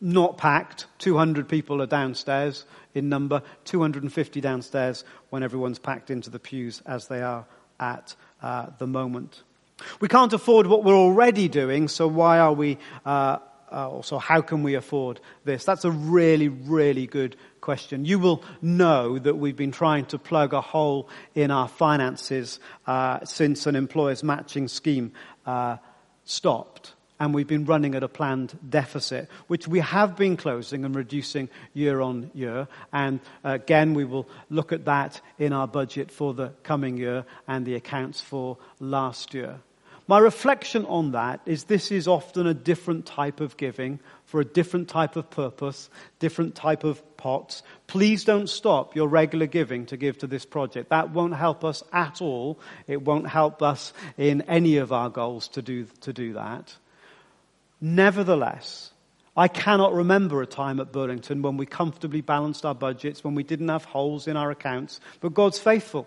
not 0.03 0.37
packed, 0.37 0.89
200 0.99 1.49
people 1.49 1.81
are 1.81 1.87
downstairs 1.87 2.66
in 2.95 3.09
number, 3.09 3.41
250 3.64 4.43
downstairs 4.43 5.05
when 5.31 5.43
everyone's 5.43 5.79
packed 5.79 6.11
into 6.11 6.29
the 6.29 6.39
pews 6.39 6.83
as 6.85 7.09
they 7.09 7.22
are 7.22 7.47
at 7.81 8.14
uh, 8.43 8.66
the 8.77 8.87
moment. 8.87 9.43
We 10.01 10.09
can't 10.09 10.35
afford 10.35 10.66
what 10.66 10.85
we're 10.85 10.95
already 10.95 11.49
doing, 11.49 11.89
so 11.89 12.07
why 12.07 12.39
are 12.39 12.53
we 12.53 12.77
uh, 13.07 13.39
uh, 13.77 13.91
also 13.91 14.18
how 14.18 14.41
can 14.41 14.62
we 14.62 14.74
afford 14.74 15.20
this? 15.45 15.64
That's 15.64 15.85
a 15.85 15.91
really, 15.91 16.49
really 16.49 17.07
good 17.07 17.37
question. 17.61 18.07
You 18.07 18.18
will 18.18 18.43
know 18.62 19.18
that 19.18 19.35
we've 19.35 19.57
been 19.57 19.70
trying 19.70 20.07
to 20.07 20.18
plug 20.18 20.55
a 20.55 20.62
hole 20.62 21.11
in 21.35 21.51
our 21.51 21.68
finances 21.68 22.59
uh, 22.87 23.22
since 23.24 23.66
an 23.66 23.77
employer's 23.77 24.22
matching 24.22 24.68
scheme 24.68 25.12
uh, 25.45 25.77
stopped. 26.24 26.95
And 27.20 27.35
we've 27.35 27.47
been 27.47 27.66
running 27.66 27.95
at 27.95 28.03
a 28.03 28.09
planned 28.09 28.59
deficit, 28.68 29.29
which 29.47 29.68
we 29.68 29.81
have 29.81 30.16
been 30.16 30.37
closing 30.37 30.85
and 30.85 30.95
reducing 30.95 31.49
year 31.74 32.01
on 32.01 32.31
year. 32.35 32.68
And 32.93 33.20
again, 33.45 33.93
we 33.93 34.05
will 34.05 34.27
look 34.49 34.72
at 34.72 34.87
that 34.87 35.20
in 35.39 35.53
our 35.53 35.68
budget 35.68 36.11
for 36.11 36.33
the 36.33 36.53
coming 36.62 36.97
year 36.97 37.24
and 37.47 37.66
the 37.66 37.74
accounts 37.74 38.20
for 38.22 38.57
last 38.81 39.35
year. 39.35 39.61
My 40.09 40.18
reflection 40.18 40.84
on 40.86 41.12
that 41.12 41.40
is 41.46 41.64
this 41.64 41.90
is 41.90 42.07
often 42.07 42.46
a 42.46 42.54
different 42.54 43.07
type 43.07 43.40
of 43.40 43.57
giving 43.57 43.98
for 44.24 44.40
a 44.40 44.44
different 44.44 44.88
type 44.88 45.16
of 45.16 45.30
purpose, 45.30 45.90
different 46.20 46.54
type 46.54 46.84
of 46.84 47.02
pots. 47.16 47.64
Please 47.88 48.24
don't 48.24 48.48
stop 48.48 48.94
your 48.94 49.09
regular 49.09 49.46
giving 49.46 49.86
to 49.86 49.96
give 49.96 50.18
to 50.18 50.28
this 50.28 50.44
project. 50.44 50.90
That 50.90 51.11
won't 51.11 51.34
help 51.34 51.64
us 51.64 51.82
at 51.92 52.22
all. 52.22 52.61
It 52.86 53.02
won't 53.02 53.28
help 53.28 53.62
us 53.62 53.92
in 54.16 54.42
any 54.42 54.76
of 54.76 54.92
our 54.92 55.11
goals 55.11 55.48
to 55.48 55.62
do, 55.62 55.86
to 56.02 56.12
do 56.12 56.34
that. 56.34 56.76
Nevertheless, 57.80 58.92
I 59.36 59.48
cannot 59.48 59.92
remember 59.92 60.40
a 60.40 60.46
time 60.46 60.78
at 60.78 60.92
Burlington 60.92 61.42
when 61.42 61.57
we 61.57 61.66
comfortably 61.66 62.20
balanced 62.20 62.64
our 62.64 62.74
budgets, 62.74 63.24
when 63.24 63.34
we 63.34 63.42
didn't 63.42 63.68
have 63.68 63.84
holes 63.84 64.28
in 64.28 64.36
our 64.36 64.50
accounts, 64.52 65.00
but 65.20 65.34
God's 65.34 65.59
faithful. 65.59 66.07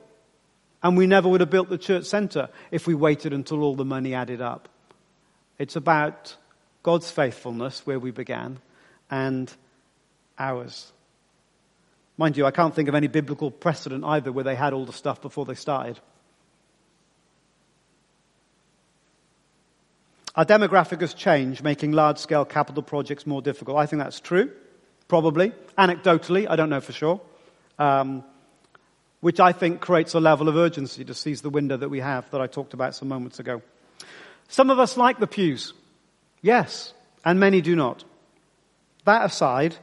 And 0.82 0.98
we 0.98 1.08
never 1.08 1.28
would 1.28 1.42
have 1.42 1.50
built 1.50 1.70
the 1.70 1.78
church 1.78 2.06
center 2.06 2.50
if 2.72 2.88
we 2.88 2.94
waited 2.94 3.34
until 3.34 3.64
all 3.64 3.76
the 3.76 3.86
money 3.86 4.14
added 4.14 4.42
up. 4.42 4.70
It's 5.58 5.76
about 5.76 6.36
God's 6.84 7.12
faithfulness 7.12 7.86
where 7.86 8.00
we 8.00 8.12
began 8.12 8.60
and 9.12 9.54
ours. 10.38 10.94
Mind 12.18 12.38
you, 12.38 12.46
I 12.46 12.52
can't 12.52 12.74
think 12.74 12.88
of 12.90 12.96
any 12.96 13.08
biblical 13.08 13.52
precedent 13.52 14.04
either 14.06 14.32
where 14.32 14.44
they 14.44 14.56
had 14.56 14.74
all 14.74 14.86
the 14.86 14.94
stuff 14.94 15.22
before 15.22 15.46
they 15.46 15.56
started. 15.56 16.00
Our 20.36 20.46
demographic 20.46 21.02
has 21.02 21.14
changed, 21.14 21.64
making 21.64 21.92
large 21.92 22.18
scale 22.18 22.46
capital 22.46 22.84
projects 22.84 23.28
more 23.28 23.42
difficult. 23.42 23.78
I 23.78 23.86
think 23.86 24.02
that's 24.02 24.22
true, 24.22 24.52
probably. 25.10 25.52
Anecdotally, 25.78 26.48
I 26.50 26.56
don't 26.56 26.70
know 26.70 26.80
for 26.80 26.94
sure. 26.94 27.20
Um, 27.78 28.24
which 29.22 29.40
I 29.40 29.52
think 29.52 29.82
creates 29.82 30.14
a 30.14 30.20
level 30.20 30.48
of 30.48 30.56
urgency 30.56 31.04
to 31.06 31.14
seize 31.14 31.42
the 31.42 31.50
window 31.50 31.78
that 31.78 31.90
we 31.90 32.00
have 32.00 32.30
that 32.32 32.42
I 32.42 32.48
talked 32.48 32.74
about 32.74 32.96
some 32.96 33.08
moments 33.08 33.40
ago. 33.40 33.62
Some 34.48 34.70
of 34.70 34.80
us 34.80 34.98
like 34.98 35.20
the 35.20 35.28
pews. 35.28 35.74
Yes, 36.42 36.94
and 37.26 37.40
many 37.40 37.62
do 37.62 37.76
not. 37.76 38.04
That 39.06 39.26
aside, 39.26 39.76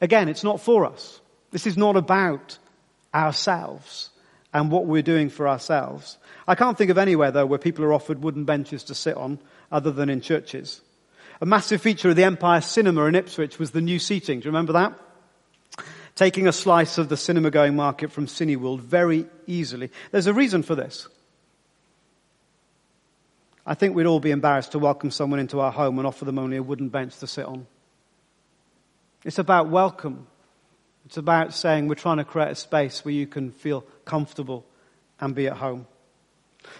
again, 0.00 0.28
it's 0.28 0.44
not 0.44 0.60
for 0.60 0.84
us. 0.84 1.20
This 1.50 1.66
is 1.66 1.76
not 1.76 1.96
about 1.96 2.58
ourselves 3.14 4.10
and 4.52 4.70
what 4.70 4.86
we're 4.86 5.02
doing 5.02 5.30
for 5.30 5.48
ourselves. 5.48 6.18
I 6.46 6.54
can't 6.54 6.76
think 6.76 6.90
of 6.90 6.98
anywhere, 6.98 7.30
though, 7.30 7.46
where 7.46 7.58
people 7.58 7.84
are 7.84 7.92
offered 7.92 8.22
wooden 8.22 8.44
benches 8.44 8.84
to 8.84 8.94
sit 8.94 9.16
on 9.16 9.38
other 9.70 9.90
than 9.90 10.10
in 10.10 10.20
churches. 10.20 10.80
A 11.40 11.46
massive 11.46 11.80
feature 11.80 12.10
of 12.10 12.16
the 12.16 12.24
Empire 12.24 12.60
Cinema 12.60 13.06
in 13.06 13.14
Ipswich 13.14 13.58
was 13.58 13.70
the 13.70 13.80
new 13.80 13.98
seating. 13.98 14.40
Do 14.40 14.44
you 14.44 14.50
remember 14.50 14.74
that? 14.74 14.98
Taking 16.22 16.46
a 16.46 16.52
slice 16.52 16.98
of 16.98 17.08
the 17.08 17.16
cinema 17.16 17.50
going 17.50 17.74
market 17.74 18.12
from 18.12 18.26
Cineworld 18.26 18.78
very 18.78 19.26
easily. 19.48 19.90
There's 20.12 20.28
a 20.28 20.32
reason 20.32 20.62
for 20.62 20.76
this. 20.76 21.08
I 23.66 23.74
think 23.74 23.96
we'd 23.96 24.06
all 24.06 24.20
be 24.20 24.30
embarrassed 24.30 24.70
to 24.70 24.78
welcome 24.78 25.10
someone 25.10 25.40
into 25.40 25.58
our 25.58 25.72
home 25.72 25.98
and 25.98 26.06
offer 26.06 26.24
them 26.24 26.38
only 26.38 26.58
a 26.58 26.62
wooden 26.62 26.90
bench 26.90 27.18
to 27.18 27.26
sit 27.26 27.44
on. 27.44 27.66
It's 29.24 29.40
about 29.40 29.68
welcome. 29.68 30.28
It's 31.06 31.16
about 31.16 31.54
saying 31.54 31.88
we're 31.88 31.96
trying 31.96 32.18
to 32.18 32.24
create 32.24 32.52
a 32.52 32.54
space 32.54 33.04
where 33.04 33.14
you 33.14 33.26
can 33.26 33.50
feel 33.50 33.80
comfortable 34.04 34.64
and 35.18 35.34
be 35.34 35.48
at 35.48 35.56
home. 35.56 35.88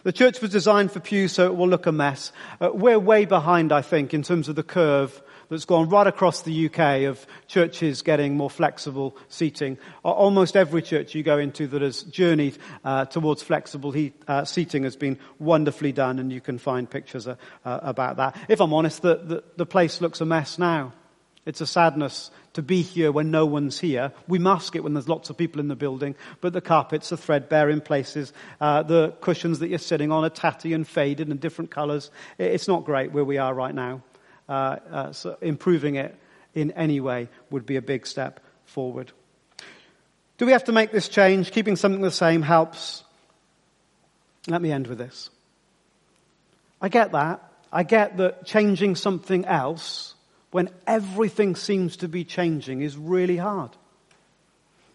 The 0.05 0.13
church 0.13 0.41
was 0.41 0.53
designed 0.53 0.93
for 0.93 1.01
pews 1.01 1.33
so 1.33 1.47
it 1.47 1.57
will 1.57 1.69
look 1.69 1.87
a 1.87 1.93
mess. 1.93 2.31
Uh, 2.61 2.71
we're 2.73 2.97
way 2.97 3.25
behind, 3.25 3.73
I 3.73 3.83
think, 3.83 4.15
in 4.15 4.23
terms 4.23 4.49
of 4.49 4.55
the 4.55 4.63
curve 4.63 5.21
that's 5.53 5.67
gone 5.67 5.91
right 5.91 6.07
across 6.07 6.43
the 6.43 6.67
UK 6.67 7.03
of 7.03 7.27
churches 7.47 8.01
getting 8.01 8.39
more 8.39 8.49
flexible 8.49 9.15
seating. 9.29 9.77
Almost 10.03 10.57
every 10.57 10.81
church 10.81 11.15
you 11.15 11.23
go 11.23 11.39
into 11.39 11.67
that 11.67 11.83
has 11.83 12.05
journeyed 12.05 12.57
uh, 12.85 13.05
towards 13.05 13.43
flexible 13.43 13.93
he, 13.93 14.15
uh, 14.27 14.47
seating 14.47 14.85
has 14.85 14.97
been 14.97 15.19
wonderfully 15.39 15.93
done, 15.93 16.19
and 16.19 16.33
you 16.33 16.41
can 16.41 16.57
find 16.57 16.89
pictures 16.89 17.29
uh, 17.29 17.37
uh 17.67 17.81
about 17.83 18.17
that. 18.17 18.35
If 18.49 18.61
I'm 18.61 18.73
honest, 18.73 19.03
the, 19.03 19.17
the, 19.17 19.45
the 19.57 19.67
place 19.67 20.01
looks 20.01 20.23
a 20.23 20.25
mess 20.25 20.59
now. 20.59 20.95
It's 21.45 21.61
a 21.61 21.67
sadness 21.67 22.31
to 22.55 22.63
be 22.63 22.81
here 22.81 23.13
when 23.13 23.31
no 23.31 23.45
one's 23.45 23.79
here. 23.79 24.13
We 24.29 24.39
mask 24.39 24.75
it 24.75 24.83
when 24.83 24.95
there's 24.95 25.09
lots 25.09 25.29
of 25.29 25.37
people 25.37 25.61
in 25.61 25.69
the 25.69 25.77
building, 25.77 26.15
but 26.41 26.55
the 26.55 26.61
carpets 26.63 27.13
are 27.13 27.17
threadbare 27.17 27.69
in 27.69 27.83
places. 27.83 28.33
Uh, 28.59 28.85
the 28.85 29.11
cushions 29.21 29.59
that 29.59 29.69
you're 29.69 29.79
sitting 29.79 30.13
on 30.13 30.25
are 30.25 30.31
tatty 30.31 30.73
and 30.73 30.87
faded 30.87 31.29
and 31.29 31.41
different 31.41 31.71
colours. 31.71 32.11
It's 32.39 32.69
not 32.69 32.87
great 32.87 33.13
where 33.13 33.25
we 33.25 33.37
are 33.37 33.53
right 33.53 33.75
now. 33.75 34.03
Uh, 34.53 34.77
uh, 34.91 35.13
so 35.13 35.35
improving 35.41 35.95
it 35.95 36.15
in 36.55 36.73
any 36.73 37.01
way 37.01 37.27
would 37.49 37.65
be 37.65 37.77
a 37.77 37.81
big 37.81 38.07
step 38.07 38.39
forward. 38.67 39.11
Do 40.37 40.45
we 40.45 40.53
have 40.53 40.65
to 40.65 40.73
make 40.73 40.93
this 40.93 41.09
change? 41.09 41.53
Keeping 41.53 41.75
something 41.75 42.03
the 42.03 42.11
same 42.11 42.43
helps. 42.43 43.03
Let 44.47 44.61
me 44.61 44.71
end 44.71 44.89
with 44.89 44.99
this. 44.99 45.31
I 46.83 46.91
get 46.91 47.13
that. 47.13 47.43
I 47.73 47.83
get 47.83 48.19
that 48.19 48.45
changing 48.45 48.97
something 48.97 49.47
else 49.47 50.17
when 50.51 50.69
everything 50.87 51.57
seems 51.57 51.97
to 51.97 52.09
be 52.09 52.23
changing 52.23 52.83
is 52.83 52.95
really 52.95 53.39
hard. 53.39 53.71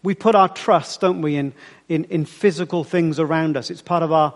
We 0.04 0.14
put 0.14 0.36
our 0.36 0.48
trust, 0.48 1.00
don't 1.00 1.20
we, 1.20 1.34
in, 1.34 1.52
in, 1.88 2.04
in 2.04 2.26
physical 2.26 2.84
things 2.84 3.18
around 3.18 3.56
us. 3.56 3.70
It's 3.70 3.82
part 3.82 4.04
of 4.04 4.12
our 4.12 4.34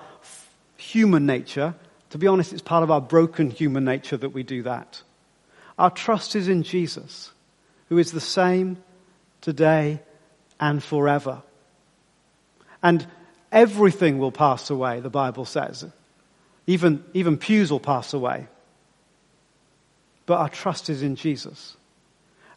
human 0.78 1.26
nature. 1.26 1.76
To 2.10 2.18
be 2.18 2.26
honest, 2.26 2.52
it's 2.52 2.60
part 2.60 2.82
of 2.82 2.90
our 2.90 3.00
broken 3.00 3.52
human 3.52 3.84
nature 3.84 4.16
that 4.16 4.30
we 4.30 4.42
do 4.42 4.64
that. 4.64 5.00
Our 5.78 5.90
trust 5.90 6.36
is 6.36 6.48
in 6.48 6.62
Jesus, 6.62 7.32
who 7.88 7.98
is 7.98 8.12
the 8.12 8.20
same 8.20 8.82
today 9.40 10.00
and 10.60 10.82
forever. 10.82 11.42
And 12.82 13.06
everything 13.50 14.18
will 14.18 14.32
pass 14.32 14.70
away, 14.70 15.00
the 15.00 15.10
Bible 15.10 15.44
says. 15.44 15.84
Even, 16.66 17.04
even 17.14 17.36
pews 17.36 17.70
will 17.70 17.80
pass 17.80 18.12
away 18.12 18.46
but 20.26 20.38
our 20.38 20.48
trust 20.48 20.88
is 20.88 21.02
in 21.02 21.16
Jesus. 21.16 21.76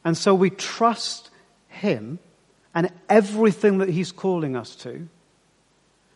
And 0.03 0.17
so 0.17 0.35
we 0.35 0.49
trust 0.49 1.29
Him 1.67 2.19
and 2.73 2.89
everything 3.09 3.79
that 3.79 3.89
He's 3.89 4.11
calling 4.11 4.55
us 4.55 4.75
to, 4.77 5.07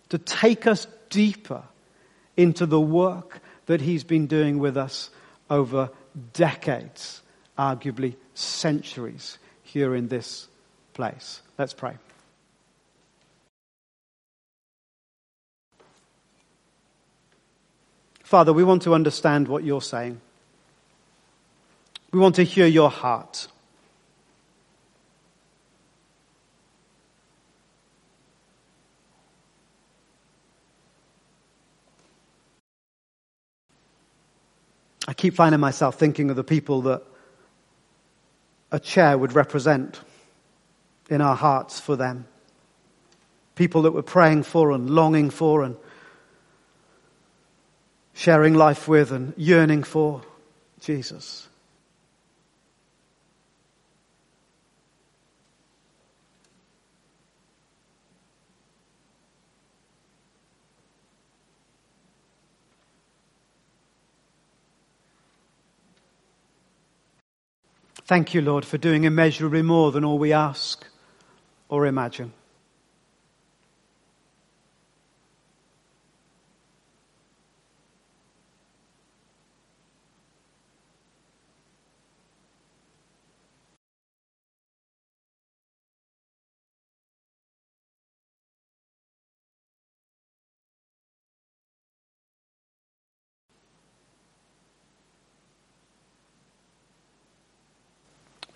to 0.10 0.18
take 0.18 0.68
us 0.68 0.88
deeper 1.10 1.64
into 2.38 2.66
the 2.66 2.80
work 2.80 3.42
that 3.66 3.82
He's 3.82 4.04
been 4.04 4.28
doing 4.28 4.60
with 4.60 4.78
us 4.78 5.10
over 5.50 5.90
decades, 6.34 7.22
arguably 7.58 8.16
centuries, 8.34 9.38
here 9.64 9.96
in 9.96 10.08
this 10.08 10.48
place. 10.94 11.42
Let's 11.58 11.74
pray. 11.74 11.96
Father, 18.24 18.54
we 18.54 18.64
want 18.64 18.84
to 18.84 18.94
understand 18.94 19.48
what 19.48 19.64
you're 19.64 19.82
saying. 19.82 20.22
We 22.12 22.20
want 22.20 22.36
to 22.36 22.44
hear 22.44 22.68
your 22.68 22.90
heart. 22.90 23.48
I 35.10 35.14
keep 35.16 35.34
finding 35.34 35.60
myself 35.60 35.98
thinking 35.98 36.30
of 36.30 36.36
the 36.36 36.44
people 36.44 36.84
that 36.84 37.02
a 38.72 38.80
chair 38.80 39.18
would 39.18 39.34
represent 39.34 40.00
in 41.10 41.20
our 41.20 41.36
hearts 41.36 41.80
for 41.80 41.96
them. 41.96 42.28
People 43.56 43.82
that 43.82 43.92
we're 43.92 44.04
praying 44.04 44.44
for 44.44 44.70
and 44.70 44.88
longing 44.88 45.32
for 45.32 45.64
and 45.64 45.78
sharing 48.14 48.54
life 48.54 48.88
with 48.88 49.12
and 49.12 49.34
yearning 49.36 49.82
for 49.82 50.22
Jesus. 50.80 51.49
Thank 68.10 68.34
you, 68.34 68.42
Lord, 68.42 68.66
for 68.66 68.80
doing 68.80 69.04
immeasurably 69.04 69.62
more 69.62 69.92
than 69.92 70.04
all 70.04 70.18
we 70.18 70.34
ask 70.34 70.84
or 71.68 71.86
imagine. 71.86 72.34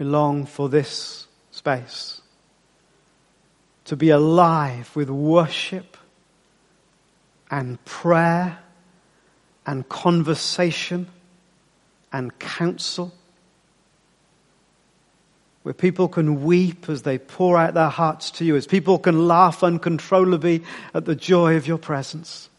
Long 0.03 0.45
for 0.45 0.69
this 0.69 1.27
space 1.51 2.21
to 3.85 3.95
be 3.95 4.09
alive 4.09 4.95
with 4.95 5.09
worship 5.09 5.97
and 7.51 7.83
prayer 7.85 8.59
and 9.65 9.87
conversation 9.87 11.07
and 12.11 12.37
counsel. 12.39 13.13
Where 15.63 15.73
people 15.73 16.07
can 16.07 16.43
weep 16.43 16.89
as 16.89 17.03
they 17.03 17.17
pour 17.17 17.57
out 17.57 17.73
their 17.73 17.89
hearts 17.89 18.31
to 18.31 18.45
you, 18.45 18.55
as 18.55 18.67
people 18.67 18.99
can 18.99 19.27
laugh 19.27 19.63
uncontrollably 19.63 20.63
at 20.93 21.05
the 21.05 21.15
joy 21.15 21.55
of 21.55 21.67
your 21.67 21.77
presence. 21.77 22.49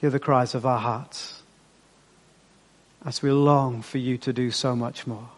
Hear 0.00 0.08
the 0.08 0.18
cries 0.18 0.54
of 0.54 0.64
our 0.64 0.78
hearts 0.78 1.42
as 3.04 3.20
we 3.20 3.30
long 3.30 3.82
for 3.82 3.98
you 3.98 4.16
to 4.18 4.32
do 4.32 4.50
so 4.50 4.74
much 4.74 5.06
more. 5.06 5.28